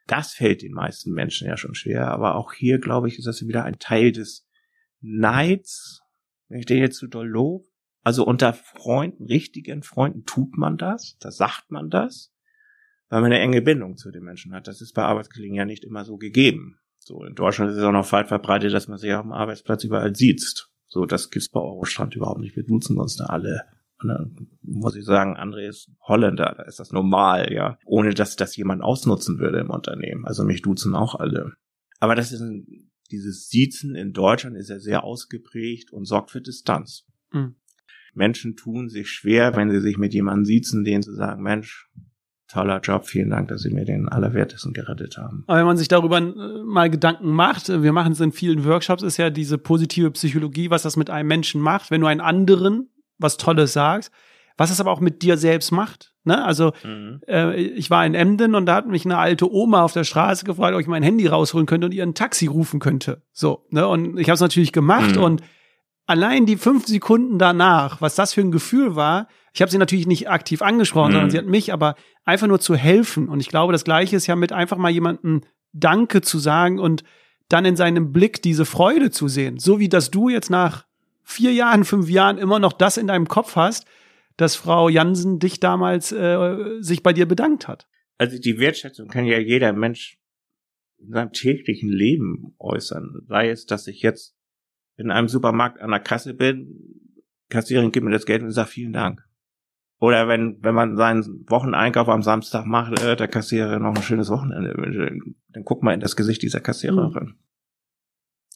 Das 0.08 0.34
fällt 0.34 0.64
den 0.64 0.74
meisten 0.74 1.12
Menschen 1.12 1.48
ja 1.48 1.56
schon 1.56 1.76
schwer, 1.76 2.08
aber 2.08 2.34
auch 2.34 2.54
hier, 2.54 2.80
glaube 2.80 3.10
ich, 3.10 3.20
ist 3.20 3.28
das 3.28 3.46
wieder 3.46 3.64
ein 3.64 3.78
Teil 3.78 4.12
des 4.12 4.48
Neids, 5.02 6.02
wenn 6.48 6.62
ich 6.62 6.66
den 6.66 6.80
jetzt 6.80 6.98
zu 6.98 7.06
doll 7.06 7.28
lob, 7.28 7.68
Also 8.02 8.26
unter 8.26 8.54
Freunden, 8.54 9.26
richtigen 9.26 9.84
Freunden 9.84 10.26
tut 10.26 10.58
man 10.58 10.78
das, 10.78 11.16
da 11.20 11.30
sagt 11.30 11.70
man 11.70 11.92
das, 11.92 12.33
weil 13.14 13.22
man 13.22 13.32
eine 13.32 13.42
enge 13.42 13.62
Bindung 13.62 13.96
zu 13.96 14.10
den 14.10 14.24
Menschen 14.24 14.54
hat. 14.54 14.68
Das 14.68 14.82
ist 14.82 14.94
bei 14.94 15.04
Arbeitskollegen 15.04 15.56
ja 15.56 15.66
nicht 15.66 15.84
immer 15.84 16.04
so 16.04 16.18
gegeben. 16.18 16.80
So, 16.98 17.24
in 17.24 17.36
Deutschland 17.36 17.70
ist 17.70 17.78
es 17.78 17.84
auch 17.84 17.92
noch 17.92 18.12
weit 18.12 18.28
verbreitet, 18.28 18.74
dass 18.74 18.88
man 18.88 18.98
sich 18.98 19.14
auf 19.14 19.22
dem 19.22 19.34
Arbeitsplatz 19.34 19.84
überall 19.84 20.16
sieht. 20.16 20.68
So, 20.88 21.06
das 21.06 21.30
gibt's 21.30 21.50
bei 21.50 21.60
Eurostrand 21.60 22.16
überhaupt 22.16 22.40
nicht. 22.40 22.56
Wir 22.56 22.64
duzen 22.64 22.98
uns 22.98 23.16
da 23.16 23.26
alle. 23.26 23.66
Und 24.02 24.10
dann 24.10 24.48
muss 24.64 24.96
ich 24.96 25.06
sagen, 25.06 25.38
André 25.38 25.68
ist 25.68 25.92
Holländer, 26.08 26.56
da 26.58 26.64
ist 26.64 26.80
das 26.80 26.92
normal, 26.92 27.54
ja. 27.54 27.78
Ohne 27.86 28.16
dass 28.16 28.36
das 28.36 28.56
jemand 28.56 28.82
ausnutzen 28.82 29.38
würde 29.38 29.60
im 29.60 29.70
Unternehmen. 29.70 30.26
Also 30.26 30.44
mich 30.44 30.64
duzen 30.64 30.96
auch 30.96 31.14
alle. 31.14 31.54
Aber 32.00 32.16
das 32.16 32.32
ist 32.32 32.42
ein, 32.42 32.90
dieses 33.12 33.48
Siezen 33.48 33.94
in 33.94 34.14
Deutschland 34.14 34.58
ist 34.58 34.72
ja 34.72 34.80
sehr 34.80 35.04
ausgeprägt 35.04 35.94
und 35.94 36.06
sorgt 36.06 36.32
für 36.32 36.42
Distanz. 36.42 37.06
Mhm. 37.32 37.58
Menschen 38.16 38.56
tun 38.56 38.90
sich 38.90 39.12
schwer, 39.12 39.56
wenn 39.56 39.70
sie 39.70 39.82
sich 39.82 40.00
mit 40.00 40.16
jemandem 40.16 40.46
siezen, 40.46 40.84
denen 40.84 41.04
zu 41.04 41.14
sagen, 41.14 41.44
Mensch, 41.44 41.92
toller 42.48 42.80
Job, 42.80 43.06
vielen 43.06 43.30
Dank, 43.30 43.48
dass 43.48 43.62
Sie 43.62 43.72
mir 43.72 43.86
den 43.86 44.10
Allerwertesten 44.10 44.74
gerettet 44.74 45.18
haben. 45.18 45.44
Aber 45.48 45.60
wenn 45.60 45.66
man 45.66 45.78
sich 45.78 45.88
darüber 45.88 46.18
äh, 46.18 46.64
mal 46.64 46.90
Gedanken 46.90 47.32
macht, 47.32 47.70
äh, 47.70 47.84
wir 47.84 47.94
machen 47.94 48.14
es 48.14 48.20
in 48.20 48.32
vielen 48.32 48.66
Workshops, 48.66 49.04
ist 49.04 49.18
ja 49.18 49.30
diese 49.30 49.58
positive 49.58 50.12
Psychologie, 50.12 50.70
was 50.70 50.84
das 50.84 50.98
mit 50.98 51.10
einem 51.10 51.28
Menschen 51.28 51.62
macht, 51.62 51.92
wenn 51.92 52.02
du 52.02 52.08
einen 52.08 52.22
anderen 52.22 52.90
was 53.18 53.38
Tolles 53.38 53.74
sagst, 53.74 54.12
was 54.58 54.70
es 54.70 54.80
aber 54.80 54.92
auch 54.92 55.00
mit 55.00 55.22
dir 55.22 55.38
selbst 55.38 55.72
macht. 55.72 56.14
Ne? 56.26 56.44
Also 56.44 56.74
mhm. 56.84 57.22
äh, 57.28 57.56
ich 57.56 57.90
war 57.90 58.06
in 58.06 58.16
Emden 58.16 58.56
und 58.56 58.66
da 58.66 58.76
hat 58.76 58.88
mich 58.88 59.06
eine 59.06 59.18
alte 59.18 59.52
Oma 59.52 59.84
auf 59.84 59.94
der 59.94 60.04
Straße 60.04 60.46
gefragt, 60.46 60.74
ob 60.76 60.82
ich 60.82 60.88
mein 60.88 61.04
Handy 61.04 61.28
rausholen 61.28 61.66
könnte 61.66 61.86
und 61.86 61.94
ihr 61.94 62.04
ein 62.04 62.16
Taxi 62.16 62.46
rufen 62.46 62.80
könnte. 62.80 63.24
So, 63.32 63.66
ne? 63.70 63.88
Und 63.88 64.18
ich 64.20 64.28
habe 64.28 64.36
es 64.36 64.42
natürlich 64.42 64.72
gemacht 64.72 65.16
mhm. 65.16 65.24
und 65.24 65.42
allein 66.06 66.46
die 66.46 66.58
fünf 66.58 66.88
Sekunden 66.88 67.40
danach, 67.40 68.02
was 68.02 68.16
das 68.16 68.34
für 68.34 68.42
ein 68.42 68.52
Gefühl 68.52 68.96
war, 68.96 69.28
ich 69.54 69.62
habe 69.62 69.72
sie 69.72 69.78
natürlich 69.78 70.08
nicht 70.08 70.30
aktiv 70.30 70.62
angesprochen, 70.62 71.10
mhm. 71.10 71.14
sondern 71.14 71.30
sie 71.30 71.38
hat 71.38 71.46
mich 71.46 71.72
aber 71.72 71.96
einfach 72.26 72.48
nur 72.48 72.60
zu 72.60 72.76
helfen. 72.76 73.30
Und 73.30 73.40
ich 73.40 73.50
glaube, 73.50 73.72
das 73.72 73.84
Gleiche 73.84 74.16
ist 74.16 74.28
ja 74.28 74.36
mit 74.36 74.52
einfach 74.52 74.78
mal 74.78 74.90
jemandem 74.90 75.42
Danke 75.74 76.22
zu 76.22 76.40
sagen 76.40 76.80
und 76.80 77.04
dann 77.50 77.66
in 77.66 77.76
seinem 77.76 78.12
Blick 78.12 78.42
diese 78.42 78.66
Freude 78.66 79.12
zu 79.12 79.28
sehen. 79.28 79.60
So 79.60 79.80
wie 79.80 79.90
dass 79.90 80.12
du 80.12 80.30
jetzt 80.30 80.50
nach 80.50 80.86
vier 81.24 81.54
Jahren, 81.54 81.84
fünf 81.84 82.10
Jahren 82.10 82.38
immer 82.38 82.60
noch 82.60 82.74
das 82.74 82.98
in 82.98 83.08
deinem 83.08 83.28
Kopf 83.28 83.56
hast, 83.56 83.86
dass 84.38 84.56
Frau 84.56 84.90
Jansen 84.90 85.40
dich 85.40 85.60
damals 85.60 86.12
äh, 86.12 86.58
sich 86.80 87.04
bei 87.04 87.14
dir 87.14 87.28
bedankt 87.28 87.68
hat. 87.68 87.88
Also 88.18 88.40
die 88.40 88.60
Wertschätzung 88.60 89.08
kann 89.08 89.26
ja 89.26 89.40
jeder 89.40 89.74
Mensch 89.74 90.18
in 90.98 91.12
seinem 91.12 91.32
täglichen 91.32 91.90
Leben 91.90 92.56
äußern. 92.60 93.26
Sei 93.28 93.50
es, 93.50 93.66
dass 93.66 93.88
ich 93.88 94.02
jetzt 94.02 94.36
in 94.98 95.12
einem 95.12 95.28
Supermarkt 95.28 95.82
an 95.82 95.92
der 95.92 96.00
Kasse 96.00 96.34
bin, 96.34 96.94
Kassiererin 97.50 97.92
gibt 97.92 98.06
mir 98.06 98.12
das 98.12 98.26
Geld 98.26 98.42
und 98.42 98.52
sagt 98.52 98.70
vielen 98.70 98.94
Dank. 98.94 99.24
Oder 100.00 100.28
wenn, 100.28 100.58
wenn 100.62 100.76
man 100.76 100.98
seinen 100.98 101.46
Wocheneinkauf 101.50 102.10
am 102.10 102.24
Samstag 102.24 102.66
macht, 102.66 103.00
äh, 103.02 103.16
der 103.16 103.28
Kassiererin 103.28 103.84
noch 103.84 103.96
ein 103.96 104.04
schönes 104.04 104.30
Wochenende 104.30 104.74
dann 105.50 105.64
guck 105.64 105.84
mal 105.84 105.94
in 105.94 106.00
das 106.00 106.16
Gesicht 106.16 106.42
dieser 106.42 106.60
Kassiererin. 106.60 107.24
Mhm. 107.24 107.36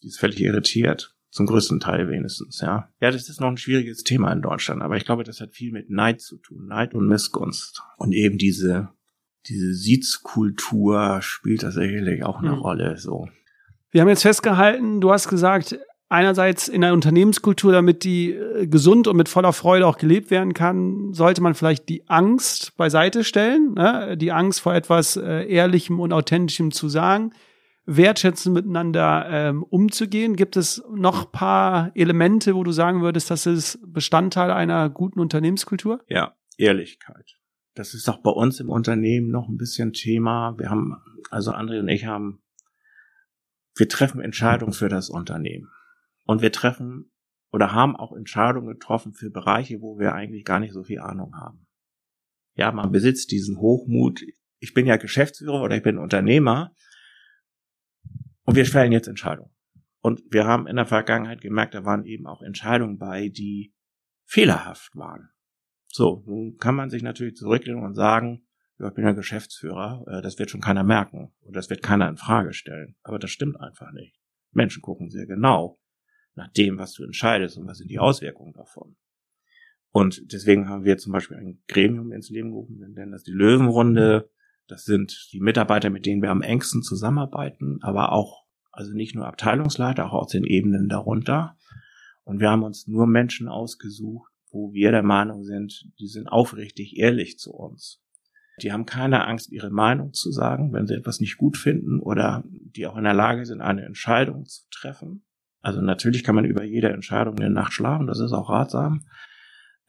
Die 0.04 0.08
ist 0.08 0.20
völlig 0.20 0.42
irritiert. 0.42 1.16
Zum 1.30 1.46
größten 1.46 1.80
Teil 1.80 2.10
wenigstens, 2.10 2.62
ja. 2.62 2.90
Ja, 3.02 3.12
das 3.12 3.30
ist 3.30 3.42
noch 3.42 3.50
ein 3.50 3.58
schwieriges 3.58 4.04
Thema 4.04 4.32
in 4.32 4.42
Deutschland, 4.42 4.82
aber 4.82 4.96
ich 4.96 5.06
glaube, 5.06 5.24
das 5.24 5.42
hat 5.42 5.54
viel 5.54 5.72
mit 5.72 5.90
Neid 5.90 6.22
zu 6.22 6.38
tun. 6.38 6.68
Neid 6.68 6.94
und 6.94 7.08
Missgunst. 7.08 7.84
Und 7.98 8.14
eben 8.14 8.38
diese, 8.38 8.90
diese 9.46 9.74
Siezkultur 9.74 11.22
spielt 11.22 11.64
das 11.64 11.76
sicherlich 11.76 12.24
auch 12.24 12.40
eine 12.40 12.54
mhm. 12.54 12.60
Rolle, 12.60 12.98
so. 12.98 13.28
Wir 13.92 14.02
haben 14.02 14.10
jetzt 14.10 14.24
festgehalten, 14.24 15.02
du 15.02 15.12
hast 15.12 15.28
gesagt, 15.28 15.78
einerseits 16.10 16.68
in 16.68 16.82
der 16.82 16.94
Unternehmenskultur, 16.94 17.72
damit 17.72 18.04
die 18.04 18.32
äh, 18.32 18.68
gesund 18.68 19.08
und 19.08 19.18
mit 19.18 19.30
voller 19.30 19.54
Freude 19.54 19.88
auch 19.88 19.98
gelebt 19.98 20.32
werden 20.32 20.54
kann, 20.54 21.14
sollte 21.14 21.42
man 21.42 21.54
vielleicht 21.54 21.90
die 21.90 22.08
Angst 22.08 22.76
beiseite 22.78 23.24
stellen, 23.24 23.74
ne? 23.74 24.18
die 24.18 24.32
Angst 24.32 24.62
vor 24.62 24.74
etwas 24.74 25.18
äh, 25.18 25.46
Ehrlichem 25.46 26.00
und 26.00 26.14
Authentischem 26.14 26.72
zu 26.72 26.90
sagen, 26.90 27.34
wertschätzen 27.86 28.54
miteinander 28.54 29.28
ähm, 29.30 29.64
umzugehen. 29.64 30.36
Gibt 30.36 30.58
es 30.58 30.84
noch 30.94 31.32
paar 31.32 31.92
Elemente, 31.96 32.56
wo 32.56 32.64
du 32.64 32.72
sagen 32.72 33.02
würdest, 33.02 33.32
das 33.32 33.46
ist 33.46 33.80
Bestandteil 33.86 34.52
einer 34.52 34.90
guten 34.90 35.20
Unternehmenskultur? 35.20 36.02
Ja, 36.08 36.36
Ehrlichkeit. 36.58 37.38
Das 37.76 37.94
ist 37.94 38.10
auch 38.10 38.18
bei 38.18 38.32
uns 38.32 38.60
im 38.60 38.70
Unternehmen 38.70 39.30
noch 39.30 39.48
ein 39.48 39.58
bisschen 39.58 39.94
Thema. 39.94 40.58
Wir 40.58 40.70
haben, 40.70 40.98
also 41.30 41.52
André 41.52 41.80
und 41.80 41.88
ich 41.90 42.06
haben, 42.06 42.42
wir 43.76 43.88
treffen 43.88 44.20
Entscheidungen 44.20 44.74
für 44.74 44.90
das 44.90 45.10
Unternehmen. 45.10 45.70
Und 46.28 46.42
wir 46.42 46.52
treffen 46.52 47.12
oder 47.52 47.72
haben 47.72 47.96
auch 47.96 48.16
Entscheidungen 48.16 48.68
getroffen 48.68 49.14
für 49.14 49.32
Bereiche, 49.32 49.82
wo 49.82 49.98
wir 49.98 50.14
eigentlich 50.14 50.44
gar 50.44 50.60
nicht 50.60 50.74
so 50.74 50.84
viel 50.84 51.00
Ahnung 51.00 51.34
haben. 51.36 51.66
Ja, 52.54 52.72
man 52.74 52.92
besitzt 52.92 53.32
diesen 53.32 53.58
Hochmut. 53.58 54.22
Ich 54.60 54.74
bin 54.74 54.86
ja 54.86 54.98
Geschäftsführer 54.98 55.62
oder 55.62 55.78
ich 55.78 55.84
bin 55.84 55.98
Unternehmer 55.98 56.74
und 58.44 58.56
wir 58.56 58.66
fällen 58.66 58.92
jetzt 58.92 59.08
Entscheidungen. 59.08 59.56
Und 60.02 60.22
wir 60.30 60.46
haben 60.46 60.68
in 60.68 60.76
der 60.76 60.86
Vergangenheit 60.86 61.40
gemerkt, 61.40 61.74
da 61.74 61.86
waren 61.86 62.04
eben 62.06 62.28
auch 62.28 62.42
Entscheidungen 62.42 62.98
bei, 62.98 63.30
die 63.30 63.74
fehlerhaft 64.26 64.96
waren. 64.96 65.30
So, 65.88 66.24
nun 66.26 66.58
kann 66.58 66.76
man 66.76 66.90
sich 66.90 67.04
natürlich 67.04 67.36
zurücklehnen 67.36 67.84
und 67.84 67.96
sagen, 67.96 68.46
ja, 68.80 68.90
ich 68.90 68.94
bin 68.94 69.06
ja 69.06 69.14
Geschäftsführer, 69.14 70.04
äh, 70.08 70.22
das 70.22 70.38
wird 70.38 70.52
schon 70.52 70.62
keiner 70.62 70.84
merken 70.84 71.34
und 71.40 71.56
das 71.56 71.70
wird 71.70 71.82
keiner 71.82 72.10
in 72.10 72.18
Frage 72.18 72.52
stellen. 72.52 72.98
Aber 73.04 73.18
das 73.18 73.32
stimmt 73.32 73.60
einfach 73.62 73.92
nicht. 73.94 74.20
Menschen 74.52 74.82
gucken 74.82 75.10
sehr 75.10 75.26
genau 75.26 75.80
nach 76.38 76.48
dem, 76.50 76.78
was 76.78 76.94
du 76.94 77.04
entscheidest 77.04 77.58
und 77.58 77.68
was 77.68 77.80
sind 77.80 77.92
die 77.92 78.00
Auswirkungen 78.00 78.54
davon. 78.54 78.96
Und 79.92 80.32
deswegen 80.32 80.70
haben 80.70 80.84
wir 80.84 80.98
zum 80.98 81.12
Beispiel 81.12 81.38
ein 81.38 81.62
Gremium 81.68 82.12
ins 82.12 82.30
Leben 82.30 82.52
gerufen, 82.52 82.80
wir 82.80 82.88
nennen 82.88 83.12
das 83.12 83.24
die 83.24 83.32
Löwenrunde. 83.32 84.30
Das 84.68 84.84
sind 84.84 85.30
die 85.32 85.40
Mitarbeiter, 85.40 85.90
mit 85.90 86.06
denen 86.06 86.22
wir 86.22 86.30
am 86.30 86.42
engsten 86.42 86.84
zusammenarbeiten, 86.84 87.80
aber 87.82 88.12
auch, 88.12 88.46
also 88.72 88.94
nicht 88.94 89.16
nur 89.16 89.26
Abteilungsleiter, 89.26 90.06
auch 90.06 90.14
aus 90.14 90.32
den 90.32 90.44
Ebenen 90.44 90.90
darunter. 90.90 91.58
Und 92.24 92.40
wir 92.40 92.50
haben 92.50 92.64
uns 92.64 92.88
nur 92.88 93.08
Menschen 93.08 93.48
ausgesucht, 93.48 94.32
wo 94.52 94.74
wir 94.74 94.92
der 94.92 95.04
Meinung 95.04 95.44
sind, 95.44 95.90
die 96.00 96.08
sind 96.08 96.28
aufrichtig 96.28 96.98
ehrlich 96.98 97.40
zu 97.40 97.54
uns. 97.54 98.04
Die 98.62 98.72
haben 98.72 98.86
keine 98.86 99.26
Angst, 99.26 99.52
ihre 99.52 99.70
Meinung 99.70 100.14
zu 100.14 100.32
sagen, 100.32 100.74
wenn 100.74 100.88
sie 100.88 100.96
etwas 100.96 101.20
nicht 101.20 101.38
gut 101.38 101.58
finden 101.58 102.00
oder 102.00 102.44
die 102.48 102.88
auch 102.88 102.98
in 102.98 103.04
der 103.04 103.14
Lage 103.14 103.46
sind, 103.46 103.62
eine 103.62 103.86
Entscheidung 103.86 104.46
zu 104.46 104.64
treffen. 104.72 105.27
Also 105.68 105.82
natürlich 105.82 106.24
kann 106.24 106.34
man 106.34 106.46
über 106.46 106.64
jede 106.64 106.88
Entscheidung 106.88 107.38
eine 107.38 107.50
Nacht 107.50 107.74
schlafen, 107.74 108.08
das 108.08 108.22
ist 108.22 108.32
auch 108.32 108.50
ratsam. 108.50 109.04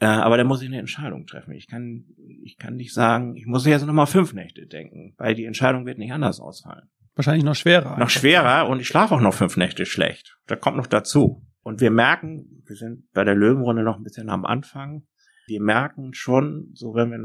Äh, 0.00 0.06
aber 0.06 0.36
da 0.36 0.42
muss 0.42 0.60
ich 0.60 0.66
eine 0.66 0.80
Entscheidung 0.80 1.24
treffen. 1.24 1.52
Ich 1.52 1.68
kann, 1.68 2.04
ich 2.42 2.58
kann 2.58 2.74
nicht 2.74 2.92
sagen, 2.92 3.36
ich 3.36 3.46
muss 3.46 3.64
jetzt 3.64 3.86
nochmal 3.86 4.08
fünf 4.08 4.32
Nächte 4.32 4.66
denken, 4.66 5.14
weil 5.18 5.36
die 5.36 5.44
Entscheidung 5.44 5.86
wird 5.86 5.98
nicht 5.98 6.12
anders 6.12 6.40
ausfallen. 6.40 6.88
Wahrscheinlich 7.14 7.44
noch 7.44 7.54
schwerer. 7.54 7.96
Noch 7.96 8.10
schwerer 8.10 8.68
und 8.68 8.80
ich 8.80 8.88
schlafe 8.88 9.14
auch 9.14 9.20
noch 9.20 9.34
fünf 9.34 9.56
Nächte 9.56 9.86
schlecht. 9.86 10.36
Da 10.48 10.56
kommt 10.56 10.76
noch 10.76 10.88
dazu. 10.88 11.46
Und 11.62 11.80
wir 11.80 11.92
merken, 11.92 12.60
wir 12.66 12.74
sind 12.74 13.08
bei 13.12 13.22
der 13.22 13.36
Löwenrunde 13.36 13.84
noch 13.84 13.98
ein 13.98 14.02
bisschen 14.02 14.30
am 14.30 14.44
Anfang. 14.44 15.04
Wir 15.46 15.62
merken 15.62 16.12
schon, 16.12 16.72
so 16.74 16.96
wenn 16.96 17.10
wir, 17.12 17.20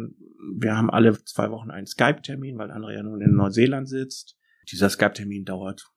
wir 0.59 0.77
haben 0.77 0.91
alle 0.91 1.23
zwei 1.23 1.49
Wochen 1.49 1.71
einen 1.71 1.87
Skype-Termin, 1.87 2.59
weil 2.59 2.69
Andrea 2.69 3.01
nun 3.01 3.19
in 3.19 3.33
Neuseeland 3.33 3.89
sitzt. 3.89 4.37
Dieser 4.71 4.89
Skype-Termin 4.89 5.43
dauert 5.43 5.92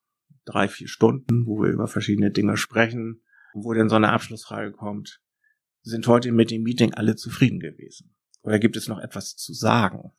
drei, 0.47 0.67
vier 0.67 0.87
Stunden, 0.87 1.45
wo 1.45 1.61
wir 1.61 1.69
über 1.69 1.87
verschiedene 1.87 2.31
Dinge 2.31 2.57
sprechen 2.57 3.21
wo 3.63 3.73
dann 3.73 3.89
so 3.89 3.95
eine 3.95 4.11
Abschlussfrage 4.11 4.71
kommt. 4.71 5.21
Sind 5.81 6.07
heute 6.07 6.31
mit 6.31 6.51
dem 6.51 6.63
Meeting 6.63 6.93
alle 6.93 7.15
zufrieden 7.15 7.59
gewesen? 7.59 8.15
Oder 8.41 8.59
gibt 8.59 8.75
es 8.75 8.87
noch 8.87 8.99
etwas 8.99 9.35
zu 9.35 9.53
sagen? 9.53 10.11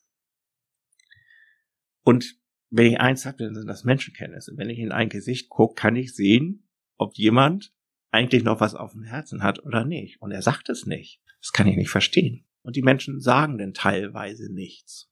Und 2.02 2.36
wenn 2.70 2.86
ich 2.86 3.00
eins 3.00 3.26
habe, 3.26 3.38
dann 3.38 3.54
sind 3.54 3.66
das 3.66 3.84
Menschenkenntnisse. 3.84 4.54
Wenn 4.56 4.70
ich 4.70 4.78
in 4.78 4.92
ein 4.92 5.08
Gesicht 5.08 5.48
gucke, 5.50 5.74
kann 5.74 5.96
ich 5.96 6.14
sehen, 6.14 6.68
ob 6.96 7.16
jemand 7.16 7.74
eigentlich 8.10 8.44
noch 8.44 8.60
was 8.60 8.74
auf 8.74 8.92
dem 8.92 9.02
Herzen 9.02 9.42
hat 9.42 9.62
oder 9.64 9.84
nicht. 9.84 10.20
Und 10.20 10.30
er 10.30 10.42
sagt 10.42 10.68
es 10.68 10.86
nicht. 10.86 11.20
Das 11.40 11.52
kann 11.52 11.66
ich 11.66 11.76
nicht 11.76 11.90
verstehen. 11.90 12.46
Und 12.62 12.76
die 12.76 12.82
Menschen 12.82 13.20
sagen 13.20 13.58
denn 13.58 13.74
teilweise 13.74 14.52
nichts. 14.52 15.10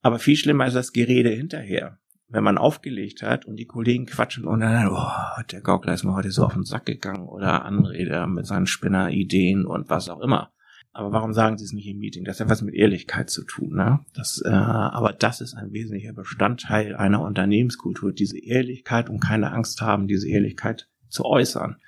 Aber 0.00 0.18
viel 0.18 0.36
schlimmer 0.36 0.66
ist 0.66 0.74
das 0.74 0.92
Gerede 0.92 1.30
hinterher 1.30 2.00
wenn 2.28 2.44
man 2.44 2.58
aufgelegt 2.58 3.22
hat 3.22 3.44
und 3.44 3.56
die 3.56 3.66
Kollegen 3.66 4.06
quatschen 4.06 4.46
und 4.46 4.60
dann, 4.60 4.88
oh, 4.88 5.42
der 5.50 5.60
Gaukler 5.60 5.94
ist 5.94 6.04
mir 6.04 6.14
heute 6.14 6.30
so 6.30 6.44
auf 6.44 6.54
den 6.54 6.64
Sack 6.64 6.86
gegangen 6.86 7.28
oder 7.28 7.64
Anrede 7.64 8.26
mit 8.26 8.46
seinen 8.46 8.66
Spinnerideen 8.66 9.66
und 9.66 9.90
was 9.90 10.08
auch 10.08 10.20
immer. 10.20 10.50
Aber 10.92 11.10
warum 11.10 11.32
sagen 11.32 11.58
sie 11.58 11.64
es 11.64 11.72
nicht 11.72 11.88
im 11.88 11.98
Meeting? 11.98 12.24
Das 12.24 12.38
hat 12.38 12.48
was 12.48 12.62
mit 12.62 12.74
Ehrlichkeit 12.74 13.28
zu 13.28 13.44
tun, 13.44 13.74
ne? 13.74 13.98
Das, 14.14 14.40
äh, 14.44 14.48
aber 14.48 15.12
das 15.12 15.40
ist 15.40 15.54
ein 15.54 15.72
wesentlicher 15.72 16.12
Bestandteil 16.12 16.94
einer 16.94 17.20
Unternehmenskultur, 17.20 18.12
diese 18.12 18.38
Ehrlichkeit 18.38 19.10
und 19.10 19.18
keine 19.18 19.50
Angst 19.50 19.80
haben, 19.80 20.06
diese 20.06 20.28
Ehrlichkeit 20.28 20.88
zu 21.08 21.24
äußern. 21.24 21.78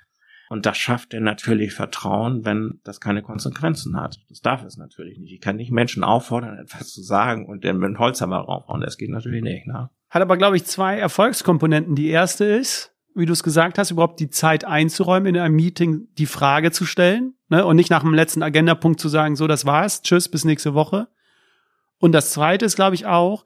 Und 0.49 0.65
das 0.65 0.77
schafft 0.77 1.13
dann 1.13 1.23
natürlich 1.23 1.73
Vertrauen, 1.73 2.45
wenn 2.45 2.79
das 2.83 2.99
keine 2.99 3.21
Konsequenzen 3.21 3.99
hat. 3.99 4.19
Das 4.29 4.41
darf 4.41 4.63
es 4.63 4.77
natürlich 4.77 5.19
nicht. 5.19 5.33
Ich 5.33 5.41
kann 5.41 5.55
nicht 5.55 5.71
Menschen 5.71 6.03
auffordern, 6.03 6.57
etwas 6.61 6.91
zu 6.91 7.01
sagen 7.01 7.45
und 7.45 7.63
dann 7.63 7.77
mit 7.77 7.87
dem 7.87 7.99
Holzhammer 7.99 8.39
raufhauen. 8.39 8.81
Das 8.81 8.97
geht 8.97 9.09
natürlich 9.09 9.43
nicht. 9.43 9.67
Ne? 9.67 9.89
Hat 10.09 10.21
aber, 10.21 10.37
glaube 10.37 10.57
ich, 10.57 10.65
zwei 10.65 10.97
Erfolgskomponenten. 10.97 11.95
Die 11.95 12.07
erste 12.07 12.45
ist, 12.45 12.93
wie 13.13 13.25
du 13.25 13.33
es 13.33 13.43
gesagt 13.43 13.77
hast, 13.77 13.91
überhaupt 13.91 14.19
die 14.19 14.29
Zeit 14.29 14.63
einzuräumen, 14.63 15.35
in 15.35 15.41
einem 15.41 15.55
Meeting 15.55 16.07
die 16.17 16.27
Frage 16.27 16.71
zu 16.71 16.85
stellen. 16.85 17.33
Ne? 17.49 17.65
Und 17.65 17.75
nicht 17.75 17.89
nach 17.89 18.03
dem 18.03 18.13
letzten 18.13 18.43
Agendapunkt 18.43 18.99
zu 18.99 19.09
sagen, 19.09 19.35
so, 19.35 19.47
das 19.47 19.65
war's, 19.65 20.01
tschüss, 20.01 20.29
bis 20.29 20.45
nächste 20.45 20.73
Woche. 20.73 21.07
Und 21.99 22.11
das 22.11 22.31
zweite 22.31 22.65
ist, 22.65 22.75
glaube 22.75 22.95
ich, 22.95 23.05
auch, 23.05 23.43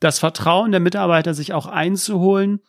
das 0.00 0.18
Vertrauen 0.18 0.72
der 0.72 0.80
Mitarbeiter, 0.80 1.34
sich 1.34 1.52
auch 1.52 1.66
einzuholen, 1.66 2.60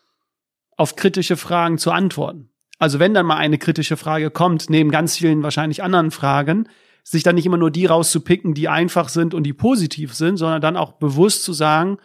auf 0.78 0.96
kritische 0.96 1.38
Fragen 1.38 1.78
zu 1.78 1.92
antworten. 1.92 2.50
Also 2.78 3.00
wenn 3.00 3.14
dann 3.14 3.26
mal 3.26 3.38
eine 3.38 3.58
kritische 3.58 3.98
Frage 3.98 4.30
kommt, 4.30 4.70
neben 4.70 4.92
ganz 4.92 5.18
vielen 5.18 5.44
wahrscheinlich 5.44 5.82
anderen 5.82 6.12
Fragen, 6.12 6.68
sich 7.04 7.24
dann 7.24 7.36
nicht 7.36 7.46
immer 7.46 7.58
nur 7.58 7.72
die 7.72 7.86
rauszupicken, 7.86 8.54
die 8.54 8.70
einfach 8.70 9.10
sind 9.10 9.34
und 9.34 9.44
die 9.44 9.54
positiv 9.54 10.14
sind, 10.14 10.38
sondern 10.38 10.62
dann 10.62 10.78
auch 10.78 10.94
bewusst 10.94 11.44
zu 11.44 11.54
sagen, 11.54 11.98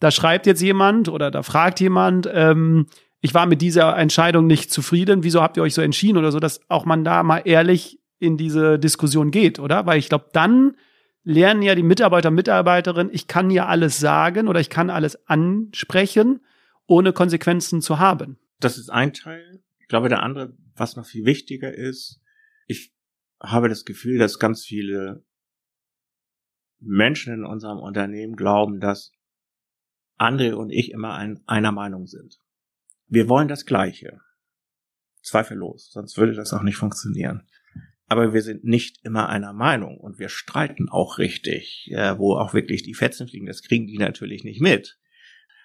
da 0.00 0.10
schreibt 0.10 0.46
jetzt 0.46 0.62
jemand 0.62 1.08
oder 1.08 1.30
da 1.30 1.42
fragt 1.42 1.80
jemand, 1.80 2.28
ähm, 2.32 2.86
ich 3.20 3.34
war 3.34 3.46
mit 3.46 3.62
dieser 3.62 3.96
Entscheidung 3.96 4.46
nicht 4.46 4.72
zufrieden, 4.72 5.24
wieso 5.24 5.42
habt 5.42 5.56
ihr 5.56 5.62
euch 5.62 5.74
so 5.74 5.82
entschieden 5.82 6.18
oder 6.18 6.30
so, 6.30 6.38
dass 6.38 6.60
auch 6.68 6.84
man 6.84 7.04
da 7.04 7.22
mal 7.22 7.42
ehrlich 7.44 7.98
in 8.18 8.36
diese 8.36 8.78
Diskussion 8.78 9.30
geht, 9.30 9.58
oder? 9.58 9.86
Weil 9.86 9.98
ich 9.98 10.08
glaube, 10.08 10.28
dann 10.32 10.76
lernen 11.24 11.62
ja 11.62 11.74
die 11.74 11.82
Mitarbeiter, 11.82 12.30
Mitarbeiterinnen, 12.30 13.12
ich 13.12 13.26
kann 13.26 13.50
ja 13.50 13.66
alles 13.66 13.98
sagen 13.98 14.48
oder 14.48 14.60
ich 14.60 14.70
kann 14.70 14.90
alles 14.90 15.28
ansprechen, 15.28 16.40
ohne 16.86 17.12
Konsequenzen 17.12 17.82
zu 17.82 17.98
haben. 17.98 18.38
Das 18.60 18.78
ist 18.78 18.90
ein 18.90 19.12
Teil. 19.12 19.62
Ich 19.78 19.88
glaube, 19.88 20.08
der 20.08 20.22
andere, 20.22 20.56
was 20.74 20.96
noch 20.96 21.06
viel 21.06 21.24
wichtiger 21.24 21.72
ist, 21.72 22.20
ich 22.66 22.92
habe 23.40 23.68
das 23.68 23.84
Gefühl, 23.84 24.18
dass 24.18 24.38
ganz 24.38 24.64
viele 24.64 25.24
Menschen 26.80 27.34
in 27.34 27.44
unserem 27.44 27.78
Unternehmen 27.78 28.36
glauben, 28.36 28.80
dass 28.80 29.12
André 30.18 30.52
und 30.52 30.70
ich 30.70 30.90
immer 30.90 31.14
ein, 31.14 31.40
einer 31.46 31.72
Meinung 31.72 32.06
sind. 32.06 32.40
Wir 33.06 33.28
wollen 33.28 33.48
das 33.48 33.66
Gleiche. 33.66 34.20
Zweifellos, 35.22 35.90
sonst 35.90 36.16
würde 36.16 36.34
das 36.34 36.52
auch 36.52 36.62
nicht 36.62 36.76
funktionieren. 36.76 37.48
Aber 38.06 38.32
wir 38.32 38.42
sind 38.42 38.64
nicht 38.64 39.04
immer 39.04 39.28
einer 39.28 39.52
Meinung 39.52 39.98
und 39.98 40.18
wir 40.18 40.28
streiten 40.28 40.88
auch 40.88 41.18
richtig, 41.18 41.90
äh, 41.92 42.18
wo 42.18 42.36
auch 42.36 42.54
wirklich 42.54 42.82
die 42.82 42.94
Fetzen 42.94 43.28
fliegen. 43.28 43.46
Das 43.46 43.62
kriegen 43.62 43.86
die 43.86 43.98
natürlich 43.98 44.44
nicht 44.44 44.60
mit. 44.60 44.98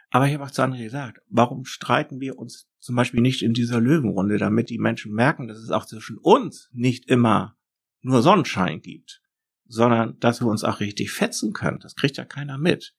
Aber 0.10 0.28
ich 0.28 0.34
habe 0.34 0.44
auch 0.44 0.52
zu 0.52 0.62
André 0.62 0.84
gesagt, 0.84 1.22
warum 1.30 1.66
streiten 1.66 2.20
wir 2.20 2.38
uns 2.38 2.70
zum 2.80 2.96
Beispiel 2.96 3.22
nicht 3.22 3.42
in 3.42 3.54
dieser 3.54 3.80
Löwenrunde, 3.80 4.38
damit 4.38 4.70
die 4.70 4.78
Menschen 4.78 5.14
merken, 5.14 5.48
dass 5.48 5.58
es 5.58 5.72
auch 5.72 5.86
zwischen 5.86 6.18
uns 6.18 6.70
nicht 6.74 7.10
immer 7.10 7.58
nur 8.02 8.22
Sonnenschein 8.22 8.82
gibt, 8.82 9.24
sondern 9.66 10.20
dass 10.20 10.42
wir 10.42 10.48
uns 10.48 10.64
auch 10.64 10.82
richtig 10.82 11.12
fetzen 11.12 11.54
können. 11.54 11.80
Das 11.80 11.96
kriegt 11.96 12.18
ja 12.18 12.26
keiner 12.26 12.58
mit. 12.58 12.94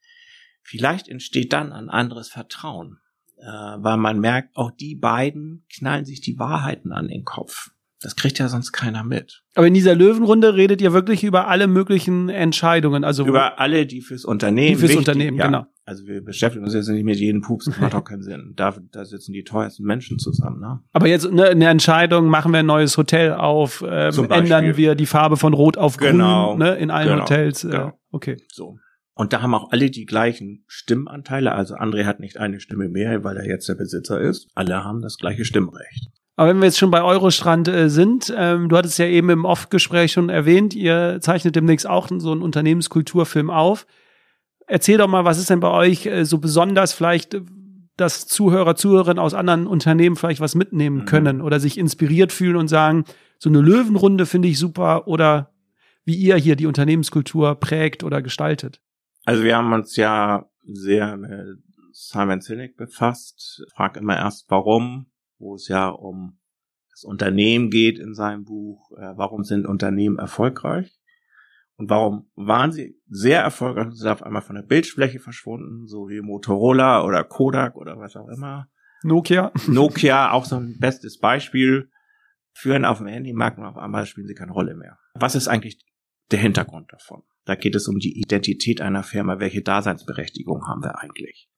Vielleicht 0.65 1.09
entsteht 1.09 1.53
dann 1.53 1.73
ein 1.73 1.91
anderes 1.91 2.29
Vertrauen, 2.29 2.99
äh, 3.37 3.45
weil 3.47 3.99
man 3.99 4.19
merkt, 4.19 4.57
auch 4.57 4.71
die 4.71 4.95
beiden 4.95 5.65
knallen 5.73 6.07
sich 6.07 6.21
die 6.21 6.39
Wahrheiten 6.39 6.91
an 6.91 7.09
den 7.09 7.25
Kopf. 7.25 7.71
Das 8.01 8.17
kriegt 8.17 8.39
ja 8.39 8.49
sonst 8.49 8.73
keiner 8.73 9.03
mit. 9.03 9.43
Aber 9.55 9.67
in 9.67 9.73
dieser 9.73 9.95
Löwenrunde 9.95 10.55
redet 10.55 10.83
ihr 10.83 10.93
wirklich 10.93 11.25
über 11.25 11.49
alle 11.49 11.67
möglichen 11.67 12.29
Entscheidungen, 12.29 13.03
also 13.03 13.27
über 13.27 13.59
alle, 13.59 13.87
die 13.87 14.03
fürs 14.03 14.25
Unternehmen. 14.27 14.69
Die 14.69 14.75
fürs 14.75 14.91
wichtig, 14.91 15.09
Unternehmen, 15.09 15.39
ja. 15.39 15.47
genau. 15.47 15.67
Also 15.87 16.07
wir 16.07 16.23
beschäftigen 16.23 16.65
uns 16.65 16.75
jetzt 16.75 16.89
nicht 16.89 17.05
mit 17.05 17.19
jedem 17.19 17.43
Pups, 17.43 17.67
das 17.67 17.79
macht 17.79 17.95
auch 17.95 18.05
keinen 18.05 18.23
Sinn. 18.23 18.53
Da, 18.57 18.75
da 18.93 19.05
sitzen 19.05 19.33
die 19.33 19.45
teuersten 19.45 19.85
Menschen 19.85 20.19
zusammen. 20.19 20.61
Ne? 20.61 20.81
Aber 20.93 21.07
jetzt 21.07 21.31
ne, 21.31 21.45
eine 21.45 21.69
Entscheidung, 21.69 22.27
machen 22.27 22.53
wir 22.53 22.61
ein 22.61 22.67
neues 22.67 22.97
Hotel 22.97 23.33
auf, 23.33 23.85
ähm, 23.87 24.31
ändern 24.31 24.77
wir 24.77 24.95
die 24.95 25.07
Farbe 25.07 25.37
von 25.37 25.53
Rot 25.53 25.77
auf 25.77 25.97
genau, 25.99 26.51
Grün 26.51 26.59
ne, 26.59 26.75
in 26.77 26.91
allen 26.91 27.09
genau, 27.09 27.23
Hotels. 27.23 27.65
Äh, 27.65 27.71
genau. 27.71 27.99
Okay. 28.11 28.37
So. 28.53 28.79
Und 29.15 29.33
da 29.33 29.43
haben 29.43 29.55
auch 29.55 29.71
alle 29.71 29.91
die 29.91 30.07
gleichen 30.07 30.65
Stimmanteile. 30.67 31.53
Also 31.53 31.77
André 31.77 32.05
hat 32.05 32.19
nicht 32.19 32.37
eine 32.37 32.61
Stimme 32.61 32.89
mehr, 32.89 33.23
weil 33.23 33.37
er 33.37 33.47
jetzt 33.47 33.69
der 33.69 33.77
Besitzer 33.77 34.21
ist. 34.21 34.49
Alle 34.55 34.83
haben 34.83 35.03
das 35.03 35.19
gleiche 35.19 35.45
Stimmrecht. 35.45 36.11
Aber 36.37 36.49
wenn 36.49 36.59
wir 36.59 36.65
jetzt 36.65 36.79
schon 36.79 36.91
bei 36.91 37.03
Eurostrand 37.03 37.69
äh, 37.69 37.89
sind, 37.89 38.35
ähm, 38.37 38.69
du 38.69 38.77
hattest 38.77 38.99
ja 38.99 39.07
eben 39.07 39.31
im 39.31 39.45
Off-Gespräch 39.45 40.13
schon 40.13 40.31
erwähnt, 40.31 40.75
ihr 40.75 41.19
zeichnet 41.21 41.55
demnächst 41.55 41.87
auch 41.87 42.09
so 42.19 42.33
einen 42.33 42.43
Unternehmenskulturfilm 42.43 43.51
auf. 43.51 43.87
Erzähl 44.67 44.99
doch 44.99 45.07
mal, 45.07 45.25
was 45.25 45.39
ist 45.39 45.51
denn 45.51 45.61
bei 45.61 45.71
euch 45.71 46.07
äh, 46.07 46.25
so 46.25 46.39
besonders 46.39 46.93
vielleicht, 46.93 47.35
äh, 47.35 47.43
dass 47.97 48.27
Zuhörer, 48.27 48.75
Zuhörerinnen 48.75 49.21
aus 49.21 49.35
anderen 49.35 49.69
Unternehmen 49.69 50.17
vielleicht 50.17 50.41
was 50.41 50.57
mitnehmen 50.57 50.99
mhm. 50.99 51.05
können 51.05 51.41
oder 51.41 51.61
sich 51.61 51.79
inspiriert 51.79 52.33
fühlen 52.33 52.57
und 52.57 52.67
sagen, 52.67 53.05
so 53.39 53.49
eine 53.49 53.61
Löwenrunde 53.61 54.27
finde 54.27 54.49
ich 54.49 54.59
super 54.59 55.07
oder 55.07 55.53
wie 56.05 56.17
ihr 56.17 56.37
hier 56.37 56.57
die 56.57 56.67
Unternehmenskultur 56.67 57.55
prägt 57.55 58.03
oder 58.03 58.23
gestaltet. 58.23 58.81
Also 59.25 59.43
wir 59.43 59.57
haben 59.57 59.73
uns 59.73 59.97
ja 59.97 60.49
sehr 60.63 61.17
mit 61.17 61.59
Simon 61.93 62.41
Sinek 62.41 62.77
befasst. 62.77 63.65
Frag 63.75 63.97
immer 63.97 64.17
erst, 64.17 64.51
warum, 64.51 65.07
wo 65.39 65.55
es 65.55 65.69
ja 65.69 65.89
um 65.89 66.39
das 66.91 67.05
Unternehmen 67.05 67.71
geht 67.71 67.99
in 67.99 68.15
seinem 68.15 68.45
Buch. 68.45 68.91
Äh, 68.93 69.17
warum 69.17 69.45
sind 69.45 69.67
Unternehmen 69.67 70.19
erfolgreich? 70.19 70.99
Und 71.77 71.91
warum 71.91 72.31
waren 72.37 72.71
sie 72.71 73.01
sehr 73.09 73.41
erfolgreich 73.41 73.87
und 73.87 73.97
sind 73.97 74.09
auf 74.09 74.23
einmal 74.23 74.43
von 74.43 74.55
der 74.55 74.63
Bildfläche 74.63 75.19
verschwunden, 75.19 75.87
so 75.89 76.09
wie 76.09 76.21
Motorola 76.21 77.05
oder 77.05 77.25
Kodak 77.25 77.77
oder 77.77 77.99
was 77.99 78.15
auch 78.15 78.29
immer. 78.29 78.69
Nokia. 79.03 79.53
Nokia, 79.67 80.31
auch 80.31 80.45
so 80.45 80.57
ein 80.57 80.79
bestes 80.79 81.19
Beispiel. 81.19 81.91
Führen 82.53 82.85
auf 82.85 82.99
dem 82.99 83.09
Handymarkt 83.09 83.59
und 83.59 83.65
auf 83.65 83.77
einmal 83.77 84.07
spielen 84.07 84.29
sie 84.29 84.35
keine 84.35 84.53
Rolle 84.53 84.77
mehr. 84.77 84.99
Was 85.15 85.35
ist 85.35 85.49
eigentlich 85.49 85.85
der 86.31 86.39
Hintergrund 86.39 86.93
davon? 86.93 87.25
Da 87.45 87.55
geht 87.57 87.75
es 87.75 87.89
um 87.89 87.99
die 87.99 88.19
Identität 88.19 88.81
einer 88.81 89.03
Firma. 89.03 89.39
Welche 89.39 89.63
Daseinsberechtigung 89.63 90.67
haben 90.67 90.83
wir 90.83 90.99
eigentlich? 90.99 91.49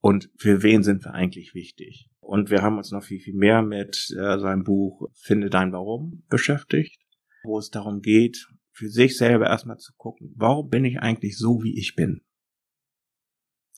Und 0.00 0.30
für 0.36 0.62
wen 0.62 0.82
sind 0.82 1.04
wir 1.04 1.12
eigentlich 1.12 1.54
wichtig? 1.54 2.08
Und 2.20 2.50
wir 2.50 2.62
haben 2.62 2.78
uns 2.78 2.92
noch 2.92 3.02
viel, 3.02 3.20
viel 3.20 3.34
mehr 3.34 3.62
mit 3.62 4.10
äh, 4.16 4.38
seinem 4.38 4.64
Buch 4.64 5.08
Finde 5.14 5.50
dein 5.50 5.72
Warum 5.72 6.24
beschäftigt, 6.28 7.00
wo 7.42 7.58
es 7.58 7.70
darum 7.70 8.00
geht, 8.00 8.48
für 8.70 8.88
sich 8.88 9.16
selber 9.16 9.46
erstmal 9.46 9.78
zu 9.78 9.92
gucken, 9.96 10.32
warum 10.36 10.68
bin 10.68 10.84
ich 10.84 11.00
eigentlich 11.00 11.36
so, 11.36 11.62
wie 11.62 11.78
ich 11.78 11.96
bin? 11.96 12.22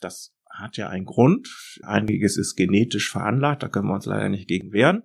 Das 0.01 0.34
hat 0.51 0.76
ja 0.76 0.88
einen 0.88 1.07
Grund. 1.07 1.48
Einiges 1.82 2.36
ist 2.36 2.55
genetisch 2.57 3.11
veranlagt, 3.11 3.62
da 3.62 3.68
können 3.68 3.88
wir 3.88 3.94
uns 3.94 4.07
leider 4.07 4.28
nicht 4.28 4.48
gegen 4.48 4.72
wehren. 4.72 5.05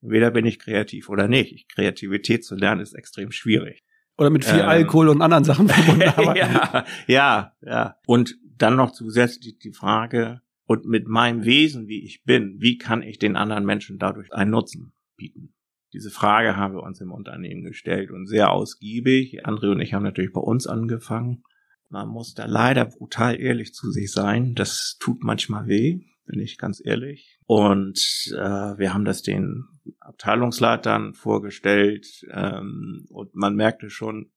Entweder 0.00 0.30
bin 0.30 0.46
ich 0.46 0.58
kreativ 0.58 1.08
oder 1.08 1.28
nicht. 1.28 1.68
Kreativität 1.70 2.44
zu 2.44 2.54
lernen 2.54 2.80
ist 2.80 2.94
extrem 2.94 3.32
schwierig. 3.32 3.82
Oder 4.16 4.30
mit 4.30 4.44
viel 4.44 4.60
ähm, 4.60 4.68
Alkohol 4.68 5.08
und 5.08 5.22
anderen 5.22 5.44
Sachen 5.44 5.68
verbunden. 5.70 6.36
ja, 6.36 6.84
ja, 7.06 7.52
ja. 7.60 7.96
Und 8.06 8.36
dann 8.56 8.76
noch 8.76 8.92
zusätzlich 8.92 9.58
die 9.58 9.72
Frage, 9.72 10.40
und 10.66 10.86
mit 10.86 11.08
meinem 11.08 11.44
Wesen, 11.44 11.88
wie 11.88 12.04
ich 12.04 12.24
bin, 12.24 12.56
wie 12.60 12.78
kann 12.78 13.02
ich 13.02 13.18
den 13.18 13.36
anderen 13.36 13.64
Menschen 13.64 13.98
dadurch 13.98 14.32
einen 14.32 14.50
Nutzen 14.50 14.92
bieten? 15.16 15.52
Diese 15.92 16.10
Frage 16.10 16.56
haben 16.56 16.74
wir 16.74 16.82
uns 16.82 17.00
im 17.00 17.12
Unternehmen 17.12 17.62
gestellt 17.62 18.10
und 18.10 18.26
sehr 18.26 18.50
ausgiebig. 18.50 19.46
André 19.46 19.70
und 19.70 19.80
ich 19.80 19.94
haben 19.94 20.02
natürlich 20.02 20.32
bei 20.32 20.40
uns 20.40 20.66
angefangen. 20.66 21.44
Man 21.88 22.08
muss 22.08 22.34
da 22.34 22.46
leider 22.46 22.86
brutal 22.86 23.38
ehrlich 23.38 23.74
zu 23.74 23.90
sich 23.90 24.10
sein. 24.10 24.54
Das 24.54 24.96
tut 24.98 25.22
manchmal 25.22 25.68
weh, 25.68 26.00
bin 26.26 26.40
ich 26.40 26.58
ganz 26.58 26.82
ehrlich. 26.84 27.38
Und 27.46 28.34
äh, 28.34 28.78
wir 28.78 28.92
haben 28.92 29.04
das 29.04 29.22
den 29.22 29.66
Abteilungsleitern 30.00 31.14
vorgestellt 31.14 32.26
ähm, 32.30 33.06
und 33.10 33.34
man 33.34 33.54
merkte 33.56 33.90
schon, 33.90 34.32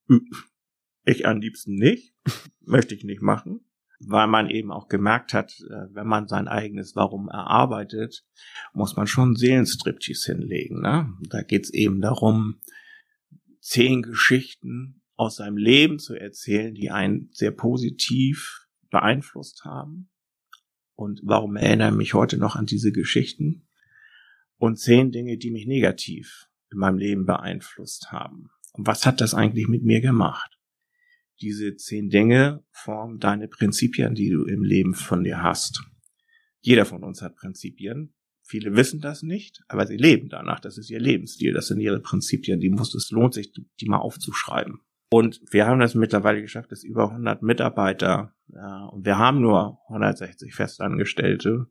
ich 1.05 1.25
am 1.25 1.39
liebsten 1.39 1.75
nicht, 1.75 2.13
möchte 2.61 2.95
ich 2.95 3.03
nicht 3.03 3.21
machen 3.21 3.67
weil 3.99 4.27
man 4.27 4.49
eben 4.49 4.71
auch 4.71 4.87
gemerkt 4.87 5.33
hat, 5.33 5.59
äh, 5.61 5.93
wenn 5.93 6.07
man 6.07 6.27
sein 6.27 6.47
eigenes 6.47 6.95
Warum 6.95 7.29
erarbeitet, 7.29 8.25
muss 8.73 8.95
man 8.95 9.07
schon 9.07 9.35
Seelenstriptease 9.35 10.33
hinlegen. 10.33 10.81
Ne? 10.81 11.11
Da 11.29 11.41
geht's 11.41 11.71
eben 11.71 12.01
darum, 12.01 12.59
zehn 13.59 14.01
Geschichten 14.01 15.01
aus 15.15 15.37
seinem 15.37 15.57
Leben 15.57 15.99
zu 15.99 16.13
erzählen, 16.13 16.75
die 16.75 16.91
einen 16.91 17.29
sehr 17.31 17.51
positiv 17.51 18.67
beeinflusst 18.89 19.65
haben. 19.65 20.09
Und 20.95 21.21
warum 21.23 21.55
erinnere 21.55 21.89
ich 21.89 21.95
mich 21.95 22.13
heute 22.13 22.37
noch 22.37 22.55
an 22.55 22.65
diese 22.65 22.91
Geschichten? 22.91 23.66
Und 24.57 24.77
zehn 24.77 25.11
Dinge, 25.11 25.37
die 25.37 25.51
mich 25.51 25.67
negativ 25.67 26.47
in 26.71 26.79
meinem 26.79 26.97
Leben 26.97 27.25
beeinflusst 27.25 28.11
haben. 28.11 28.49
Und 28.73 28.87
was 28.87 29.05
hat 29.05 29.21
das 29.21 29.33
eigentlich 29.33 29.67
mit 29.67 29.83
mir 29.83 30.01
gemacht? 30.01 30.57
Diese 31.41 31.75
zehn 31.75 32.09
Dinge 32.09 32.63
formen 32.71 33.19
deine 33.19 33.47
Prinzipien, 33.47 34.15
die 34.15 34.29
du 34.29 34.45
im 34.45 34.63
Leben 34.63 34.95
von 34.95 35.23
dir 35.23 35.41
hast. 35.43 35.83
Jeder 36.61 36.85
von 36.85 37.03
uns 37.03 37.21
hat 37.21 37.35
Prinzipien. 37.35 38.13
Viele 38.41 38.75
wissen 38.75 39.01
das 39.01 39.23
nicht, 39.23 39.61
aber 39.67 39.85
sie 39.85 39.97
leben 39.97 40.29
danach. 40.29 40.59
Das 40.59 40.77
ist 40.77 40.89
ihr 40.89 40.99
Lebensstil. 40.99 41.53
Das 41.53 41.67
sind 41.67 41.79
ihre 41.79 41.99
Prinzipien. 41.99 42.59
Die 42.59 42.69
muss, 42.69 42.95
es 42.95 43.11
lohnt 43.11 43.33
sich, 43.33 43.51
die 43.51 43.85
mal 43.87 43.97
aufzuschreiben. 43.97 44.79
Und 45.09 45.41
wir 45.51 45.67
haben 45.67 45.79
das 45.79 45.95
mittlerweile 45.95 46.41
geschafft, 46.41 46.71
dass 46.71 46.83
über 46.83 47.09
100 47.09 47.41
Mitarbeiter, 47.41 48.33
ja, 48.47 48.85
und 48.87 49.05
wir 49.05 49.17
haben 49.17 49.41
nur 49.41 49.79
160 49.87 50.53
Festangestellte, 50.53 51.67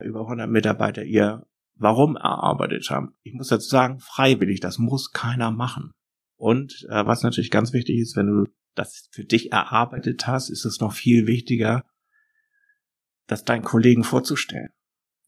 über 0.00 0.20
100 0.20 0.48
Mitarbeiter 0.48 1.04
ihr 1.04 1.46
Warum 1.78 2.16
erarbeitet 2.16 2.88
haben. 2.90 3.14
Ich 3.22 3.34
muss 3.34 3.48
dazu 3.48 3.68
sagen, 3.68 4.00
freiwillig, 4.00 4.60
das 4.60 4.78
muss 4.78 5.12
keiner 5.12 5.50
machen. 5.50 5.92
Und 6.36 6.86
äh, 6.88 7.06
was 7.06 7.22
natürlich 7.22 7.50
ganz 7.50 7.72
wichtig 7.72 7.98
ist, 7.98 8.16
wenn 8.16 8.26
du 8.26 8.44
das 8.74 9.08
für 9.10 9.24
dich 9.24 9.52
erarbeitet 9.52 10.26
hast, 10.26 10.50
ist 10.50 10.64
es 10.64 10.80
noch 10.80 10.92
viel 10.92 11.26
wichtiger, 11.26 11.84
das 13.26 13.44
deinen 13.44 13.62
Kollegen 13.62 14.04
vorzustellen. 14.04 14.70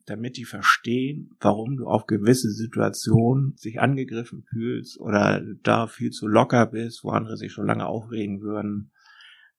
damit 0.09 0.37
die 0.37 0.45
verstehen, 0.45 1.37
warum 1.41 1.77
du 1.77 1.87
auf 1.87 2.07
gewisse 2.07 2.51
Situationen 2.51 3.55
sich 3.57 3.81
angegriffen 3.81 4.43
fühlst 4.49 4.99
oder 4.99 5.43
da 5.63 5.87
viel 5.87 6.11
zu 6.11 6.27
locker 6.27 6.67
bist, 6.67 7.05
wo 7.05 7.11
andere 7.11 7.37
sich 7.37 7.53
schon 7.53 7.67
lange 7.67 7.87
aufregen 7.87 8.41
würden. 8.41 8.91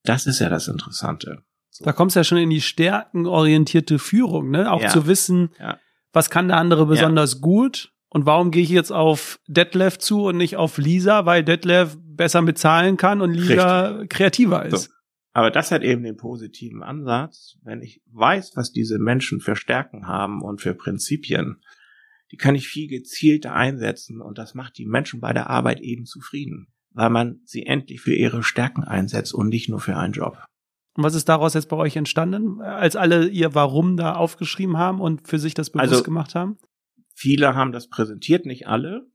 Das 0.04 0.26
ist 0.26 0.40
ja 0.40 0.50
das 0.50 0.68
Interessante. 0.68 1.44
So. 1.70 1.86
Da 1.86 1.94
kommst 1.94 2.16
du 2.16 2.22
ja 2.22 2.24
schon 2.24 2.40
in 2.40 2.50
die 2.50 2.62
stärkenorientierte 2.62 4.00
Führung, 4.00 4.50
ne? 4.50 4.72
Auch 4.72 4.82
ja. 4.82 4.90
zu 4.90 5.08
wissen, 5.08 5.50
ja. 5.60 5.80
Was 6.14 6.30
kann 6.30 6.48
der 6.48 6.58
andere 6.58 6.86
besonders 6.86 7.36
ja. 7.36 7.40
gut 7.40 7.94
und 8.10 8.26
warum 8.26 8.52
gehe 8.52 8.64
ich 8.64 8.70
jetzt 8.70 8.92
auf 8.92 9.40
Detlef 9.48 10.00
zu 10.00 10.26
und 10.26 10.38
nicht 10.38 10.58
auf 10.58 10.78
Lisa, 10.78 11.26
weil 11.26 11.44
Detlef 11.44 11.98
besser 12.02 12.42
bezahlen 12.42 12.98
kann 12.98 13.22
und 13.22 13.34
Lisa 13.34 13.88
Richtig. 13.88 14.10
kreativer 14.10 14.66
ist. 14.66 14.86
So. 14.86 14.94
Aber 15.32 15.52
das 15.52 15.72
hat 15.72 15.84
eben 15.84 16.04
den 16.04 16.18
positiven 16.18 16.82
Ansatz, 16.82 17.58
wenn 17.64 17.82
ich 17.82 18.02
weiß, 18.08 18.54
was 18.56 18.72
diese 18.72 18.98
Menschen 18.98 19.40
für 19.40 19.56
Stärken 19.56 20.08
haben 20.08 20.42
und 20.42 20.60
für 20.60 20.74
Prinzipien, 20.74 21.62
die 22.32 22.38
kann 22.38 22.56
ich 22.56 22.68
viel 22.68 22.88
gezielter 22.88 23.54
einsetzen 23.54 24.22
und 24.22 24.38
das 24.38 24.54
macht 24.54 24.78
die 24.78 24.86
Menschen 24.86 25.20
bei 25.20 25.32
der 25.32 25.50
Arbeit 25.50 25.82
eben 25.82 26.06
zufrieden, 26.06 26.68
weil 26.92 27.10
man 27.10 27.42
sie 27.46 27.66
endlich 27.66 28.02
für 28.02 28.14
ihre 28.14 28.44
Stärken 28.44 28.84
einsetzt 28.84 29.34
und 29.34 29.50
nicht 29.50 29.70
nur 29.70 29.80
für 29.80 29.96
einen 29.96 30.14
Job. 30.14 30.44
Und 31.00 31.06
was 31.06 31.16
ist 31.16 31.30
daraus 31.30 31.54
jetzt 31.54 31.70
bei 31.70 31.78
euch 31.78 31.96
entstanden, 31.96 32.60
als 32.60 32.98
alle 32.98 33.30
ihr 33.30 33.56
Warum 33.56 33.96
da 33.96 34.16
aufgeschrieben 34.16 34.76
haben 34.76 35.00
und 35.00 35.30
für 35.30 35.40
sich 35.40 35.54
das 35.54 35.70
bewusst 35.70 35.92
also, 35.94 36.04
gemacht 36.04 36.36
haben? 36.36 36.58
Viele 37.16 37.56
haben 37.56 37.72
das 37.72 37.88
präsentiert, 37.88 38.46
nicht 38.46 38.68
alle. 38.68 39.08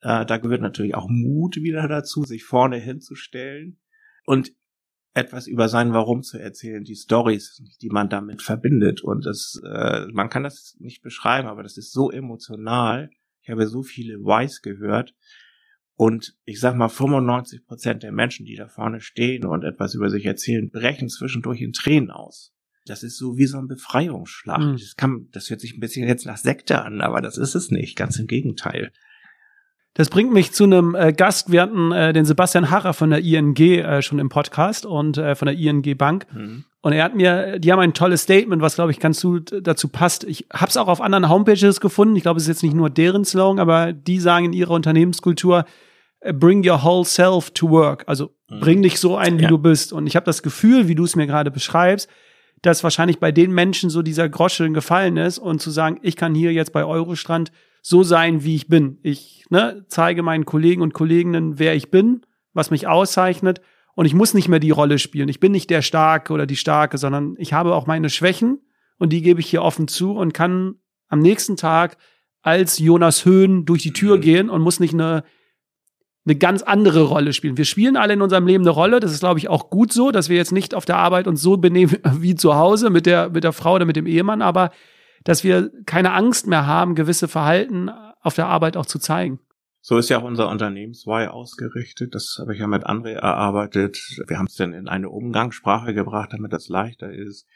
Äh, 0.00 0.24
da 0.26 0.36
gehört 0.36 0.60
natürlich 0.60 0.94
auch 0.94 1.08
Mut 1.08 1.56
wieder 1.56 1.88
dazu, 1.88 2.22
sich 2.22 2.44
vorne 2.44 2.76
hinzustellen. 2.76 3.80
Und 4.24 4.52
etwas 5.12 5.48
über 5.48 5.68
sein 5.68 5.92
Warum 5.92 6.22
zu 6.22 6.38
erzählen, 6.38 6.84
die 6.84 6.94
Stories, 6.94 7.60
die 7.82 7.88
man 7.88 8.08
damit 8.08 8.40
verbindet. 8.40 9.02
Und 9.02 9.26
das, 9.26 9.60
äh, 9.64 10.06
man 10.12 10.28
kann 10.28 10.44
das 10.44 10.76
nicht 10.78 11.02
beschreiben, 11.02 11.48
aber 11.48 11.64
das 11.64 11.76
ist 11.76 11.90
so 11.90 12.12
emotional. 12.12 13.10
Ich 13.42 13.50
habe 13.50 13.66
so 13.66 13.82
viele 13.82 14.20
Whys 14.20 14.62
gehört. 14.62 15.16
Und 15.96 16.36
ich 16.44 16.58
sag 16.60 16.76
mal, 16.76 16.88
95 16.88 17.66
Prozent 17.66 18.02
der 18.02 18.12
Menschen, 18.12 18.46
die 18.46 18.56
da 18.56 18.66
vorne 18.66 19.00
stehen 19.00 19.44
und 19.44 19.62
etwas 19.62 19.94
über 19.94 20.10
sich 20.10 20.24
erzählen, 20.24 20.70
brechen 20.70 21.08
zwischendurch 21.08 21.60
in 21.60 21.72
Tränen 21.72 22.10
aus. 22.10 22.52
Das 22.86 23.02
ist 23.02 23.16
so 23.16 23.38
wie 23.38 23.46
so 23.46 23.58
ein 23.58 23.68
Befreiungsschlag. 23.68 24.60
Mhm. 24.60 24.72
Das, 24.72 24.96
kann, 24.96 25.28
das 25.30 25.48
hört 25.48 25.60
sich 25.60 25.74
ein 25.74 25.80
bisschen 25.80 26.06
jetzt 26.06 26.26
nach 26.26 26.36
Sekte 26.36 26.82
an, 26.82 27.00
aber 27.00 27.20
das 27.20 27.38
ist 27.38 27.54
es 27.54 27.70
nicht. 27.70 27.96
Ganz 27.96 28.18
im 28.18 28.26
Gegenteil. 28.26 28.92
Das 29.94 30.10
bringt 30.10 30.32
mich 30.32 30.52
zu 30.52 30.64
einem 30.64 30.96
äh, 30.96 31.12
Gast. 31.12 31.52
Wir 31.52 31.62
hatten 31.62 31.92
äh, 31.92 32.12
den 32.12 32.24
Sebastian 32.24 32.70
Harrer 32.70 32.94
von 32.94 33.10
der 33.10 33.20
ING 33.20 33.56
äh, 33.56 34.02
schon 34.02 34.18
im 34.18 34.28
Podcast 34.28 34.86
und 34.86 35.18
äh, 35.18 35.36
von 35.36 35.46
der 35.46 35.56
ING 35.56 35.82
Bank. 35.96 36.26
Mhm. 36.32 36.64
Und 36.80 36.92
er 36.92 37.04
hat 37.04 37.14
mir, 37.14 37.60
die 37.60 37.72
haben 37.72 37.78
ein 37.78 37.94
tolles 37.94 38.22
Statement, 38.22 38.60
was 38.60 38.74
glaube 38.74 38.90
ich 38.90 38.98
ganz 38.98 39.22
gut 39.22 39.54
dazu 39.62 39.88
passt. 39.88 40.24
Ich 40.24 40.46
habe 40.52 40.68
es 40.68 40.76
auch 40.76 40.88
auf 40.88 41.00
anderen 41.00 41.28
Homepages 41.28 41.80
gefunden. 41.80 42.16
Ich 42.16 42.24
glaube, 42.24 42.38
es 42.38 42.44
ist 42.44 42.48
jetzt 42.48 42.62
nicht 42.64 42.74
nur 42.74 42.90
deren 42.90 43.24
Slogan, 43.24 43.60
aber 43.60 43.92
die 43.92 44.18
sagen 44.18 44.46
in 44.46 44.52
ihrer 44.52 44.72
Unternehmenskultur, 44.72 45.64
äh, 46.20 46.32
bring 46.32 46.68
your 46.68 46.82
whole 46.82 47.04
self 47.04 47.52
to 47.52 47.70
work. 47.70 48.02
Also 48.06 48.34
mhm. 48.50 48.60
bring 48.60 48.82
dich 48.82 48.98
so 48.98 49.16
ein, 49.16 49.38
wie 49.38 49.44
ja. 49.44 49.48
du 49.48 49.58
bist. 49.58 49.92
Und 49.92 50.08
ich 50.08 50.16
habe 50.16 50.26
das 50.26 50.42
Gefühl, 50.42 50.88
wie 50.88 50.96
du 50.96 51.04
es 51.04 51.14
mir 51.14 51.28
gerade 51.28 51.52
beschreibst, 51.52 52.10
dass 52.62 52.82
wahrscheinlich 52.82 53.20
bei 53.20 53.30
den 53.30 53.52
Menschen 53.52 53.90
so 53.90 54.02
dieser 54.02 54.28
Groschen 54.28 54.74
gefallen 54.74 55.18
ist 55.18 55.38
und 55.38 55.62
zu 55.62 55.70
sagen, 55.70 56.00
ich 56.02 56.16
kann 56.16 56.34
hier 56.34 56.52
jetzt 56.52 56.72
bei 56.72 56.84
Eurostrand 56.84 57.52
so 57.86 58.02
sein, 58.02 58.42
wie 58.44 58.54
ich 58.54 58.66
bin. 58.66 58.98
Ich 59.02 59.44
ne, 59.50 59.84
zeige 59.88 60.22
meinen 60.22 60.46
Kollegen 60.46 60.80
und 60.80 60.94
Kolleginnen, 60.94 61.58
wer 61.58 61.74
ich 61.74 61.90
bin, 61.90 62.22
was 62.54 62.70
mich 62.70 62.86
auszeichnet. 62.86 63.60
Und 63.94 64.06
ich 64.06 64.14
muss 64.14 64.32
nicht 64.32 64.48
mehr 64.48 64.58
die 64.58 64.70
Rolle 64.70 64.98
spielen. 64.98 65.28
Ich 65.28 65.38
bin 65.38 65.52
nicht 65.52 65.68
der 65.68 65.82
Starke 65.82 66.32
oder 66.32 66.46
die 66.46 66.56
Starke, 66.56 66.96
sondern 66.96 67.34
ich 67.36 67.52
habe 67.52 67.74
auch 67.74 67.86
meine 67.86 68.08
Schwächen 68.08 68.60
und 68.98 69.12
die 69.12 69.20
gebe 69.20 69.38
ich 69.38 69.46
hier 69.46 69.62
offen 69.62 69.86
zu 69.86 70.12
und 70.12 70.32
kann 70.32 70.76
am 71.08 71.18
nächsten 71.18 71.58
Tag 71.58 71.98
als 72.40 72.78
Jonas 72.78 73.26
Höhn 73.26 73.66
durch 73.66 73.82
die 73.82 73.92
Tür 73.92 74.16
mhm. 74.16 74.20
gehen 74.22 74.50
und 74.50 74.62
muss 74.62 74.80
nicht 74.80 74.94
eine, 74.94 75.22
eine 76.24 76.36
ganz 76.36 76.62
andere 76.62 77.02
Rolle 77.02 77.34
spielen. 77.34 77.58
Wir 77.58 77.66
spielen 77.66 77.98
alle 77.98 78.14
in 78.14 78.22
unserem 78.22 78.46
Leben 78.46 78.64
eine 78.64 78.70
Rolle. 78.70 78.98
Das 78.98 79.12
ist, 79.12 79.20
glaube 79.20 79.38
ich, 79.38 79.48
auch 79.48 79.68
gut 79.68 79.92
so, 79.92 80.10
dass 80.10 80.30
wir 80.30 80.38
jetzt 80.38 80.52
nicht 80.52 80.74
auf 80.74 80.86
der 80.86 80.96
Arbeit 80.96 81.26
uns 81.26 81.42
so 81.42 81.58
benehmen 81.58 81.98
wie 82.18 82.34
zu 82.34 82.54
Hause 82.54 82.88
mit 82.88 83.04
der, 83.04 83.28
mit 83.28 83.44
der 83.44 83.52
Frau 83.52 83.74
oder 83.74 83.84
mit 83.84 83.96
dem 83.96 84.06
Ehemann, 84.06 84.40
aber 84.40 84.70
dass 85.24 85.42
wir 85.42 85.70
keine 85.86 86.12
Angst 86.12 86.46
mehr 86.46 86.66
haben, 86.66 86.94
gewisse 86.94 87.28
Verhalten 87.28 87.90
auf 88.20 88.34
der 88.34 88.46
Arbeit 88.46 88.76
auch 88.76 88.86
zu 88.86 88.98
zeigen. 88.98 89.40
So 89.80 89.98
ist 89.98 90.08
ja 90.08 90.18
auch 90.18 90.24
unser 90.24 90.48
Unternehmenswei 90.48 91.28
ausgerichtet. 91.28 92.14
Das 92.14 92.38
habe 92.40 92.54
ich 92.54 92.60
ja 92.60 92.66
mit 92.66 92.86
André 92.86 93.12
erarbeitet. 93.12 93.98
Wir 94.26 94.38
haben 94.38 94.46
es 94.46 94.54
dann 94.54 94.72
in 94.72 94.88
eine 94.88 95.10
Umgangssprache 95.10 95.92
gebracht, 95.92 96.32
damit 96.32 96.54
das 96.54 96.68
leichter 96.68 97.12
ist. 97.12 97.46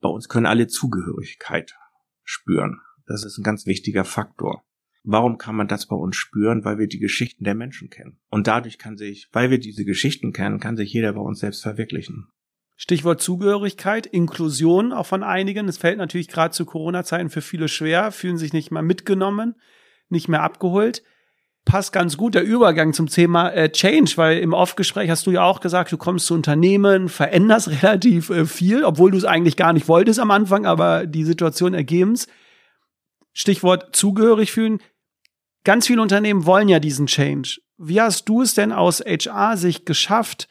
Bei 0.00 0.08
uns 0.08 0.28
können 0.28 0.46
alle 0.46 0.68
Zugehörigkeit 0.68 1.74
spüren. 2.22 2.80
Das 3.06 3.24
ist 3.24 3.38
ein 3.38 3.42
ganz 3.42 3.66
wichtiger 3.66 4.04
Faktor. 4.04 4.62
Warum 5.02 5.38
kann 5.38 5.56
man 5.56 5.66
das 5.66 5.86
bei 5.86 5.96
uns 5.96 6.14
spüren? 6.14 6.64
Weil 6.64 6.78
wir 6.78 6.86
die 6.86 7.00
Geschichten 7.00 7.42
der 7.42 7.56
Menschen 7.56 7.90
kennen. 7.90 8.20
Und 8.28 8.46
dadurch 8.46 8.78
kann 8.78 8.96
sich, 8.96 9.28
weil 9.32 9.50
wir 9.50 9.58
diese 9.58 9.84
Geschichten 9.84 10.32
kennen, 10.32 10.60
kann 10.60 10.76
sich 10.76 10.92
jeder 10.92 11.14
bei 11.14 11.20
uns 11.20 11.40
selbst 11.40 11.62
verwirklichen. 11.62 12.28
Stichwort 12.80 13.20
Zugehörigkeit, 13.20 14.06
Inklusion 14.06 14.92
auch 14.92 15.06
von 15.06 15.24
einigen. 15.24 15.66
Es 15.66 15.78
fällt 15.78 15.98
natürlich 15.98 16.28
gerade 16.28 16.52
zu 16.54 16.64
Corona-Zeiten 16.64 17.28
für 17.28 17.42
viele 17.42 17.66
schwer, 17.66 18.12
fühlen 18.12 18.38
sich 18.38 18.52
nicht 18.52 18.70
mehr 18.70 18.82
mitgenommen, 18.82 19.56
nicht 20.08 20.28
mehr 20.28 20.44
abgeholt. 20.44 21.02
Passt 21.64 21.92
ganz 21.92 22.16
gut 22.16 22.36
der 22.36 22.44
Übergang 22.44 22.92
zum 22.92 23.08
Thema 23.08 23.50
äh, 23.50 23.72
Change, 23.72 24.12
weil 24.14 24.38
im 24.38 24.52
Off-Gespräch 24.52 25.10
hast 25.10 25.26
du 25.26 25.32
ja 25.32 25.42
auch 25.42 25.58
gesagt, 25.58 25.90
du 25.90 25.96
kommst 25.96 26.26
zu 26.26 26.34
Unternehmen, 26.34 27.08
veränderst 27.08 27.68
relativ 27.82 28.30
äh, 28.30 28.46
viel, 28.46 28.84
obwohl 28.84 29.10
du 29.10 29.18
es 29.18 29.24
eigentlich 29.24 29.56
gar 29.56 29.72
nicht 29.72 29.88
wolltest 29.88 30.20
am 30.20 30.30
Anfang, 30.30 30.64
aber 30.64 31.04
die 31.04 31.24
Situation 31.24 31.74
ergeben's. 31.74 32.28
Stichwort 33.32 33.96
zugehörig 33.96 34.52
fühlen. 34.52 34.80
Ganz 35.64 35.88
viele 35.88 36.00
Unternehmen 36.00 36.46
wollen 36.46 36.68
ja 36.68 36.78
diesen 36.78 37.08
Change. 37.08 37.58
Wie 37.76 38.00
hast 38.00 38.28
du 38.28 38.42
es 38.42 38.54
denn 38.54 38.70
aus 38.70 39.00
HR-Sicht 39.00 39.84
geschafft, 39.84 40.48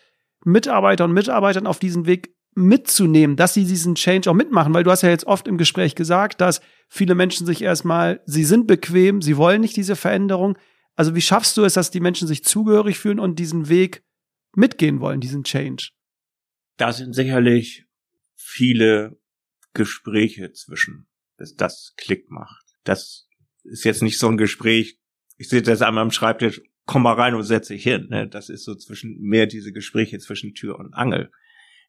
Mitarbeiter 0.48 1.06
und 1.06 1.12
Mitarbeitern 1.14 1.68
auf 1.68 1.80
diesen 1.80 2.06
Weg 2.06 2.34
mitzunehmen, 2.56 3.36
dass 3.36 3.54
sie 3.54 3.66
diesen 3.66 3.96
Change 3.96 4.32
auch 4.32 4.34
mitmachen, 4.34 4.74
weil 4.74 4.84
du 4.84 4.90
hast 4.90 5.04
ja 5.04 5.10
jetzt 5.10 5.28
oft 5.28 5.48
im 5.48 5.58
Gespräch 5.58 5.94
gesagt, 5.94 6.42
dass 6.42 6.62
viele 6.90 7.14
Menschen 7.14 7.46
sich 7.46 7.62
erstmal, 7.62 8.22
sie 8.26 8.46
sind 8.46 8.66
bequem, 8.66 9.22
sie 9.22 9.38
wollen 9.38 9.62
nicht 9.62 9.76
diese 9.76 9.96
Veränderung. 9.96 10.58
Also 10.96 11.14
wie 11.14 11.22
schaffst 11.22 11.56
du 11.58 11.64
es, 11.64 11.74
dass 11.74 11.92
die 11.92 12.00
Menschen 12.00 12.28
sich 12.28 12.44
zugehörig 12.44 12.98
fühlen 12.98 13.20
und 13.20 13.38
diesen 13.38 13.70
Weg 13.70 14.04
mitgehen 14.56 15.02
wollen, 15.02 15.22
diesen 15.22 15.44
Change? 15.44 15.92
Da 16.78 16.94
sind 16.94 17.14
sicherlich 17.14 17.86
viele 18.36 19.20
Gespräche 19.74 20.54
zwischen, 20.54 21.08
bis 21.38 21.56
das 21.56 21.94
Klick 21.98 22.32
macht. 22.32 22.66
Das 22.84 23.28
ist 23.64 23.84
jetzt 23.84 24.02
nicht 24.02 24.18
so 24.18 24.30
ein 24.30 24.38
Gespräch, 24.38 24.98
ich 25.36 25.50
sehe 25.50 25.62
das 25.62 25.84
einmal 25.84 26.04
am 26.04 26.12
Schreibtisch, 26.12 26.62
komm 26.88 27.04
mal 27.04 27.14
rein 27.14 27.36
und 27.36 27.44
setz 27.44 27.68
dich 27.68 27.84
hin. 27.84 28.08
Ne? 28.10 28.28
Das 28.28 28.50
ist 28.50 28.64
so 28.64 28.74
zwischen 28.74 29.20
mehr 29.20 29.46
diese 29.46 29.72
Gespräche 29.72 30.18
zwischen 30.18 30.56
Tür 30.56 30.80
und 30.80 30.94
Angel. 30.94 31.32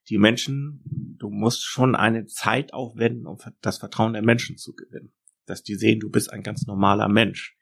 Die 0.09 0.17
Menschen, 0.17 0.83
du 1.17 1.29
musst 1.29 1.63
schon 1.65 1.95
eine 1.95 2.25
Zeit 2.25 2.73
aufwenden, 2.73 3.25
um 3.25 3.37
das 3.61 3.79
Vertrauen 3.79 4.13
der 4.13 4.23
Menschen 4.23 4.57
zu 4.57 4.73
gewinnen. 4.73 5.13
Dass 5.45 5.63
die 5.63 5.75
sehen, 5.75 5.99
du 5.99 6.09
bist 6.09 6.31
ein 6.31 6.43
ganz 6.43 6.67
normaler 6.67 7.07
Mensch. 7.07 7.55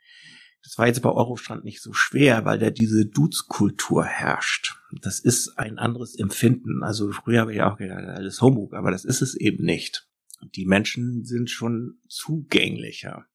Das 0.63 0.77
war 0.77 0.87
jetzt 0.87 1.01
bei 1.01 1.11
Eurostrand 1.11 1.63
nicht 1.63 1.81
so 1.81 1.93
schwer, 1.93 2.43
weil 2.43 2.59
da 2.59 2.71
diese 2.71 3.05
Dudes-Kultur 3.05 4.03
herrscht. 4.03 4.75
Das 5.01 5.19
ist 5.19 5.57
ein 5.57 5.77
anderes 5.77 6.17
Empfinden. 6.17 6.83
Also 6.83 7.11
früher 7.11 7.41
habe 7.41 7.53
ich 7.53 7.61
auch 7.61 7.77
gedacht, 7.77 8.03
alles 8.03 8.41
Homburg, 8.41 8.73
aber 8.73 8.91
das 8.91 9.05
ist 9.05 9.21
es 9.21 9.35
eben 9.35 9.63
nicht. 9.63 10.09
Die 10.55 10.65
Menschen 10.65 11.23
sind 11.23 11.49
schon 11.49 11.99
zugänglicher 12.07 13.27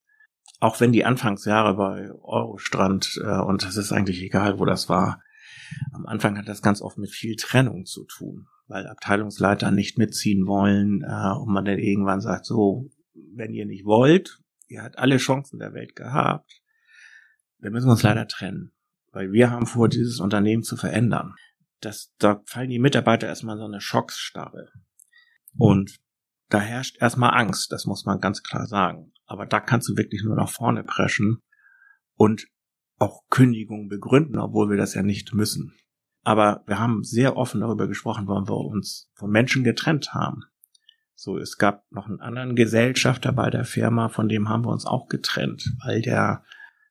auch 0.63 0.79
wenn 0.79 0.93
die 0.93 1.05
Anfangsjahre 1.05 1.75
bei 1.75 2.13
Eurostrand, 2.23 3.21
äh, 3.21 3.41
und 3.41 3.65
das 3.65 3.77
ist 3.77 3.91
eigentlich 3.91 4.23
egal, 4.23 4.61
wo 4.61 4.65
das 4.65 4.89
war, 4.89 5.21
am 5.93 6.07
Anfang 6.07 6.39
hat 6.39 6.47
das 6.47 6.63
ganz 6.63 6.81
oft 6.81 6.99
mit 6.99 7.11
viel 7.11 7.35
Trennung 7.35 7.85
zu 7.85 8.05
tun, 8.05 8.47
weil 8.69 8.87
Abteilungsleiter 8.87 9.73
nicht 9.73 9.99
mitziehen 9.99 10.47
wollen 10.47 11.03
äh, 11.03 11.37
und 11.37 11.53
man 11.53 11.65
dann 11.65 11.81
irgendwann 11.81 12.21
sagt, 12.21 12.47
so, 12.47 12.89
wenn 13.35 13.53
ihr 13.53 13.67
nicht 13.67 13.85
wollt, 13.85 14.39
ihr 14.69 14.85
habt 14.85 14.99
alle 14.99 15.17
Chancen 15.17 15.59
der 15.59 15.75
Welt 15.75 15.97
gehabt, 15.97 16.63
dann 17.59 17.73
müssen 17.73 17.89
wir 17.89 17.93
uns 17.93 18.05
leider 18.05 18.29
trennen, 18.29 18.71
weil 19.11 19.33
wir 19.33 19.51
haben 19.51 19.67
vor, 19.67 19.89
dieses 19.89 20.21
Unternehmen 20.21 20.63
zu 20.63 20.77
verändern. 20.77 21.35
Das, 21.81 22.15
da 22.19 22.41
fallen 22.47 22.71
die 22.71 22.79
Mitarbeiter 22.79 23.27
erstmal 23.27 23.59
so 23.59 23.65
eine 23.65 23.81
Schocksstarre. 23.81 24.69
Und 25.59 25.99
da 26.53 26.61
herrscht 26.61 27.01
erstmal 27.01 27.35
Angst, 27.35 27.73
das 27.73 27.87
muss 27.87 28.05
man 28.05 28.21
ganz 28.21 28.43
klar 28.43 28.67
sagen. 28.67 29.13
Aber 29.27 29.47
da 29.47 29.61
kannst 29.61 29.89
du 29.89 29.97
wirklich 29.97 30.23
nur 30.23 30.37
nach 30.37 30.51
vorne 30.51 30.85
preschen 30.85 31.41
und 32.17 32.47
auch 32.99 33.23
Kündigungen 33.31 33.89
begründen, 33.89 34.39
obwohl 34.39 34.69
wir 34.69 34.77
das 34.77 34.95
ja 34.95 35.03
nicht 35.03 35.33
müssen. 35.33 35.75
Aber 36.25 36.63
wir 36.67 36.79
haben 36.79 37.03
sehr 37.03 37.37
offen 37.37 37.61
darüber 37.61 37.89
gesprochen, 37.89 38.29
warum 38.29 38.49
wir 38.49 38.57
uns 38.57 39.11
von 39.15 39.31
Menschen 39.31 39.65
getrennt 39.65 40.13
haben. 40.13 40.43
So, 41.15 41.39
es 41.39 41.57
gab 41.57 41.91
noch 41.91 42.07
einen 42.07 42.21
anderen 42.21 42.55
Gesellschafter 42.55 43.33
bei 43.33 43.49
der 43.49 43.65
Firma, 43.65 44.09
von 44.09 44.29
dem 44.29 44.49
haben 44.49 44.65
wir 44.65 44.73
uns 44.73 44.87
auch 44.87 45.09
getrennt, 45.09 45.73
weil 45.85 46.03
der 46.03 46.45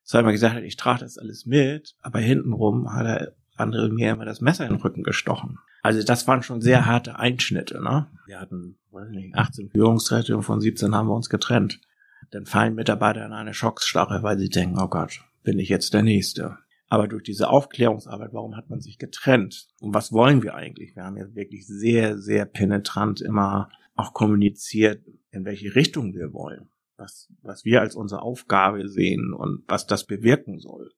zweimal 0.04 0.32
gesagt 0.32 0.56
hat, 0.56 0.64
ich 0.64 0.76
trage 0.76 1.02
das 1.02 1.18
alles 1.18 1.46
mit, 1.46 1.96
aber 2.02 2.20
hintenrum 2.20 2.94
hat 2.94 3.06
er 3.06 3.36
andere 3.56 3.90
mir 3.90 4.12
immer 4.12 4.26
das 4.26 4.42
Messer 4.42 4.66
in 4.66 4.74
den 4.74 4.82
Rücken 4.82 5.04
gestochen. 5.04 5.60
Also 5.84 6.04
das 6.04 6.28
waren 6.28 6.44
schon 6.44 6.62
sehr 6.62 6.86
harte 6.86 7.18
Einschnitte, 7.18 7.82
ne? 7.82 8.08
Wir 8.26 8.40
hatten, 8.40 8.78
weiß 8.92 9.10
nicht, 9.10 9.36
18 9.36 9.70
Führungskräfte 9.70 10.36
und 10.36 10.44
von 10.44 10.62
17 10.62 10.96
haben 10.96 11.08
wir 11.08 11.16
uns 11.16 11.30
getrennt 11.30 11.80
dann 12.32 12.46
fallen 12.46 12.76
Mitarbeiter 12.76 13.26
in 13.26 13.34
eine 13.34 13.54
Schocksstarre, 13.54 14.24
weil 14.24 14.40
sie 14.40 14.50
denken, 14.50 14.80
oh 14.80 14.88
Gott, 14.88 15.22
bin 15.44 15.60
ich 15.60 15.70
jetzt 15.70 15.94
der 15.94 16.04
Nächste. 16.04 16.58
Aber 16.88 17.08
durch 17.08 17.24
diese 17.24 17.50
Aufklärungsarbeit, 17.50 18.34
warum 18.34 18.56
hat 18.58 18.70
man 18.70 18.82
sich 18.82 18.98
getrennt? 18.98 19.68
Und 19.80 19.94
was 19.94 20.12
wollen 20.12 20.44
wir 20.44 20.56
eigentlich? 20.56 20.96
Wir 20.96 21.04
haben 21.04 21.18
ja 21.18 21.34
wirklich 21.36 21.66
sehr, 21.66 22.18
sehr 22.18 22.46
penetrant 22.46 23.22
immer 23.22 23.70
auch 23.96 24.14
kommuniziert, 24.14 25.06
in 25.32 25.46
welche 25.46 25.76
Richtung 25.76 26.14
wir 26.14 26.34
wollen, 26.34 26.70
was, 26.98 27.32
was 27.42 27.64
wir 27.64 27.82
als 27.82 27.96
unsere 27.96 28.22
Aufgabe 28.22 28.90
sehen 28.90 29.34
und 29.34 29.64
was 29.68 29.88
das 29.88 30.06
bewirken 30.06 30.60
soll. 30.60 30.92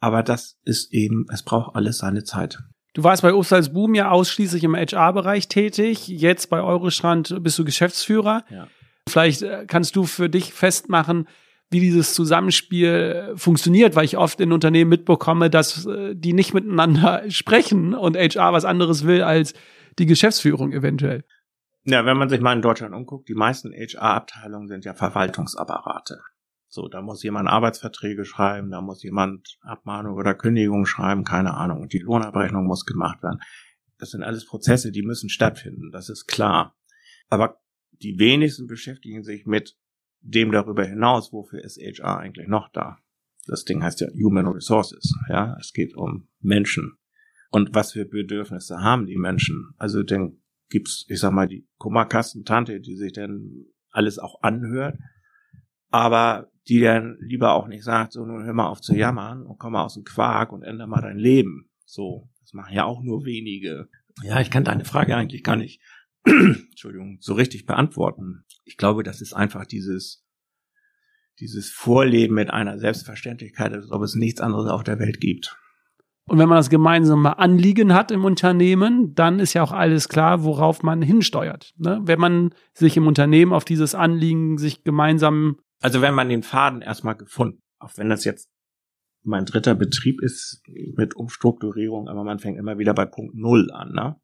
Aber 0.00 0.22
das 0.22 0.58
ist 0.64 0.92
eben, 0.92 1.26
es 1.32 1.42
braucht 1.42 1.74
alles 1.74 1.98
seine 1.98 2.24
Zeit. 2.24 2.58
Du 2.94 3.04
warst 3.04 3.22
bei 3.22 3.34
Obst 3.34 3.74
Boom 3.74 3.94
ja 3.94 4.10
ausschließlich 4.10 4.64
im 4.64 4.74
HR-Bereich 4.74 5.48
tätig. 5.48 6.08
Jetzt 6.08 6.48
bei 6.48 6.62
Eurostrand 6.62 7.42
bist 7.42 7.58
du 7.58 7.64
Geschäftsführer. 7.64 8.44
Ja. 8.48 8.68
Vielleicht 9.08 9.42
äh, 9.42 9.66
kannst 9.66 9.96
du 9.96 10.04
für 10.04 10.28
dich 10.28 10.52
festmachen, 10.52 11.28
wie 11.70 11.80
dieses 11.80 12.14
Zusammenspiel 12.14 13.34
funktioniert, 13.36 13.96
weil 13.96 14.04
ich 14.04 14.16
oft 14.16 14.40
in 14.40 14.52
Unternehmen 14.52 14.88
mitbekomme, 14.88 15.50
dass 15.50 15.86
äh, 15.86 16.14
die 16.14 16.32
nicht 16.32 16.54
miteinander 16.54 17.24
sprechen 17.28 17.94
und 17.94 18.16
HR 18.16 18.52
was 18.52 18.64
anderes 18.64 19.06
will 19.06 19.22
als 19.22 19.52
die 19.98 20.06
Geschäftsführung 20.06 20.72
eventuell. 20.72 21.24
Ja, 21.84 22.04
wenn 22.04 22.16
man 22.16 22.28
sich 22.28 22.40
mal 22.40 22.52
in 22.52 22.62
Deutschland 22.62 22.94
umguckt, 22.94 23.28
die 23.28 23.34
meisten 23.34 23.72
HR-Abteilungen 23.72 24.68
sind 24.68 24.84
ja 24.84 24.94
Verwaltungsapparate. 24.94 26.20
So, 26.76 26.88
da 26.88 27.00
muss 27.00 27.22
jemand 27.22 27.48
Arbeitsverträge 27.48 28.26
schreiben, 28.26 28.70
da 28.70 28.82
muss 28.82 29.02
jemand 29.02 29.56
Abmahnung 29.62 30.14
oder 30.14 30.34
Kündigung 30.34 30.84
schreiben, 30.84 31.24
keine 31.24 31.54
Ahnung. 31.54 31.88
Die 31.88 32.00
Lohnabrechnung 32.00 32.66
muss 32.66 32.84
gemacht 32.84 33.22
werden. 33.22 33.40
Das 33.96 34.10
sind 34.10 34.22
alles 34.22 34.44
Prozesse, 34.44 34.92
die 34.92 35.00
müssen 35.00 35.30
stattfinden, 35.30 35.90
das 35.90 36.10
ist 36.10 36.26
klar. 36.26 36.76
Aber 37.28 37.62
die 37.92 38.18
wenigsten 38.18 38.66
beschäftigen 38.66 39.22
sich 39.22 39.46
mit 39.46 39.78
dem 40.20 40.52
darüber 40.52 40.84
hinaus, 40.84 41.32
wofür 41.32 41.64
ist 41.64 41.78
HR 41.78 42.18
eigentlich 42.18 42.46
noch 42.46 42.68
da? 42.68 42.98
Das 43.46 43.64
Ding 43.64 43.82
heißt 43.82 44.02
ja 44.02 44.08
Human 44.08 44.46
Resources, 44.46 45.14
ja. 45.30 45.56
Es 45.58 45.72
geht 45.72 45.96
um 45.96 46.28
Menschen. 46.40 46.98
Und 47.50 47.74
was 47.74 47.92
für 47.92 48.04
Bedürfnisse 48.04 48.82
haben 48.82 49.06
die 49.06 49.16
Menschen? 49.16 49.70
Also 49.78 50.02
dann 50.02 50.42
gibt's, 50.68 51.06
ich 51.08 51.20
sag 51.20 51.32
mal, 51.32 51.48
die 51.48 51.66
Kummerkastentante, 51.78 52.80
die 52.80 52.96
sich 52.96 53.14
dann 53.14 53.64
alles 53.88 54.18
auch 54.18 54.42
anhört, 54.42 54.98
aber 55.88 56.50
die 56.68 56.80
dann 56.80 57.16
lieber 57.20 57.54
auch 57.54 57.68
nicht 57.68 57.84
sagt, 57.84 58.12
so 58.12 58.24
nun 58.24 58.44
hör 58.44 58.52
mal 58.52 58.66
auf 58.66 58.80
zu 58.80 58.94
jammern 58.94 59.44
und 59.44 59.58
komm 59.58 59.72
mal 59.72 59.84
aus 59.84 59.94
dem 59.94 60.04
Quark 60.04 60.52
und 60.52 60.62
ändere 60.62 60.88
mal 60.88 61.00
dein 61.00 61.18
Leben. 61.18 61.70
So, 61.84 62.28
das 62.40 62.52
machen 62.52 62.74
ja 62.74 62.84
auch 62.84 63.02
nur 63.02 63.24
wenige. 63.24 63.88
Ja, 64.22 64.40
ich 64.40 64.50
kann 64.50 64.64
deine 64.64 64.84
Frage 64.84 65.16
eigentlich 65.16 65.44
gar 65.44 65.56
nicht 65.56 65.80
Entschuldigung, 66.70 67.18
so 67.20 67.34
richtig 67.34 67.66
beantworten. 67.66 68.44
Ich 68.64 68.76
glaube, 68.76 69.02
das 69.02 69.20
ist 69.20 69.32
einfach 69.32 69.64
dieses, 69.64 70.24
dieses 71.38 71.70
Vorleben 71.70 72.34
mit 72.34 72.50
einer 72.50 72.78
Selbstverständlichkeit, 72.78 73.72
als 73.72 73.90
ob 73.90 74.02
es 74.02 74.16
nichts 74.16 74.40
anderes 74.40 74.68
auf 74.68 74.82
der 74.82 74.98
Welt 74.98 75.20
gibt. 75.20 75.56
Und 76.28 76.38
wenn 76.38 76.48
man 76.48 76.58
das 76.58 76.70
gemeinsame 76.70 77.38
Anliegen 77.38 77.94
hat 77.94 78.10
im 78.10 78.24
Unternehmen, 78.24 79.14
dann 79.14 79.38
ist 79.38 79.54
ja 79.54 79.62
auch 79.62 79.70
alles 79.70 80.08
klar, 80.08 80.42
worauf 80.42 80.82
man 80.82 81.00
hinsteuert. 81.00 81.72
Ne? 81.76 82.00
Wenn 82.02 82.18
man 82.18 82.52
sich 82.72 82.96
im 82.96 83.06
Unternehmen 83.06 83.52
auf 83.52 83.64
dieses 83.64 83.94
Anliegen 83.94 84.58
sich 84.58 84.82
gemeinsam. 84.82 85.58
Also 85.80 86.02
wenn 86.02 86.14
man 86.14 86.28
den 86.28 86.42
Faden 86.42 86.82
erstmal 86.82 87.16
gefunden, 87.16 87.62
auch 87.78 87.92
wenn 87.96 88.08
das 88.08 88.24
jetzt 88.24 88.50
mein 89.22 89.44
dritter 89.44 89.74
Betrieb 89.74 90.22
ist 90.22 90.62
mit 90.96 91.16
Umstrukturierung, 91.16 92.08
aber 92.08 92.24
man 92.24 92.38
fängt 92.38 92.58
immer 92.58 92.78
wieder 92.78 92.94
bei 92.94 93.06
Punkt 93.06 93.34
Null 93.34 93.70
an, 93.72 93.92
ne? 93.92 94.20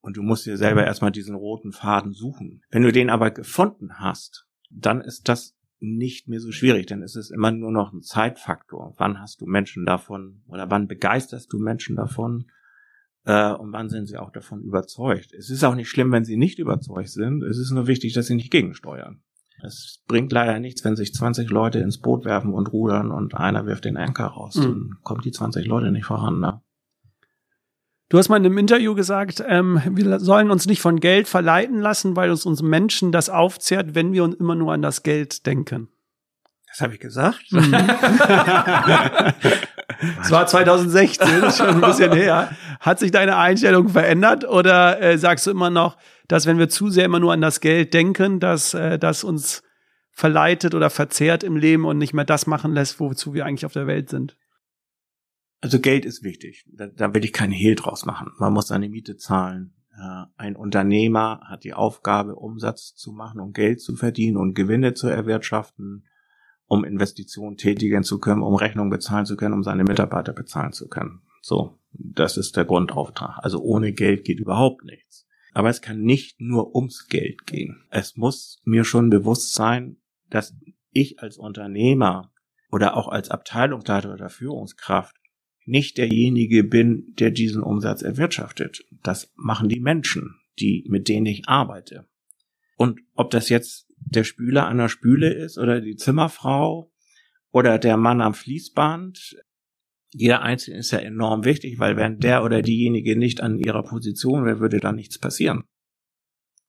Und 0.00 0.16
du 0.16 0.22
musst 0.22 0.46
dir 0.46 0.56
selber 0.56 0.84
erstmal 0.84 1.10
diesen 1.10 1.34
roten 1.34 1.72
Faden 1.72 2.12
suchen. 2.12 2.62
Wenn 2.70 2.84
du 2.84 2.92
den 2.92 3.10
aber 3.10 3.32
gefunden 3.32 3.98
hast, 3.98 4.46
dann 4.70 5.00
ist 5.00 5.28
das 5.28 5.56
nicht 5.80 6.28
mehr 6.28 6.40
so 6.40 6.52
schwierig, 6.52 6.86
denn 6.86 7.02
es 7.02 7.16
ist 7.16 7.30
immer 7.30 7.50
nur 7.50 7.72
noch 7.72 7.92
ein 7.92 8.02
Zeitfaktor. 8.02 8.94
Wann 8.96 9.20
hast 9.20 9.40
du 9.40 9.46
Menschen 9.46 9.86
davon 9.86 10.42
oder 10.46 10.70
wann 10.70 10.86
begeisterst 10.86 11.52
du 11.52 11.58
Menschen 11.58 11.96
davon 11.96 12.46
äh, 13.24 13.52
und 13.52 13.72
wann 13.72 13.88
sind 13.88 14.06
sie 14.06 14.18
auch 14.18 14.30
davon 14.30 14.62
überzeugt? 14.62 15.32
Es 15.34 15.50
ist 15.50 15.64
auch 15.64 15.74
nicht 15.74 15.88
schlimm, 15.88 16.12
wenn 16.12 16.24
sie 16.24 16.36
nicht 16.36 16.58
überzeugt 16.58 17.10
sind. 17.10 17.42
Es 17.42 17.58
ist 17.58 17.70
nur 17.70 17.86
wichtig, 17.86 18.12
dass 18.12 18.26
sie 18.26 18.34
nicht 18.34 18.50
gegensteuern. 18.50 19.22
Es 19.62 20.02
bringt 20.06 20.32
leider 20.32 20.60
nichts, 20.60 20.84
wenn 20.84 20.96
sich 20.96 21.12
20 21.12 21.50
Leute 21.50 21.80
ins 21.80 21.98
Boot 21.98 22.24
werfen 22.24 22.54
und 22.54 22.72
rudern 22.72 23.10
und 23.10 23.34
einer 23.34 23.66
wirft 23.66 23.84
den 23.84 23.96
Anker 23.96 24.26
raus. 24.26 24.56
Mhm. 24.56 24.62
Dann 24.62 24.90
kommt 25.02 25.24
die 25.24 25.32
20 25.32 25.66
Leute 25.66 25.90
nicht 25.90 26.06
voran. 26.06 26.38
Ne? 26.38 26.60
Du 28.08 28.18
hast 28.18 28.28
mal 28.28 28.36
in 28.36 28.46
einem 28.46 28.58
Interview 28.58 28.94
gesagt, 28.94 29.42
ähm, 29.46 29.82
wir 29.90 30.20
sollen 30.20 30.50
uns 30.50 30.66
nicht 30.66 30.80
von 30.80 31.00
Geld 31.00 31.28
verleiten 31.28 31.80
lassen, 31.80 32.16
weil 32.16 32.30
uns 32.30 32.46
uns 32.46 32.62
Menschen 32.62 33.12
das 33.12 33.28
aufzehrt, 33.28 33.94
wenn 33.94 34.12
wir 34.12 34.24
uns 34.24 34.36
immer 34.36 34.54
nur 34.54 34.72
an 34.72 34.82
das 34.82 35.02
Geld 35.02 35.44
denken. 35.44 35.88
Das 36.68 36.80
habe 36.80 36.94
ich 36.94 37.00
gesagt. 37.00 37.50
Mhm. 37.50 37.74
Es 40.22 40.30
war 40.30 40.46
2016, 40.46 41.42
ist 41.44 41.58
schon 41.58 41.68
ein 41.68 41.80
bisschen 41.80 42.12
her. 42.12 42.50
Hat 42.80 42.98
sich 42.98 43.10
deine 43.10 43.36
Einstellung 43.36 43.88
verändert 43.88 44.44
oder 44.46 45.00
äh, 45.00 45.18
sagst 45.18 45.46
du 45.46 45.50
immer 45.50 45.70
noch, 45.70 45.96
dass 46.28 46.46
wenn 46.46 46.58
wir 46.58 46.68
zu 46.68 46.90
sehr 46.90 47.04
immer 47.04 47.20
nur 47.20 47.32
an 47.32 47.40
das 47.40 47.60
Geld 47.60 47.94
denken, 47.94 48.38
dass 48.38 48.74
äh, 48.74 48.98
das 48.98 49.24
uns 49.24 49.62
verleitet 50.10 50.74
oder 50.74 50.90
verzehrt 50.90 51.42
im 51.42 51.56
Leben 51.56 51.84
und 51.84 51.98
nicht 51.98 52.12
mehr 52.12 52.24
das 52.24 52.46
machen 52.46 52.72
lässt, 52.72 53.00
wozu 53.00 53.34
wir 53.34 53.46
eigentlich 53.46 53.66
auf 53.66 53.72
der 53.72 53.86
Welt 53.86 54.10
sind? 54.10 54.36
Also 55.60 55.80
Geld 55.80 56.04
ist 56.04 56.22
wichtig. 56.22 56.64
Da, 56.72 56.86
da 56.86 57.14
will 57.14 57.24
ich 57.24 57.32
keinen 57.32 57.52
Hehl 57.52 57.74
draus 57.74 58.04
machen. 58.04 58.30
Man 58.38 58.52
muss 58.52 58.68
seine 58.68 58.88
Miete 58.88 59.16
zahlen. 59.16 59.74
Ein 60.36 60.54
Unternehmer 60.54 61.40
hat 61.44 61.64
die 61.64 61.74
Aufgabe, 61.74 62.36
Umsatz 62.36 62.94
zu 62.94 63.10
machen 63.10 63.40
und 63.40 63.52
Geld 63.52 63.80
zu 63.80 63.96
verdienen 63.96 64.36
und 64.36 64.54
Gewinne 64.54 64.94
zu 64.94 65.08
erwirtschaften, 65.08 66.04
um 66.66 66.84
Investitionen 66.84 67.56
tätigen 67.56 68.04
zu 68.04 68.20
können, 68.20 68.42
um 68.42 68.54
Rechnungen 68.54 68.90
bezahlen 68.90 69.26
zu 69.26 69.36
können, 69.36 69.54
um 69.54 69.64
seine 69.64 69.82
Mitarbeiter 69.82 70.32
bezahlen 70.32 70.72
zu 70.72 70.88
können. 70.88 71.22
So, 71.42 71.80
das 71.92 72.36
ist 72.36 72.56
der 72.56 72.64
Grundauftrag. 72.64 73.38
Also 73.42 73.60
ohne 73.60 73.92
Geld 73.92 74.24
geht 74.24 74.38
überhaupt 74.38 74.84
nichts. 74.84 75.26
Aber 75.52 75.70
es 75.70 75.82
kann 75.82 76.02
nicht 76.02 76.40
nur 76.40 76.74
ums 76.74 77.08
Geld 77.08 77.46
gehen. 77.46 77.84
Es 77.90 78.16
muss 78.16 78.60
mir 78.64 78.84
schon 78.84 79.10
bewusst 79.10 79.54
sein, 79.54 79.96
dass 80.30 80.54
ich 80.92 81.20
als 81.20 81.38
Unternehmer 81.38 82.32
oder 82.70 82.96
auch 82.96 83.08
als 83.08 83.30
Abteilungsleiter 83.30 84.12
oder 84.12 84.28
Führungskraft 84.28 85.16
nicht 85.64 85.98
derjenige 85.98 86.64
bin, 86.64 87.14
der 87.18 87.30
diesen 87.30 87.62
Umsatz 87.62 88.02
erwirtschaftet. 88.02 88.84
Das 89.02 89.32
machen 89.36 89.68
die 89.68 89.80
Menschen, 89.80 90.36
die, 90.58 90.84
mit 90.88 91.08
denen 91.08 91.26
ich 91.26 91.48
arbeite. 91.48 92.08
Und 92.76 93.00
ob 93.14 93.30
das 93.30 93.48
jetzt 93.48 93.92
der 93.96 94.24
Spüler 94.24 94.66
an 94.66 94.78
der 94.78 94.88
Spüle 94.88 95.32
ist 95.32 95.58
oder 95.58 95.80
die 95.80 95.96
Zimmerfrau 95.96 96.90
oder 97.50 97.78
der 97.78 97.96
Mann 97.96 98.20
am 98.20 98.34
Fließband, 98.34 99.36
jeder 100.10 100.42
Einzelne 100.42 100.78
ist 100.78 100.90
ja 100.90 100.98
enorm 100.98 101.44
wichtig, 101.44 101.78
weil 101.78 101.96
wenn 101.96 102.18
der 102.18 102.42
oder 102.42 102.62
diejenige 102.62 103.16
nicht 103.16 103.40
an 103.42 103.58
ihrer 103.58 103.82
Position 103.82 104.44
wäre, 104.44 104.60
würde 104.60 104.80
da 104.80 104.92
nichts 104.92 105.18
passieren. 105.18 105.64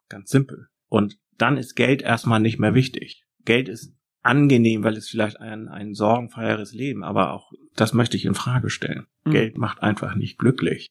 Ganz 0.10 0.30
simpel. 0.30 0.68
Und 0.88 1.18
dann 1.38 1.58
ist 1.58 1.76
Geld 1.76 2.02
erstmal 2.02 2.40
nicht 2.40 2.60
mehr 2.60 2.74
wichtig. 2.74 3.24
Geld 3.46 3.70
ist 3.70 3.94
angenehm, 4.22 4.84
weil 4.84 4.98
es 4.98 5.10
vielleicht 5.10 5.40
ein, 5.40 5.70
ein 5.70 5.94
sorgenfreieres 5.94 6.74
Leben, 6.74 7.04
aber 7.04 7.34
auch 7.34 7.52
das 7.76 7.94
möchte 7.94 8.18
ich 8.18 8.26
in 8.26 8.36
Frage 8.36 8.70
stellen. 8.70 9.08
Mhm. 9.24 9.32
Geld 9.32 9.58
macht 9.58 9.82
einfach 9.82 10.16
nicht 10.16 10.38
glücklich. 10.38 10.90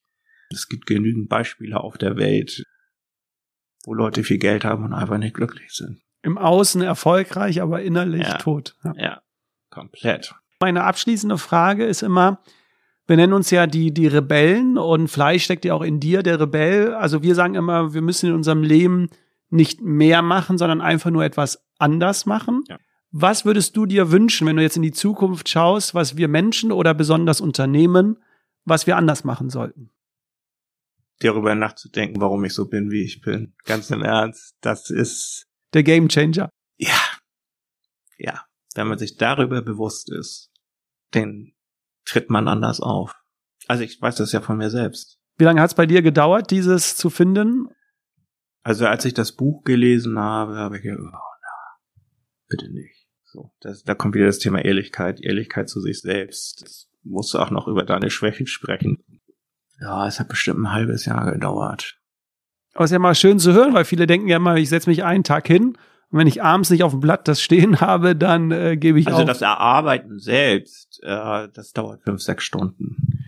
Es 0.51 0.69
gibt 0.69 0.87
genügend 0.87 1.29
Beispiele 1.29 1.79
auf 1.79 1.99
der 1.99 2.17
Welt, 2.17 2.63
wo 3.85 3.93
Leute 3.93 4.25
viel 4.25 4.39
Geld 4.39 4.65
haben 4.65 4.85
und 4.85 4.95
einfach 4.95 5.19
nicht 5.19 5.35
glücklich 5.35 5.73
sind. 5.73 6.01
Im 6.23 6.39
Außen 6.39 6.81
erfolgreich, 6.81 7.61
aber 7.61 7.83
innerlich 7.83 8.27
ja. 8.27 8.39
tot. 8.39 8.77
Ja. 8.83 8.95
ja, 8.97 9.23
komplett. 9.71 10.35
Meine 10.61 10.85
abschließende 10.85 11.39
Frage 11.39 11.85
ist 11.85 12.03
immer, 12.03 12.43
wir 13.07 13.17
nennen 13.17 13.33
uns 13.33 13.51
ja 13.51 13.67
die, 13.67 13.93
die 13.93 14.07
Rebellen 14.07 14.77
und 14.77 15.09
Fleisch 15.09 15.45
steckt 15.45 15.65
ja 15.65 15.75
auch 15.75 15.83
in 15.83 16.01
dir, 16.01 16.23
der 16.23 16.41
Rebell. 16.41 16.95
Also 16.95 17.23
wir 17.23 17.35
sagen 17.35 17.55
immer, 17.55 17.95
wir 17.95 18.03
müssen 18.03 18.29
in 18.29 18.35
unserem 18.35 18.63
Leben 18.63 19.09
nicht 19.51 19.81
mehr 19.81 20.21
machen, 20.21 20.59
sondern 20.59 20.81
einfach 20.81 21.11
nur 21.11 21.25
etwas 21.25 21.65
anders 21.79 22.27
machen. 22.27 22.65
Ja. 22.69 22.79
Was 23.11 23.47
würdest 23.47 23.77
du 23.77 23.87
dir 23.87 24.11
wünschen, 24.11 24.47
wenn 24.47 24.57
du 24.57 24.63
jetzt 24.63 24.77
in 24.77 24.83
die 24.83 24.93
Zukunft 24.93 25.49
schaust, 25.49 25.95
was 25.95 26.19
wir 26.19 26.29
Menschen 26.29 26.71
oder 26.71 26.93
besonders 26.93 27.41
Unternehmen, 27.41 28.19
was 28.65 28.87
wir 28.87 28.97
anders 28.99 29.25
machen 29.25 29.49
sollten? 29.49 29.91
Darüber 31.21 31.55
nachzudenken, 31.55 32.21
warum 32.21 32.45
ich 32.45 32.53
so 32.53 32.69
bin, 32.69 32.91
wie 32.91 33.03
ich 33.03 33.23
bin. 33.23 33.55
Ganz 33.65 33.91
im 33.91 34.03
Ernst, 34.03 34.57
das 34.61 34.91
ist 34.91 35.47
der 35.73 35.83
Game 35.83 36.09
Changer. 36.09 36.51
Ja. 36.77 37.01
Ja. 38.19 38.45
Wenn 38.79 38.87
man 38.87 38.99
sich 38.99 39.17
darüber 39.17 39.61
bewusst 39.61 40.09
ist, 40.09 40.53
dann 41.11 41.51
tritt 42.05 42.31
man 42.31 42.47
anders 42.47 42.79
auf. 42.79 43.13
Also 43.67 43.83
ich 43.83 44.01
weiß 44.01 44.15
das 44.15 44.31
ja 44.31 44.41
von 44.41 44.57
mir 44.57 44.71
selbst. 44.71 45.19
Wie 45.37 45.43
lange 45.43 45.61
hat 45.61 45.71
es 45.71 45.75
bei 45.75 45.85
dir 45.85 46.01
gedauert, 46.01 46.53
dieses 46.53 46.97
zu 46.97 47.11
finden? 47.11 47.67
Also 48.63 48.87
als 48.87 49.05
ich 49.05 49.15
das 49.15 49.33
Buch 49.33 49.65
gelesen 49.65 50.17
habe, 50.17 50.59
habe 50.59 50.77
ich 50.77 50.85
gedacht, 50.85 51.01
oh, 51.01 51.11
na, 51.11 52.01
bitte 52.47 52.73
nicht. 52.73 53.09
So, 53.25 53.51
das, 53.59 53.83
da 53.83 53.97
kommt 53.97 54.15
wieder 54.15 54.27
das 54.27 54.39
Thema 54.39 54.65
Ehrlichkeit, 54.65 55.21
Ehrlichkeit 55.21 55.69
zu 55.69 55.81
sich 55.81 56.01
selbst. 56.01 56.63
Das 56.63 56.89
musst 57.03 57.35
du 57.35 57.41
auch 57.41 57.51
noch 57.51 57.67
über 57.67 57.83
deine 57.83 58.11
Schwächen 58.11 58.47
sprechen. 58.47 59.03
Ja, 59.81 60.07
es 60.07 60.21
hat 60.21 60.29
bestimmt 60.29 60.61
ein 60.61 60.73
halbes 60.73 61.05
Jahr 61.05 61.33
gedauert. 61.33 61.99
Aber 62.75 62.85
es 62.85 62.93
ist 62.93 62.95
ja 62.95 63.01
mal 63.01 63.17
schön 63.17 63.41
zu 63.41 63.55
hören, 63.55 63.75
weil 63.75 63.85
viele 63.85 64.07
denken 64.07 64.29
ja 64.29 64.37
immer, 64.37 64.55
ich 64.55 64.69
setze 64.69 64.89
mich 64.89 65.03
einen 65.03 65.25
Tag 65.25 65.49
hin 65.49 65.77
Und 66.11 66.19
wenn 66.19 66.27
ich 66.27 66.43
abends 66.43 66.71
nicht 66.71 66.83
auf 66.83 66.93
dem 66.93 67.01
Blatt 67.01 67.29
das 67.29 67.43
stehen 67.43 67.81
habe, 67.81 68.17
dann 68.17 68.51
äh, 68.51 68.77
gebe 68.77 68.99
ich 68.99 69.07
Also 69.07 69.21
auf. 69.23 69.27
das 69.27 69.43
Erarbeiten 69.43 70.19
selbst, 70.19 71.01
äh, 71.03 71.49
das 71.53 71.73
dauert 71.73 72.03
fünf, 72.03 72.23
sechs 72.23 72.45
Stunden. 72.45 73.27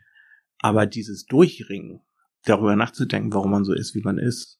Aber 0.58 0.86
dieses 0.86 1.24
Durchringen, 1.26 2.00
darüber 2.44 2.76
nachzudenken, 2.76 3.32
warum 3.32 3.50
man 3.50 3.64
so 3.64 3.72
ist, 3.72 3.94
wie 3.94 4.02
man 4.02 4.18
ist, 4.18 4.58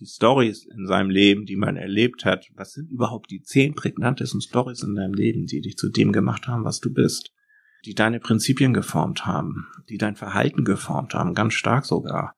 die 0.00 0.06
Stories 0.06 0.64
in 0.64 0.86
seinem 0.86 1.10
Leben, 1.10 1.46
die 1.46 1.56
man 1.56 1.76
erlebt 1.76 2.24
hat, 2.24 2.46
was 2.54 2.72
sind 2.72 2.90
überhaupt 2.90 3.30
die 3.30 3.42
zehn 3.42 3.74
prägnantesten 3.74 4.40
Stories 4.40 4.82
in 4.82 4.96
deinem 4.96 5.14
Leben, 5.14 5.46
die 5.46 5.60
dich 5.60 5.76
zu 5.76 5.88
dem 5.88 6.10
gemacht 6.12 6.48
haben, 6.48 6.64
was 6.64 6.80
du 6.80 6.92
bist, 6.92 7.32
die 7.84 7.94
deine 7.94 8.18
Prinzipien 8.18 8.74
geformt 8.74 9.24
haben, 9.26 9.68
die 9.88 9.98
dein 9.98 10.16
Verhalten 10.16 10.64
geformt 10.64 11.14
haben, 11.14 11.34
ganz 11.34 11.54
stark 11.54 11.84
sogar. 11.84 12.34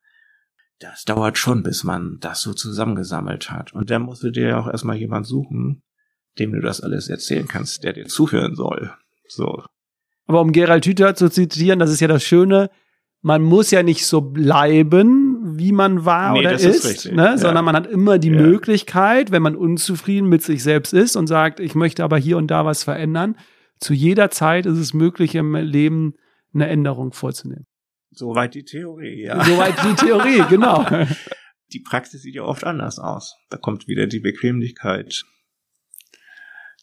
Das 0.78 1.04
dauert 1.04 1.38
schon, 1.38 1.62
bis 1.62 1.84
man 1.84 2.18
das 2.20 2.42
so 2.42 2.52
zusammengesammelt 2.52 3.50
hat. 3.50 3.72
Und 3.72 3.90
dann 3.90 4.02
musst 4.02 4.22
du 4.22 4.30
dir 4.30 4.48
ja 4.48 4.60
auch 4.60 4.66
erstmal 4.66 4.96
jemand 4.96 5.26
suchen, 5.26 5.82
dem 6.38 6.52
du 6.52 6.60
das 6.60 6.82
alles 6.82 7.08
erzählen 7.08 7.48
kannst, 7.48 7.82
der 7.82 7.94
dir 7.94 8.06
zuhören 8.06 8.54
soll. 8.54 8.92
So. 9.28 9.62
Aber 10.26 10.40
um 10.42 10.52
Gerald 10.52 10.84
Hüther 10.84 11.14
zu 11.14 11.30
zitieren, 11.30 11.78
das 11.78 11.90
ist 11.90 12.00
ja 12.00 12.08
das 12.08 12.22
Schöne, 12.22 12.70
man 13.22 13.42
muss 13.42 13.70
ja 13.70 13.82
nicht 13.82 14.06
so 14.06 14.20
bleiben, 14.20 15.58
wie 15.58 15.72
man 15.72 16.04
war 16.04 16.32
Nee, 16.34 16.40
oder 16.40 16.52
ist, 16.52 16.84
ist 16.84 17.12
ne? 17.12 17.24
ja. 17.24 17.38
sondern 17.38 17.64
man 17.64 17.74
hat 17.74 17.86
immer 17.86 18.18
die 18.18 18.30
Ja. 18.30 18.40
Möglichkeit, 18.40 19.30
wenn 19.30 19.42
man 19.42 19.56
unzufrieden 19.56 20.28
mit 20.28 20.42
sich 20.42 20.62
selbst 20.62 20.92
ist 20.92 21.16
und 21.16 21.26
sagt, 21.26 21.58
ich 21.58 21.74
möchte 21.74 22.04
aber 22.04 22.18
hier 22.18 22.36
und 22.36 22.48
da 22.50 22.64
was 22.64 22.84
verändern, 22.84 23.36
zu 23.80 23.94
jeder 23.94 24.30
Zeit 24.30 24.66
ist 24.66 24.78
es 24.78 24.94
möglich, 24.94 25.34
im 25.34 25.54
Leben 25.54 26.14
eine 26.54 26.68
Änderung 26.68 27.12
vorzunehmen. 27.12 27.65
Soweit 28.16 28.54
die 28.54 28.64
Theorie, 28.64 29.24
ja. 29.24 29.44
Soweit 29.44 29.74
die 29.84 29.94
Theorie, 29.94 30.42
genau. 30.48 30.86
Die 31.72 31.80
Praxis 31.80 32.22
sieht 32.22 32.36
ja 32.36 32.44
oft 32.44 32.62
anders 32.62 33.00
aus. 33.00 33.36
Da 33.50 33.56
kommt 33.56 33.88
wieder 33.88 34.06
die 34.06 34.20
Bequemlichkeit, 34.20 35.24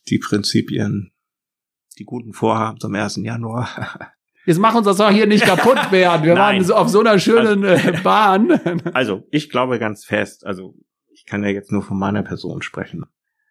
die 0.10 0.20
Prinzipien, 0.20 1.14
die 1.98 2.04
guten 2.04 2.34
Vorhaben 2.34 2.82
zum 2.82 2.94
1. 2.94 3.16
Januar. 3.24 4.14
Jetzt 4.46 4.60
mach 4.60 4.76
uns 4.76 4.86
das 4.86 4.98
doch 4.98 5.10
hier 5.10 5.26
nicht 5.26 5.46
kaputt, 5.46 5.80
Bernd. 5.90 6.26
Wir 6.26 6.36
Nein. 6.36 6.68
waren 6.68 6.72
auf 6.78 6.90
so 6.90 7.00
einer 7.00 7.18
schönen 7.18 7.64
äh, 7.64 7.98
Bahn. 8.04 8.52
Also, 8.94 9.26
ich 9.32 9.50
glaube 9.50 9.80
ganz 9.80 10.04
fest, 10.04 10.46
also 10.46 10.76
ich 11.14 11.26
kann 11.26 11.44
ja 11.44 11.50
jetzt 11.50 11.72
nur 11.72 11.82
von 11.82 11.98
meiner 11.98 12.24
Person 12.24 12.62
sprechen. 12.62 13.06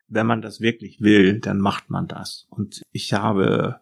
Wenn 0.09 0.26
man 0.26 0.43
das 0.43 0.61
wirklich 0.61 1.01
will, 1.01 1.41
dann 1.41 1.59
macht 1.59 1.89
man 1.89 2.09
das. 2.09 2.47
Und 2.51 2.83
ich 2.91 3.14
habe 3.14 3.80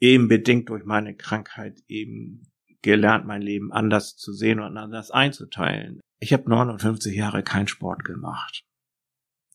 eben 0.00 0.28
bedingt 0.28 0.70
durch 0.70 0.84
meine 0.84 1.14
Krankheit 1.14 1.78
eben 1.88 2.48
gelernt, 2.88 3.26
mein 3.26 3.42
Leben 3.42 3.72
anders 3.72 4.16
zu 4.16 4.32
sehen 4.32 4.60
und 4.60 4.76
anders 4.76 5.10
einzuteilen. 5.10 6.00
Ich 6.20 6.32
habe 6.32 6.48
59 6.50 7.14
Jahre 7.16 7.42
keinen 7.42 7.68
Sport 7.68 8.04
gemacht. 8.04 8.62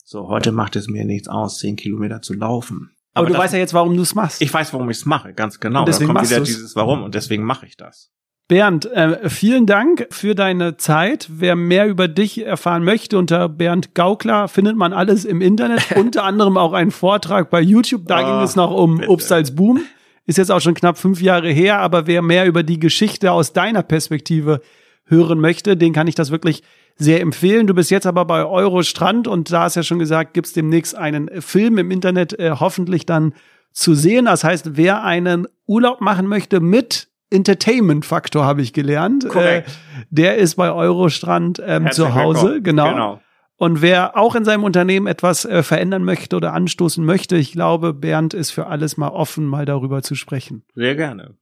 So, 0.06 0.28
heute 0.30 0.52
macht 0.52 0.76
es 0.76 0.88
mir 0.88 1.06
nichts 1.06 1.28
aus, 1.28 1.60
10 1.60 1.76
Kilometer 1.76 2.22
zu 2.22 2.34
laufen. 2.34 2.92
Aber, 3.14 3.28
du 3.28 3.34
das- 3.34 3.42
weißt 3.44 3.54
ja 3.54 3.60
jetzt, 3.60 3.74
warum 3.74 3.96
du 3.96 4.02
es 4.02 4.16
machst. 4.16 4.42
ich 4.42 4.54
weiß, 4.54 4.74
warum 4.74 4.90
ich 4.90 4.98
es 4.98 5.06
mache, 5.06 5.34
ganz 5.34 5.60
genau. 5.60 5.82
Und 5.82 5.88
deswegen 5.88 6.14
da 6.14 6.20
kommt 6.20 6.30
wieder 6.30 6.40
du's. 6.40 6.48
dieses 6.48 6.76
Warum 6.76 7.04
und 7.04 7.16
deswegen 7.16 7.44
mache 7.44 7.66
ich 7.66 7.78
das. 7.78 8.10
Bernd, 8.50 8.86
äh, 8.92 9.30
vielen 9.30 9.66
Dank 9.66 10.08
für 10.12 10.36
deine 10.36 10.76
Zeit. 10.76 11.28
Wer 11.32 11.56
mehr 11.56 11.88
über 11.88 12.08
dich 12.10 12.46
erfahren 12.46 12.84
möchte, 12.84 13.18
unter 13.18 13.48
Bernd 13.48 13.96
Gaukler 13.96 14.48
findet 14.50 14.76
man 14.76 14.92
alles 14.94 15.24
im 15.26 15.40
Internet, 15.42 15.92
unter 15.96 16.24
anderem 16.26 16.58
auch 16.58 16.74
einen 16.74 16.92
Vortrag 16.92 17.50
bei 17.50 17.62
YouTube. 17.62 18.06
Da 18.08 18.18
Ah, 18.18 18.22
ging 18.38 18.44
es 18.44 18.56
noch 18.58 18.72
um 18.72 18.98
bitte. 18.98 19.10
Obst 19.10 19.32
als 19.32 19.56
Boom. 19.56 19.80
Ist 20.26 20.38
jetzt 20.38 20.52
auch 20.52 20.62
schon 20.62 20.74
knapp 20.74 20.98
fünf 20.98 21.22
Jahre 21.22 21.50
her, 21.50 21.80
aber 21.80 22.08
wer 22.08 22.22
mehr 22.22 22.46
über 22.46 22.64
die 22.64 22.80
Geschichte 22.80 23.32
aus 23.32 23.54
deiner 23.54 23.84
Perspektive 23.84 24.62
hören 25.06 25.40
möchte, 25.40 25.76
den 25.76 25.94
kann 25.94 26.08
ich 26.08 26.16
das 26.16 26.32
wirklich 26.32 26.64
sehr 26.96 27.22
empfehlen. 27.22 27.68
Du 27.68 27.74
bist 27.74 27.92
jetzt 27.92 28.06
aber 28.06 28.26
bei 28.26 28.46
Eurostrand 28.46 29.28
und 29.28 29.52
da 29.52 29.64
hast 29.64 29.76
ja 29.76 29.84
schon 29.84 30.00
gesagt, 30.00 30.34
gibt's 30.34 30.54
demnächst 30.54 30.96
einen 30.96 31.30
Film 31.42 31.78
im 31.78 31.92
Internet, 31.92 32.40
äh, 32.40 32.52
hoffentlich 32.60 33.06
dann 33.06 33.34
zu 33.72 33.96
sehen. 33.96 34.26
Das 34.26 34.44
heißt, 34.44 34.78
wer 34.78 35.04
einen 35.04 35.48
Urlaub 35.66 36.00
machen 36.02 36.28
möchte 36.28 36.60
mit 36.60 37.10
Entertainment-Faktor, 37.32 38.46
habe 38.46 38.62
ich 38.62 38.74
gelernt, 38.74 39.26
äh, 39.36 39.64
der 40.10 40.38
ist 40.38 40.56
bei 40.56 40.72
Eurostrand 40.72 41.62
ähm, 41.66 41.92
zu 41.92 42.14
Hause. 42.14 42.44
willkommen. 42.44 42.64
Genau. 42.64 42.90
genau. 42.92 43.22
Und 43.64 43.82
wer 43.82 44.18
auch 44.18 44.36
in 44.36 44.44
seinem 44.44 44.66
Unternehmen 44.66 45.08
etwas 45.08 45.46
äh, 45.46 45.64
verändern 45.64 46.04
möchte 46.04 46.36
oder 46.36 46.52
anstoßen 46.52 47.06
möchte, 47.06 47.38
ich 47.38 47.54
glaube, 47.54 47.94
Bernd 47.94 48.34
ist 48.34 48.52
für 48.52 48.68
alles 48.68 48.98
mal 48.98 49.08
offen, 49.08 49.46
mal 49.46 49.64
darüber 49.64 50.02
zu 50.02 50.16
sprechen. 50.16 50.66
Sehr 50.76 50.98
gerne. 50.98 51.38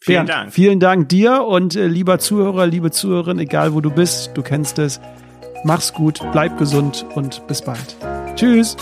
Vielen 0.00 0.24
Bernd, 0.24 0.28
Dank. 0.30 0.52
Vielen 0.54 0.80
Dank 0.80 1.10
dir 1.10 1.42
und 1.42 1.76
äh, 1.76 1.86
lieber 1.86 2.18
Zuhörer, 2.18 2.66
liebe 2.66 2.92
Zuhörerin, 2.92 3.38
egal 3.40 3.74
wo 3.74 3.82
du 3.82 3.90
bist, 3.90 4.30
du 4.32 4.40
kennst 4.40 4.78
es. 4.78 5.02
Mach's 5.64 5.92
gut, 5.92 6.22
bleib 6.32 6.56
gesund 6.56 7.04
und 7.14 7.46
bis 7.46 7.60
bald. 7.60 7.98
Tschüss. 8.36 8.78